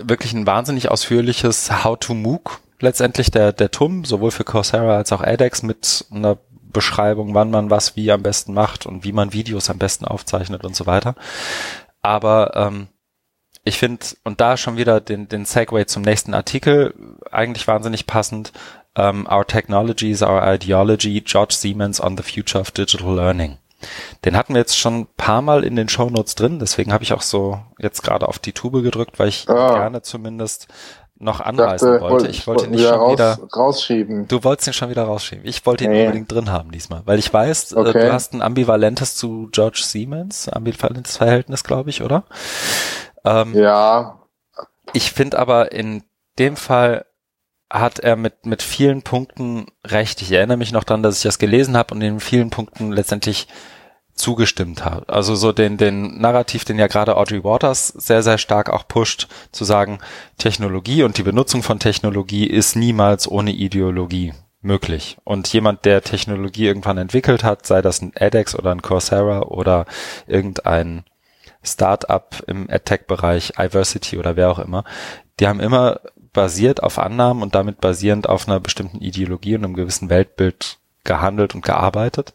Wirklich 0.04 0.34
ein 0.34 0.48
wahnsinnig 0.48 0.90
ausführliches 0.90 1.84
How 1.84 1.98
to 2.00 2.14
MOOC, 2.14 2.60
letztendlich 2.80 3.32
der, 3.32 3.54
der 3.54 3.72
TUM, 3.72 4.06
sowohl 4.06 4.32
für 4.32 4.44
Coursera 4.44 4.98
als 4.98 5.12
auch 5.12 5.24
edX 5.24 5.64
mit 5.64 6.06
einer 6.12 6.38
Beschreibung, 6.72 7.34
wann 7.34 7.52
man 7.52 7.70
was 7.70 7.96
wie 7.96 8.12
am 8.12 8.24
besten 8.24 8.54
macht 8.54 8.86
und 8.86 9.04
wie 9.04 9.12
man 9.12 9.34
Videos 9.34 9.70
am 9.70 9.78
besten 9.78 10.06
aufzeichnet 10.06 10.64
und 10.64 10.76
so 10.76 10.86
weiter. 10.86 11.16
Aber 12.02 12.56
ähm, 12.56 12.88
ich 13.64 13.78
finde, 13.78 14.06
und 14.24 14.42
da 14.42 14.58
schon 14.58 14.78
wieder 14.78 15.02
den, 15.02 15.28
den 15.28 15.46
Segway 15.46 15.86
zum 15.86 16.02
nächsten 16.02 16.34
Artikel 16.34 16.94
eigentlich 17.32 17.68
wahnsinnig 17.68 18.08
passend. 18.08 18.52
Um, 18.94 19.26
our 19.26 19.48
technology 19.48 20.12
is 20.12 20.22
our 20.22 20.44
ideology, 20.44 21.22
George 21.22 21.54
Siemens 21.54 22.02
on 22.02 22.18
the 22.18 22.24
future 22.24 22.60
of 22.60 22.72
digital 22.72 23.16
learning. 23.16 23.58
Den 24.26 24.38
hatten 24.38 24.54
wir 24.54 24.60
jetzt 24.60 24.78
schon 24.78 25.02
ein 25.02 25.08
paar 25.18 25.42
Mal 25.42 25.64
in 25.64 25.76
den 25.76 25.90
Show 25.90 26.10
Notes 26.10 26.36
drin, 26.36 26.60
deswegen 26.60 26.94
habe 26.94 27.04
ich 27.04 27.14
auch 27.14 27.22
so 27.22 27.60
jetzt 27.80 28.04
gerade 28.04 28.28
auf 28.28 28.40
die 28.40 28.54
Tube 28.54 28.84
gedrückt, 28.84 29.20
weil 29.20 29.30
ich 29.30 29.50
ah. 29.50 29.74
gerne 29.74 30.02
zumindest 30.02 30.68
noch 31.22 31.40
anreißen 31.40 31.88
dachte, 31.88 32.10
wollte. 32.10 32.28
Ich 32.28 32.48
wollte 32.48 32.66
ihn 32.66 32.72
nicht 32.72 32.84
schon 32.84 32.96
raus, 32.96 33.14
wieder 33.14 33.40
rausschieben. 33.56 34.28
Du 34.28 34.44
wolltest 34.44 34.68
ihn 34.68 34.74
schon 34.74 34.90
wieder 34.90 35.04
rausschieben. 35.04 35.46
Ich 35.46 35.66
wollte 35.66 35.84
ihn 35.84 35.92
nee. 35.92 36.02
unbedingt 36.02 36.32
drin 36.32 36.52
haben 36.52 36.72
diesmal, 36.72 37.04
weil 37.06 37.20
ich 37.20 37.32
weiß, 37.32 37.74
äh, 37.74 37.76
okay. 37.76 37.92
du 37.94 38.14
hast 38.14 38.34
ein 38.34 38.42
ambivalentes 38.42 39.16
zu 39.16 39.48
George 39.52 39.82
Siemens, 39.84 40.50
ambivalentes 40.50 41.18
Verhältnis, 41.18 41.64
glaube 41.64 41.92
ich, 41.92 42.02
oder? 42.02 42.24
Ähm, 43.24 43.56
ja. 43.56 44.20
Ich 44.94 45.12
finde 45.12 45.38
aber 45.38 45.72
in 45.72 46.04
dem 46.40 46.56
Fall 46.56 47.06
hat 47.72 48.00
er 48.00 48.18
mit, 48.18 48.46
mit 48.46 48.62
vielen 48.62 49.02
Punkten 49.02 49.66
recht. 49.86 50.22
Ich 50.22 50.32
erinnere 50.32 50.58
mich 50.58 50.74
noch 50.74 50.84
daran, 50.84 51.04
dass 51.04 51.18
ich 51.18 51.24
das 51.24 51.40
gelesen 51.40 51.78
habe 51.78 51.94
und 51.94 52.02
in 52.02 52.20
vielen 52.20 52.50
Punkten 52.50 52.92
letztendlich 52.92 53.48
zugestimmt 54.14 54.84
habe. 54.84 55.08
Also 55.08 55.36
so 55.36 55.54
den, 55.54 55.78
den 55.78 56.20
Narrativ, 56.20 56.66
den 56.66 56.78
ja 56.78 56.88
gerade 56.88 57.16
Audrey 57.16 57.44
Waters 57.44 57.88
sehr, 57.88 58.24
sehr 58.24 58.38
stark 58.38 58.70
auch 58.70 58.88
pusht, 58.88 59.30
zu 59.54 59.64
sagen, 59.64 60.00
Technologie 60.38 61.04
und 61.04 61.18
die 61.18 61.24
Benutzung 61.24 61.64
von 61.64 61.80
Technologie 61.80 62.46
ist 62.46 62.76
niemals 62.76 63.30
ohne 63.32 63.52
Ideologie 63.52 64.34
möglich. 64.62 65.18
Und 65.24 65.52
jemand, 65.54 65.86
der 65.86 66.02
Technologie 66.02 66.68
irgendwann 66.68 66.98
entwickelt 66.98 67.44
hat, 67.44 67.66
sei 67.66 67.82
das 67.82 68.02
ein 68.02 68.12
edX 68.14 68.54
oder 68.54 68.72
ein 68.72 68.82
Coursera 68.82 69.44
oder 69.44 69.86
irgendein 70.28 71.06
Startup 71.64 72.36
im 72.48 72.70
AdTech-Bereich, 72.70 73.54
Iversity 73.58 74.18
oder 74.18 74.36
wer 74.36 74.52
auch 74.52 74.60
immer, 74.60 74.84
die 75.40 75.48
haben 75.48 75.60
immer 75.60 76.02
basiert 76.34 76.84
auf 76.84 77.00
Annahmen 77.00 77.44
und 77.44 77.56
damit 77.56 77.82
basierend 77.82 78.28
auf 78.30 78.48
einer 78.48 78.60
bestimmten 78.60 79.00
Ideologie 79.00 79.56
und 79.56 79.64
einem 79.64 79.76
gewissen 79.76 80.10
Weltbild 80.10 80.78
gehandelt 81.04 81.56
und 81.56 81.64
gearbeitet. 81.64 82.34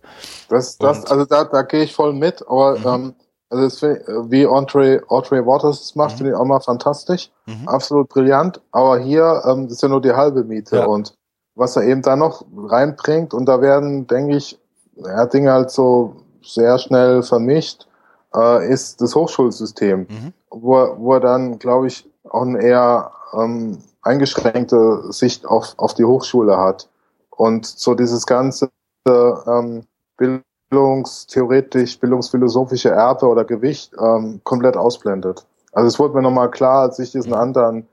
Das, 0.49 0.76
das, 0.78 1.01
und, 1.01 1.11
also 1.11 1.24
da, 1.24 1.44
da 1.44 1.62
gehe 1.62 1.84
ich 1.84 1.94
voll 1.94 2.12
mit, 2.12 2.42
aber 2.42 2.78
mhm. 2.78 2.86
ähm, 2.86 3.14
also 3.49 3.64
das, 3.64 3.82
wie 4.30 4.47
Audrey, 4.47 5.01
Audrey 5.09 5.44
Waters 5.47 5.80
es 5.80 5.94
macht, 5.94 6.14
mhm. 6.14 6.16
finde 6.18 6.32
ich 6.32 6.36
auch 6.36 6.44
mal 6.44 6.61
fantastisch, 6.61 7.30
mhm. 7.47 7.68
absolut 7.68 8.09
brillant, 8.09 8.61
aber 8.72 8.99
hier 8.99 9.42
ähm, 9.47 9.64
das 9.64 9.74
ist 9.74 9.82
ja 9.82 9.88
nur 9.88 10.03
die 10.03 10.12
halbe 10.12 10.42
Miete 10.44 10.76
ja. 10.76 10.84
und 10.86 11.14
was 11.55 11.76
er 11.76 11.84
eben 11.84 12.03
da 12.03 12.16
noch 12.16 12.44
reinbringt 12.57 13.32
und 13.32 13.47
da 13.47 13.61
werden, 13.61 14.07
denke 14.07 14.36
ich, 14.36 14.59
ja, 14.97 15.26
Dinge 15.26 15.53
halt 15.53 15.70
so 15.70 16.16
sehr 16.42 16.78
schnell 16.78 17.22
vermischt 17.22 17.86
äh, 18.34 18.68
ist 18.68 19.01
das 19.01 19.14
Hochschulsystem, 19.14 20.01
mhm. 20.01 20.32
wo, 20.51 20.94
wo 20.99 21.14
er 21.14 21.20
dann, 21.20 21.59
glaube 21.59 21.86
ich, 21.86 22.09
auch 22.31 22.43
eine 22.43 22.62
eher 22.62 23.12
ähm, 23.33 23.79
eingeschränkte 24.03 25.12
Sicht 25.12 25.47
auf, 25.47 25.74
auf 25.77 25.95
die 25.95 26.05
Hochschule 26.05 26.57
hat. 26.57 26.89
Und 27.31 27.66
so 27.66 27.95
dieses 27.95 28.27
ganze 28.27 28.70
ähm, 29.07 29.85
bildungstheoretisch, 30.16 32.01
bildungsphilosophische 32.01 32.91
Erbe 32.91 33.27
oder 33.27 33.45
Gewicht 33.45 33.93
ähm, 34.01 34.41
komplett 34.45 34.77
ausblendet. 34.77 35.47
Also 35.72 35.89
es 35.89 35.99
wurde 35.99 36.14
mir 36.14 36.22
nochmal 36.22 36.51
klar, 36.51 36.83
als 36.83 36.99
ich 36.99 37.12
diesen 37.12 37.35
anderen 37.35 37.87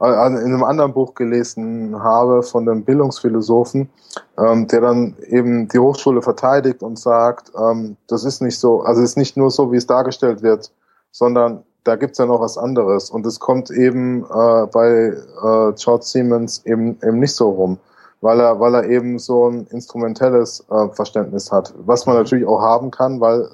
äh, 0.00 0.06
in 0.06 0.36
einem 0.36 0.64
anderen 0.64 0.92
Buch 0.92 1.14
gelesen 1.14 2.02
habe 2.02 2.42
von 2.42 2.68
einem 2.68 2.84
Bildungsphilosophen, 2.84 3.88
ähm, 4.38 4.66
der 4.66 4.80
dann 4.80 5.16
eben 5.26 5.68
die 5.68 5.78
Hochschule 5.78 6.22
verteidigt 6.22 6.82
und 6.82 6.98
sagt, 6.98 7.52
ähm, 7.58 7.96
das 8.08 8.24
ist 8.24 8.42
nicht 8.42 8.58
so, 8.58 8.82
also 8.82 9.02
es 9.02 9.10
ist 9.10 9.16
nicht 9.16 9.36
nur 9.36 9.50
so, 9.50 9.72
wie 9.72 9.76
es 9.76 9.86
dargestellt 9.86 10.42
wird, 10.42 10.72
sondern 11.12 11.64
da 11.84 11.96
gibt's 11.96 12.18
ja 12.18 12.26
noch 12.26 12.40
was 12.40 12.58
anderes. 12.58 13.10
Und 13.10 13.26
es 13.26 13.40
kommt 13.40 13.70
eben 13.70 14.24
äh, 14.24 14.66
bei 14.66 15.14
äh, 15.14 15.72
George 15.76 16.04
Siemens 16.04 16.64
eben, 16.66 16.98
eben 17.02 17.18
nicht 17.18 17.34
so 17.34 17.50
rum, 17.50 17.78
weil 18.20 18.40
er, 18.40 18.60
weil 18.60 18.74
er 18.74 18.84
eben 18.84 19.18
so 19.18 19.48
ein 19.48 19.66
instrumentelles 19.70 20.64
äh, 20.70 20.88
Verständnis 20.88 21.50
hat, 21.50 21.74
was 21.78 22.06
man 22.06 22.16
natürlich 22.16 22.46
auch 22.46 22.60
haben 22.60 22.90
kann, 22.90 23.20
weil 23.20 23.48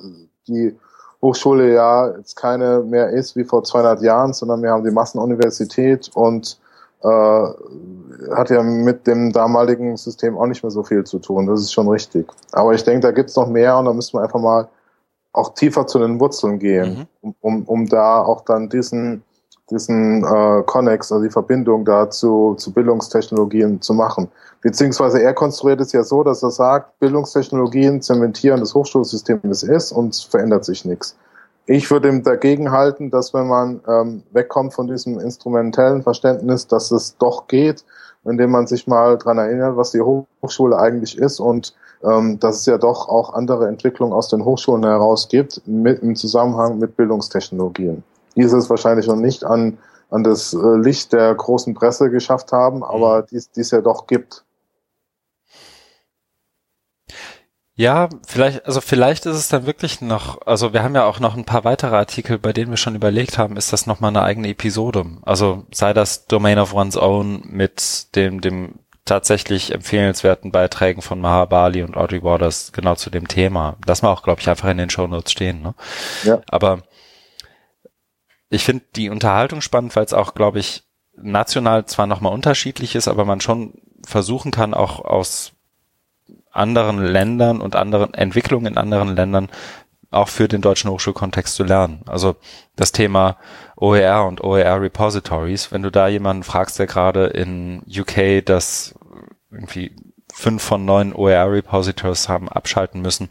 die 0.48 0.76
Hochschule 1.22 1.72
ja 1.72 2.16
jetzt 2.16 2.36
keine 2.36 2.80
mehr 2.80 3.10
ist 3.10 3.36
wie 3.36 3.44
vor 3.44 3.64
200 3.64 4.02
Jahren, 4.02 4.32
sondern 4.32 4.62
wir 4.62 4.70
haben 4.70 4.84
die 4.84 4.90
Massenuniversität 4.90 6.10
und 6.14 6.58
äh, 7.02 7.08
hat 8.34 8.50
ja 8.50 8.62
mit 8.62 9.06
dem 9.06 9.32
damaligen 9.32 9.96
System 9.96 10.36
auch 10.36 10.46
nicht 10.46 10.62
mehr 10.62 10.70
so 10.70 10.82
viel 10.82 11.04
zu 11.04 11.18
tun. 11.18 11.46
Das 11.46 11.60
ist 11.60 11.72
schon 11.72 11.88
richtig. 11.88 12.26
Aber 12.52 12.74
ich 12.74 12.84
denke, 12.84 13.00
da 13.00 13.12
gibt's 13.12 13.36
noch 13.36 13.48
mehr 13.48 13.78
und 13.78 13.86
da 13.86 13.92
müssen 13.92 14.14
wir 14.18 14.22
einfach 14.22 14.40
mal 14.40 14.68
auch 15.36 15.54
tiefer 15.54 15.86
zu 15.86 15.98
den 15.98 16.18
Wurzeln 16.18 16.58
gehen, 16.58 17.06
mhm. 17.22 17.34
um, 17.40 17.62
um 17.64 17.86
da 17.86 18.20
auch 18.20 18.42
dann 18.42 18.68
diesen 18.68 19.22
diesen 19.70 20.22
äh, 20.24 20.62
Connex, 20.64 21.10
also 21.10 21.24
die 21.24 21.30
Verbindung 21.30 21.84
dazu 21.84 22.54
zu 22.56 22.72
Bildungstechnologien 22.72 23.80
zu 23.82 23.94
machen. 23.94 24.28
Beziehungsweise 24.62 25.20
er 25.20 25.34
konstruiert 25.34 25.80
es 25.80 25.92
ja 25.92 26.04
so, 26.04 26.22
dass 26.22 26.42
er 26.42 26.50
sagt, 26.50 26.98
Bildungstechnologien 27.00 28.00
zementieren 28.00 28.60
das 28.60 28.74
Hochschulsystem, 28.74 29.40
wie 29.42 29.48
es 29.48 29.62
ist, 29.62 29.92
und 29.92 30.10
es 30.10 30.22
verändert 30.22 30.64
sich 30.64 30.84
nichts. 30.84 31.16
Ich 31.66 31.90
würde 31.90 32.08
ihm 32.08 32.22
dagegen 32.22 32.70
halten, 32.70 33.10
dass 33.10 33.34
wenn 33.34 33.48
man 33.48 33.80
ähm, 33.88 34.22
wegkommt 34.30 34.72
von 34.72 34.86
diesem 34.86 35.18
instrumentellen 35.18 36.04
Verständnis, 36.04 36.68
dass 36.68 36.92
es 36.92 37.16
doch 37.18 37.48
geht, 37.48 37.84
indem 38.28 38.50
man 38.50 38.66
sich 38.66 38.86
mal 38.86 39.16
dran 39.18 39.38
erinnert, 39.38 39.76
was 39.76 39.92
die 39.92 40.00
Hochschule 40.00 40.78
eigentlich 40.78 41.18
ist 41.18 41.40
und 41.40 41.74
ähm, 42.04 42.38
dass 42.38 42.56
es 42.56 42.66
ja 42.66 42.78
doch 42.78 43.08
auch 43.08 43.34
andere 43.34 43.68
Entwicklungen 43.68 44.12
aus 44.12 44.28
den 44.28 44.44
Hochschulen 44.44 44.84
heraus 44.84 45.28
gibt 45.28 45.62
mit, 45.66 46.02
im 46.02 46.14
Zusammenhang 46.14 46.78
mit 46.78 46.96
Bildungstechnologien. 46.96 48.02
dieses 48.36 48.68
wahrscheinlich 48.68 49.06
noch 49.06 49.16
nicht 49.16 49.44
an, 49.44 49.78
an 50.10 50.22
das 50.22 50.52
äh, 50.52 50.76
Licht 50.76 51.12
der 51.12 51.34
großen 51.34 51.74
Presse 51.74 52.10
geschafft 52.10 52.52
haben, 52.52 52.84
aber 52.84 53.22
mhm. 53.22 53.26
dies, 53.30 53.50
dies 53.50 53.70
ja 53.70 53.80
doch 53.80 54.06
gibt. 54.06 54.44
Ja, 57.78 58.08
vielleicht, 58.26 58.64
also 58.64 58.80
vielleicht 58.80 59.26
ist 59.26 59.36
es 59.36 59.48
dann 59.48 59.66
wirklich 59.66 60.00
noch, 60.00 60.46
also 60.46 60.72
wir 60.72 60.82
haben 60.82 60.94
ja 60.94 61.04
auch 61.04 61.20
noch 61.20 61.36
ein 61.36 61.44
paar 61.44 61.64
weitere 61.64 61.94
Artikel, 61.94 62.38
bei 62.38 62.54
denen 62.54 62.70
wir 62.70 62.78
schon 62.78 62.94
überlegt 62.94 63.36
haben, 63.36 63.58
ist 63.58 63.70
das 63.70 63.86
nochmal 63.86 64.08
eine 64.08 64.22
eigene 64.22 64.48
Episode. 64.48 65.04
Also 65.22 65.66
sei 65.70 65.92
das 65.92 66.26
Domain 66.26 66.58
of 66.58 66.72
One's 66.72 66.96
Own 66.96 67.42
mit 67.44 68.16
dem, 68.16 68.40
dem 68.40 68.78
tatsächlich 69.04 69.72
empfehlenswerten 69.72 70.52
Beiträgen 70.52 71.02
von 71.02 71.20
Mahabali 71.20 71.82
und 71.82 71.98
Audrey 71.98 72.22
Waters 72.22 72.72
genau 72.72 72.94
zu 72.94 73.10
dem 73.10 73.28
Thema. 73.28 73.76
Lass 73.86 74.00
mal 74.00 74.10
auch, 74.10 74.22
glaube 74.22 74.40
ich, 74.40 74.48
einfach 74.48 74.70
in 74.70 74.78
den 74.78 74.90
Show 74.90 75.06
Notes 75.06 75.32
stehen. 75.32 75.60
Ne? 75.60 75.74
Ja. 76.24 76.40
Aber 76.48 76.82
ich 78.48 78.64
finde 78.64 78.84
die 78.96 79.10
Unterhaltung 79.10 79.60
spannend, 79.60 79.94
weil 79.96 80.04
es 80.04 80.14
auch, 80.14 80.32
glaube 80.34 80.60
ich, 80.60 80.84
national 81.14 81.84
zwar 81.84 82.06
nochmal 82.06 82.32
unterschiedlich 82.32 82.94
ist, 82.94 83.06
aber 83.06 83.26
man 83.26 83.42
schon 83.42 83.74
versuchen 84.06 84.50
kann, 84.50 84.72
auch 84.72 85.04
aus 85.04 85.52
anderen 86.56 86.98
Ländern 87.04 87.60
und 87.60 87.76
anderen 87.76 88.14
Entwicklungen 88.14 88.66
in 88.66 88.78
anderen 88.78 89.14
Ländern 89.14 89.48
auch 90.10 90.28
für 90.28 90.48
den 90.48 90.62
deutschen 90.62 90.90
Hochschulkontext 90.90 91.54
zu 91.54 91.64
lernen. 91.64 92.00
Also 92.06 92.36
das 92.76 92.92
Thema 92.92 93.36
OER 93.76 94.24
und 94.26 94.42
OER 94.42 94.80
Repositories, 94.80 95.72
wenn 95.72 95.82
du 95.82 95.90
da 95.90 96.08
jemanden 96.08 96.42
fragst, 96.42 96.78
der 96.78 96.86
gerade 96.86 97.26
in 97.26 97.82
UK 97.86 98.44
das 98.44 98.94
irgendwie 99.50 99.94
fünf 100.32 100.62
von 100.62 100.84
neun 100.84 101.14
OER 101.14 101.50
Repositories 101.50 102.28
haben 102.28 102.48
abschalten 102.50 103.00
müssen 103.00 103.30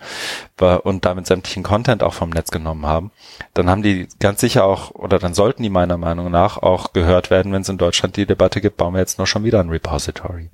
und 0.84 1.06
damit 1.06 1.28
sämtlichen 1.28 1.62
Content 1.62 2.02
auch 2.02 2.14
vom 2.14 2.32
Netz 2.32 2.50
genommen 2.50 2.88
haben, 2.88 3.12
dann 3.54 3.70
haben 3.70 3.84
die 3.84 4.08
ganz 4.20 4.42
sicher 4.42 4.66
auch, 4.66 4.90
oder 4.92 5.20
dann 5.20 5.36
sollten 5.36 5.62
die 5.62 5.70
meiner 5.70 5.98
Meinung 5.98 6.32
nach 6.32 6.58
auch 6.58 6.94
gehört 6.94 7.30
werden, 7.30 7.54
wenn 7.54 7.62
es 7.62 7.70
in 7.70 7.78
Deutschland 7.78 8.18
die 8.18 8.26
Debatte 8.26 8.60
gibt, 8.60 8.78
bauen 8.78 8.94
wir 8.94 9.02
jetzt 9.02 9.20
noch 9.20 9.28
schon 9.28 9.44
wieder 9.44 9.60
ein 9.60 9.70
Repository. 9.70 10.50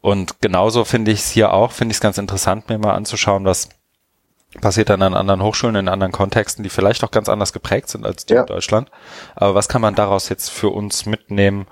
Und 0.00 0.40
genauso 0.40 0.84
finde 0.84 1.10
ich 1.10 1.20
es 1.20 1.30
hier 1.30 1.52
auch, 1.52 1.72
finde 1.72 1.92
ich 1.92 1.96
es 1.96 2.00
ganz 2.00 2.18
interessant, 2.18 2.68
mir 2.68 2.78
mal 2.78 2.94
anzuschauen, 2.94 3.44
was 3.44 3.68
passiert 4.60 4.88
dann 4.88 5.02
an 5.02 5.14
anderen 5.14 5.42
Hochschulen, 5.42 5.76
in 5.76 5.88
anderen 5.88 6.12
Kontexten, 6.12 6.62
die 6.62 6.70
vielleicht 6.70 7.04
auch 7.04 7.10
ganz 7.10 7.28
anders 7.28 7.52
geprägt 7.52 7.88
sind 7.88 8.04
als 8.04 8.26
die 8.26 8.34
ja. 8.34 8.40
in 8.40 8.46
Deutschland. 8.46 8.90
Aber 9.36 9.54
was 9.54 9.68
kann 9.68 9.82
man 9.82 9.94
daraus 9.94 10.28
jetzt 10.28 10.48
für 10.50 10.70
uns 10.70 11.06
mitnehmen 11.06 11.66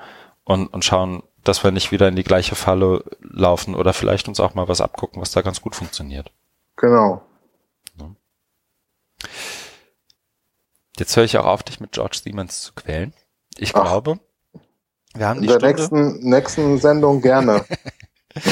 und, 0.44 0.68
und 0.68 0.84
schauen, 0.84 1.22
dass 1.42 1.64
wir 1.64 1.70
nicht 1.70 1.90
wieder 1.90 2.08
in 2.08 2.16
die 2.16 2.24
gleiche 2.24 2.54
Falle 2.54 3.02
laufen 3.20 3.74
oder 3.74 3.92
vielleicht 3.94 4.28
uns 4.28 4.40
auch 4.40 4.54
mal 4.54 4.68
was 4.68 4.80
abgucken, 4.80 5.20
was 5.20 5.30
da 5.32 5.40
ganz 5.40 5.60
gut 5.60 5.74
funktioniert. 5.74 6.30
Genau. 6.76 7.22
Jetzt 10.98 11.16
höre 11.16 11.24
ich 11.24 11.38
auch 11.38 11.44
auf, 11.44 11.62
dich 11.62 11.80
mit 11.80 11.92
George 11.92 12.18
Siemens 12.22 12.62
zu 12.62 12.72
quälen. 12.72 13.12
Ich 13.56 13.74
Ach, 13.74 13.82
glaube, 13.82 14.18
wir 15.14 15.28
haben 15.28 15.40
die 15.40 15.46
in 15.46 15.58
der 15.58 15.74
Stunde. 15.74 15.96
nächsten, 15.96 16.28
nächsten 16.28 16.78
Sendung 16.78 17.20
gerne. 17.20 17.64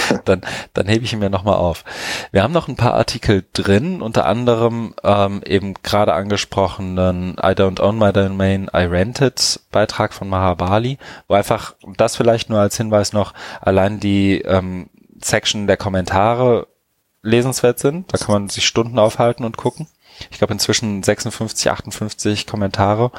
dann, 0.25 0.43
dann 0.75 0.87
hebe 0.87 1.05
ich 1.05 1.13
ihn 1.13 1.19
mir 1.19 1.31
nochmal 1.31 1.57
auf. 1.57 1.85
Wir 2.33 2.43
haben 2.43 2.53
noch 2.53 2.69
ein 2.69 2.77
paar 2.77 2.95
Artikel 2.95 3.45
drin, 3.53 4.03
unter 4.03 4.27
anderem 4.27 4.95
ähm, 5.03 5.43
eben 5.45 5.75
gerade 5.83 6.15
angesprochenen 6.15 7.37
I 7.43 7.53
don't 7.53 7.81
own 7.81 7.99
my 7.99 8.13
domain, 8.13 8.71
I 8.75 8.83
rented 8.83 9.61
Beitrag 9.71 10.15
von 10.15 10.29
Mahabali, 10.29 10.99
wo 11.29 11.35
einfach, 11.35 11.75
das 11.97 12.17
vielleicht 12.17 12.51
nur 12.51 12.61
als 12.61 12.77
Hinweis 12.77 13.13
noch, 13.13 13.35
allein 13.61 14.01
die 14.01 14.41
ähm, 14.41 14.89
Section 15.23 15.67
der 15.67 15.77
Kommentare 15.77 16.67
lesenswert 17.23 17.79
sind. 17.79 18.13
Da 18.13 18.19
kann 18.19 18.33
man 18.33 18.49
sich 18.49 18.67
Stunden 18.67 18.99
aufhalten 18.99 19.45
und 19.45 19.57
gucken 19.57 19.89
ich 20.31 20.39
glaube 20.39 20.53
inzwischen 20.53 21.03
56, 21.03 21.71
58 21.71 22.47
Kommentare, 22.47 23.11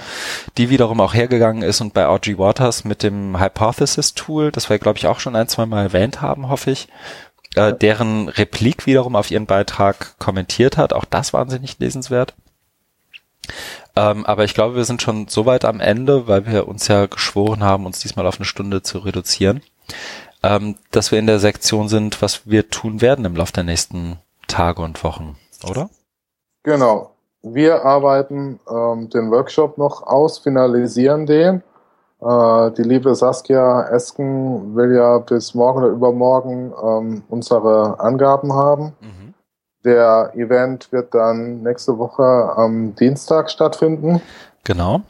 die 0.58 0.70
wiederum 0.70 1.02
auch 1.02 1.14
hergegangen 1.14 1.64
ist 1.64 1.82
und 1.82 1.94
bei 1.94 2.08
Audrey 2.08 2.38
Waters 2.38 2.84
mit 2.84 3.04
dem 3.04 3.40
Hypothesis 3.40 4.14
Tool, 4.14 4.52
das 4.52 4.70
wir 4.70 4.80
glaube 4.80 4.98
ich 4.98 5.08
auch 5.08 5.20
schon 5.20 5.36
ein, 5.36 5.48
zwei 5.48 5.66
Mal 5.66 5.84
erwähnt 5.84 6.22
haben, 6.22 6.50
hoffe 6.50 6.72
ich, 6.72 6.88
äh, 7.58 7.74
deren 7.74 8.30
Replik 8.30 8.86
wiederum 8.86 9.16
auf 9.16 9.32
ihren 9.32 9.46
Beitrag 9.48 10.18
kommentiert 10.20 10.78
hat. 10.78 10.94
Auch 10.94 11.06
das 11.06 11.34
wahnsinnig 11.34 11.80
lesenswert. 11.80 12.36
Ähm, 13.96 14.26
aber 14.26 14.44
ich 14.44 14.54
glaube, 14.54 14.76
wir 14.76 14.86
sind 14.86 15.02
schon 15.02 15.28
so 15.28 15.46
weit 15.46 15.66
am 15.66 15.80
Ende, 15.80 16.28
weil 16.28 16.46
wir 16.46 16.68
uns 16.68 16.88
ja 16.88 17.08
geschworen 17.08 17.64
haben, 17.64 17.86
uns 17.86 18.00
diesmal 18.00 18.28
auf 18.28 18.38
eine 18.38 18.46
Stunde 18.46 18.84
zu 18.84 19.00
reduzieren, 19.00 19.62
ähm, 20.44 20.76
dass 20.92 21.12
wir 21.12 21.20
in 21.20 21.28
der 21.28 21.40
Sektion 21.40 21.88
sind, 21.88 22.22
was 22.22 22.46
wir 22.46 22.70
tun 22.70 23.02
werden 23.02 23.26
im 23.26 23.36
Laufe 23.36 23.54
der 23.54 23.64
nächsten 23.64 24.20
Tage 24.48 24.82
und 24.82 25.04
Wochen, 25.04 25.36
oder? 25.64 25.90
Genau. 26.68 27.12
Wir 27.44 27.86
arbeiten 27.86 28.60
ähm, 28.70 29.10
den 29.10 29.32
Workshop 29.32 29.78
noch 29.78 30.04
aus, 30.04 30.40
finalisieren 30.40 31.26
den. 31.26 31.64
Äh, 32.20 32.72
die 32.72 32.84
liebe 32.84 33.16
Saskia 33.16 33.84
Esken 33.84 34.76
will 34.76 34.94
ja 34.94 35.20
bis 35.20 35.54
morgen 35.54 35.80
oder 35.80 35.88
übermorgen 35.88 36.74
ähm, 36.84 37.24
unsere 37.30 38.02
Angaben 38.02 38.52
haben. 38.52 38.92
Mhm. 39.00 39.34
Der 39.86 40.34
Event 40.36 40.92
wird 40.92 41.14
dann 41.14 41.64
nächste 41.64 41.98
Woche 41.98 42.24
am 42.58 42.96
Dienstag 42.96 43.50
stattfinden. 43.50 44.22
Genau. 44.66 45.04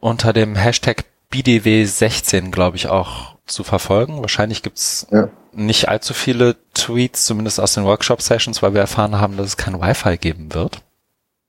Unter 0.00 0.34
dem 0.34 0.54
Hashtag 0.54 1.04
BDW16, 1.32 2.50
glaube 2.50 2.76
ich, 2.76 2.90
auch 2.90 3.36
zu 3.46 3.64
verfolgen. 3.64 4.20
Wahrscheinlich 4.20 4.62
gibt's 4.62 5.06
ja. 5.10 5.30
Nicht 5.52 5.88
allzu 5.88 6.14
viele 6.14 6.56
Tweets, 6.74 7.26
zumindest 7.26 7.60
aus 7.60 7.74
den 7.74 7.84
Workshop-Sessions, 7.84 8.62
weil 8.62 8.74
wir 8.74 8.80
erfahren 8.80 9.20
haben, 9.20 9.36
dass 9.36 9.46
es 9.46 9.56
kein 9.56 9.80
Wi-Fi 9.80 10.16
geben 10.18 10.54
wird. 10.54 10.82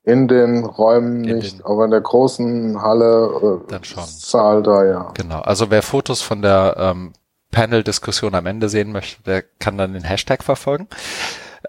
In 0.03 0.27
den 0.27 0.65
Räumen 0.65 1.23
in 1.23 1.37
nicht, 1.37 1.59
den, 1.59 1.65
aber 1.65 1.85
in 1.85 1.91
der 1.91 2.01
großen 2.01 2.81
Halle 2.81 3.61
äh, 3.67 3.71
dann 3.71 3.83
schon. 3.83 4.03
Zahl 4.03 4.63
da, 4.63 4.83
ja. 4.83 5.11
Genau, 5.13 5.41
also 5.41 5.69
wer 5.69 5.83
Fotos 5.83 6.21
von 6.21 6.41
der 6.41 6.75
ähm, 6.77 7.13
Panel-Diskussion 7.51 8.33
am 8.33 8.47
Ende 8.47 8.67
sehen 8.67 8.91
möchte, 8.91 9.21
der 9.23 9.43
kann 9.43 9.77
dann 9.77 9.93
den 9.93 10.03
Hashtag 10.03 10.43
verfolgen. 10.43 10.87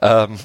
Ähm, 0.01 0.39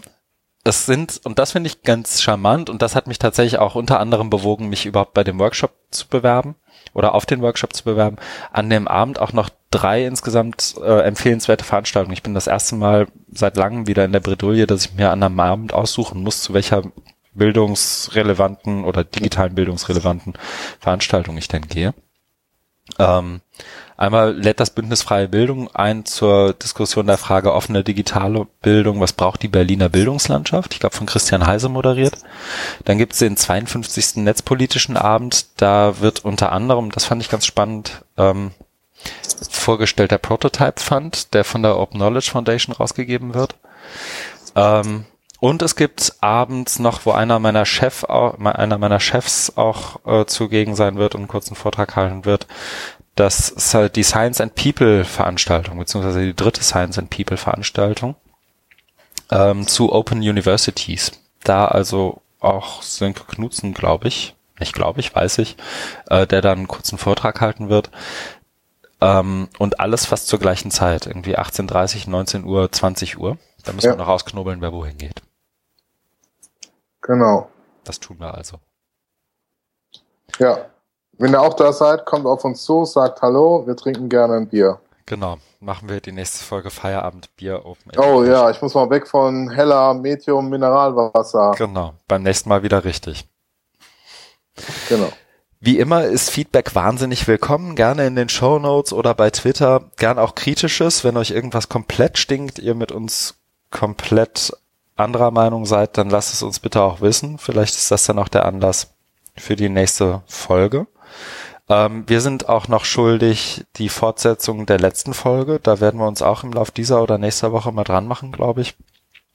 es 0.65 0.85
sind, 0.85 1.21
und 1.23 1.39
das 1.39 1.53
finde 1.53 1.67
ich 1.67 1.83
ganz 1.83 2.21
charmant, 2.21 2.69
und 2.69 2.81
das 2.81 2.93
hat 2.93 3.07
mich 3.07 3.19
tatsächlich 3.19 3.59
auch 3.59 3.75
unter 3.75 4.01
anderem 4.01 4.29
bewogen, 4.29 4.67
mich 4.67 4.85
überhaupt 4.85 5.13
bei 5.13 5.23
dem 5.23 5.39
Workshop 5.39 5.71
zu 5.91 6.07
bewerben 6.07 6.55
oder 6.93 7.15
auf 7.15 7.25
den 7.25 7.41
Workshop 7.41 7.73
zu 7.73 7.85
bewerben, 7.85 8.17
an 8.51 8.69
dem 8.69 8.87
Abend 8.89 9.19
auch 9.19 9.31
noch 9.31 9.49
drei 9.71 10.05
insgesamt 10.05 10.75
äh, 10.81 11.01
empfehlenswerte 11.01 11.65
Veranstaltungen. 11.65 12.13
Ich 12.13 12.23
bin 12.23 12.33
das 12.33 12.47
erste 12.47 12.75
Mal 12.75 13.07
seit 13.31 13.57
langem 13.57 13.87
wieder 13.87 14.05
in 14.05 14.13
der 14.13 14.19
Bredouille, 14.19 14.67
dass 14.67 14.85
ich 14.85 14.93
mir 14.93 15.11
an 15.11 15.23
einem 15.23 15.39
Abend 15.39 15.73
aussuchen 15.73 16.23
muss, 16.23 16.41
zu 16.41 16.53
welcher 16.53 16.83
bildungsrelevanten 17.33 18.83
oder 18.83 19.03
digitalen 19.03 19.55
bildungsrelevanten 19.55 20.33
Veranstaltung 20.79 21.37
ich 21.37 21.47
denn 21.47 21.67
gehe. 21.67 21.93
Ähm, 22.99 23.41
einmal 23.97 24.33
lädt 24.33 24.59
das 24.59 24.69
Bündnis 24.69 25.03
Freie 25.03 25.27
Bildung 25.27 25.69
ein 25.75 26.05
zur 26.05 26.53
Diskussion 26.53 27.05
der 27.05 27.17
Frage 27.17 27.53
offene 27.53 27.83
digitale 27.83 28.47
Bildung, 28.61 29.01
was 29.01 29.13
braucht 29.13 29.43
die 29.43 29.49
Berliner 29.49 29.89
Bildungslandschaft? 29.89 30.73
Ich 30.73 30.79
glaube 30.79 30.95
von 30.95 31.05
Christian 31.05 31.45
Heise 31.45 31.69
moderiert. 31.69 32.17
Dann 32.85 32.97
gibt 32.97 33.13
es 33.13 33.19
den 33.19 33.35
52. 33.35 34.17
Netzpolitischen 34.17 34.97
Abend, 34.97 35.47
da 35.61 35.99
wird 35.99 36.23
unter 36.23 36.51
anderem, 36.51 36.91
das 36.91 37.05
fand 37.05 37.21
ich 37.21 37.29
ganz 37.29 37.45
spannend, 37.45 38.05
ähm, 38.17 38.51
vorgestellt 39.49 40.11
der 40.11 40.17
Prototype 40.17 40.79
Fund, 40.79 41.33
der 41.33 41.43
von 41.43 41.63
der 41.63 41.77
Open 41.77 41.99
Knowledge 41.99 42.31
Foundation 42.31 42.75
rausgegeben 42.75 43.33
wird. 43.33 43.55
Ähm, 44.55 45.05
und 45.39 45.61
es 45.61 45.75
gibt 45.75 46.13
abends 46.21 46.79
noch, 46.79 47.05
wo 47.05 47.11
einer 47.11 47.39
meiner 47.39 47.65
Chef, 47.65 48.03
einer 48.05 48.77
meiner 48.77 48.99
Chefs 48.99 49.53
auch 49.55 49.99
äh, 50.05 50.25
zugegen 50.25 50.75
sein 50.75 50.97
wird 50.97 51.13
und 51.13 51.21
einen 51.21 51.27
kurzen 51.27 51.55
Vortrag 51.55 51.95
halten 51.95 52.25
wird, 52.25 52.47
das 53.17 53.49
ist 53.49 53.73
halt 53.73 53.95
die 53.95 54.03
Science 54.03 54.41
and 54.41 54.55
People 54.55 55.03
Veranstaltung, 55.03 55.77
beziehungsweise 55.79 56.21
die 56.21 56.35
dritte 56.35 56.63
Science 56.63 56.97
and 56.97 57.09
People 57.09 57.37
Veranstaltung 57.37 58.15
ähm, 59.31 59.67
zu 59.67 59.91
Open 59.91 60.19
Universities. 60.19 61.11
Da 61.43 61.65
also 61.65 62.21
auch 62.39 62.81
Sönke 62.83 63.23
Knutzen, 63.25 63.73
glaube 63.73 64.07
ich, 64.07 64.35
nicht 64.59 64.73
glaube 64.73 64.99
ich, 64.99 65.15
weiß 65.15 65.39
ich, 65.39 65.57
äh, 66.09 66.27
der 66.27 66.41
dann 66.41 66.59
einen 66.59 66.67
kurzen 66.67 66.97
Vortrag 66.97 67.41
halten 67.41 67.69
wird. 67.69 67.89
Ähm, 68.99 69.47
und 69.59 69.79
alles 69.79 70.05
fast 70.05 70.27
zur 70.27 70.39
gleichen 70.39 70.71
Zeit, 70.71 71.05
irgendwie 71.05 71.37
18.30, 71.37 72.09
19 72.09 72.43
Uhr, 72.45 72.71
20 72.71 73.19
Uhr. 73.19 73.37
Da 73.63 73.73
müssen 73.73 73.87
ja. 73.87 73.93
wir 73.93 73.97
noch 73.97 74.07
rausknobeln, 74.07 74.61
wer 74.61 74.73
wohin 74.73 74.97
geht. 74.97 75.21
Genau. 77.01 77.49
Das 77.83 77.99
tun 77.99 78.19
wir 78.19 78.33
also. 78.33 78.59
Ja. 80.39 80.65
Wenn 81.19 81.33
ihr 81.33 81.41
auch 81.41 81.53
da 81.53 81.73
seid, 81.73 82.05
kommt 82.05 82.25
auf 82.25 82.43
uns 82.43 82.63
zu, 82.63 82.85
sagt 82.85 83.21
Hallo, 83.21 83.65
wir 83.65 83.75
trinken 83.75 84.09
gerne 84.09 84.35
ein 84.35 84.47
Bier. 84.47 84.79
Genau. 85.05 85.37
Machen 85.59 85.89
wir 85.89 86.01
die 86.01 86.11
nächste 86.11 86.43
Folge 86.43 86.69
Feierabend 86.69 87.35
Bier 87.37 87.65
Open. 87.65 87.91
Oh 87.97 88.23
ja, 88.23 88.49
ich 88.51 88.61
muss 88.61 88.75
mal 88.75 88.89
weg 88.89 89.07
von 89.07 89.49
heller 89.49 89.93
Medium 89.93 90.49
Mineralwasser. 90.49 91.53
Genau. 91.57 91.93
Beim 92.07 92.23
nächsten 92.23 92.49
Mal 92.49 92.61
wieder 92.61 92.83
richtig. 92.83 93.27
Genau. 94.89 95.11
Wie 95.59 95.79
immer 95.79 96.03
ist 96.03 96.29
Feedback 96.29 96.75
wahnsinnig 96.75 97.27
willkommen, 97.27 97.75
gerne 97.75 98.05
in 98.05 98.15
den 98.15 98.29
Show 98.29 98.59
Notes 98.59 98.93
oder 98.93 99.15
bei 99.15 99.31
Twitter, 99.31 99.89
gern 99.97 100.19
auch 100.19 100.35
kritisches, 100.35 101.03
wenn 101.03 101.17
euch 101.17 101.31
irgendwas 101.31 101.67
komplett 101.67 102.19
stinkt, 102.19 102.59
ihr 102.59 102.75
mit 102.75 102.91
uns 102.91 103.35
komplett 103.71 104.53
anderer 104.95 105.31
Meinung 105.31 105.65
seid, 105.65 105.97
dann 105.97 106.09
lasst 106.09 106.33
es 106.33 106.43
uns 106.43 106.59
bitte 106.59 106.81
auch 106.81 107.01
wissen. 107.01 107.37
Vielleicht 107.39 107.75
ist 107.75 107.89
das 107.89 108.05
dann 108.05 108.19
auch 108.19 108.27
der 108.27 108.45
Anlass, 108.45 108.93
für 109.35 109.55
die 109.55 109.69
nächste 109.69 110.21
Folge. 110.27 110.87
Ähm, 111.69 112.03
wir 112.07 112.21
sind 112.21 112.49
auch 112.49 112.67
noch 112.67 112.85
schuldig 112.85 113.65
die 113.75 113.89
Fortsetzung 113.89 114.65
der 114.65 114.79
letzten 114.79 115.13
Folge. 115.13 115.59
Da 115.61 115.79
werden 115.79 115.99
wir 115.99 116.07
uns 116.07 116.21
auch 116.21 116.43
im 116.43 116.53
Lauf 116.53 116.71
dieser 116.71 117.01
oder 117.01 117.17
nächster 117.17 117.51
Woche 117.51 117.71
mal 117.71 117.83
dran 117.83 118.07
machen, 118.07 118.31
glaube 118.31 118.61
ich. 118.61 118.75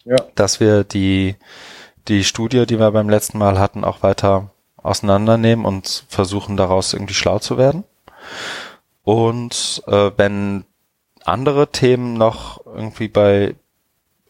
Ja. 0.05 0.17
Dass 0.35 0.61
wir 0.61 0.85
die, 0.85 1.37
die 2.09 2.25
Studie, 2.25 2.67
die 2.67 2.79
wir 2.79 2.91
beim 2.91 3.09
letzten 3.09 3.39
Mal 3.39 3.59
hatten, 3.59 3.85
auch 3.85 4.03
weiter 4.03 4.51
auseinandernehmen 4.83 5.65
und 5.65 6.05
versuchen 6.09 6.57
daraus 6.57 6.93
irgendwie 6.93 7.15
schlau 7.15 7.39
zu 7.39 7.59
werden. 7.59 7.85
Und 9.05 9.83
äh, 9.87 10.11
wenn 10.17 10.65
andere 11.25 11.69
Themen 11.69 12.15
noch 12.15 12.65
irgendwie 12.67 13.09
bei 13.09 13.55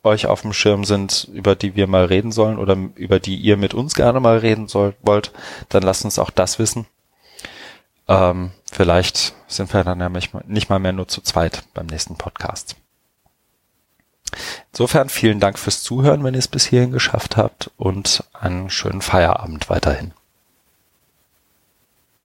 euch 0.03 0.27
auf 0.27 0.43
dem 0.43 0.53
Schirm 0.53 0.85
sind, 0.85 1.29
über 1.33 1.55
die 1.55 1.77
wir 1.77 1.87
mal 1.87 2.07
reden 2.07 2.33
sollen 2.33 2.59
oder 2.59 2.77
über 2.97 3.21
die 3.21 3.37
ihr 3.37 3.57
mit 3.57 3.75
uns 3.75 3.95
gerne 3.95 4.21
mal 4.21 4.39
reden 4.39 4.69
sollt, 4.69 4.97
wollt, 5.03 5.33
dann 5.69 5.83
lasst 5.83 6.05
uns 6.05 6.19
auch 6.19 6.31
das 6.31 6.59
wissen. 6.59 6.87
Ähm, 8.09 8.51
vielleicht 8.71 9.35
sind 9.47 9.73
wir 9.73 9.85
dann 9.85 10.01
ja 10.01 10.09
nicht 10.09 10.71
mal 10.71 10.79
mehr 10.79 10.93
nur 10.93 11.09
zu 11.09 11.21
zweit 11.21 11.63
beim 11.73 11.87
nächsten 11.87 12.17
Podcast. 12.17 12.77
Insofern 14.73 15.09
vielen 15.09 15.41
Dank 15.41 15.59
fürs 15.59 15.83
Zuhören, 15.83 16.25
wenn 16.25 16.35
ihr 16.35 16.39
es 16.39 16.49
bis 16.49 16.65
hierhin 16.65 16.91
geschafft 16.91 17.37
habt 17.37 17.71
und 17.77 18.25
einen 18.33 18.71
schönen 18.71 19.03
Feierabend 19.03 19.69
weiterhin. 19.71 20.13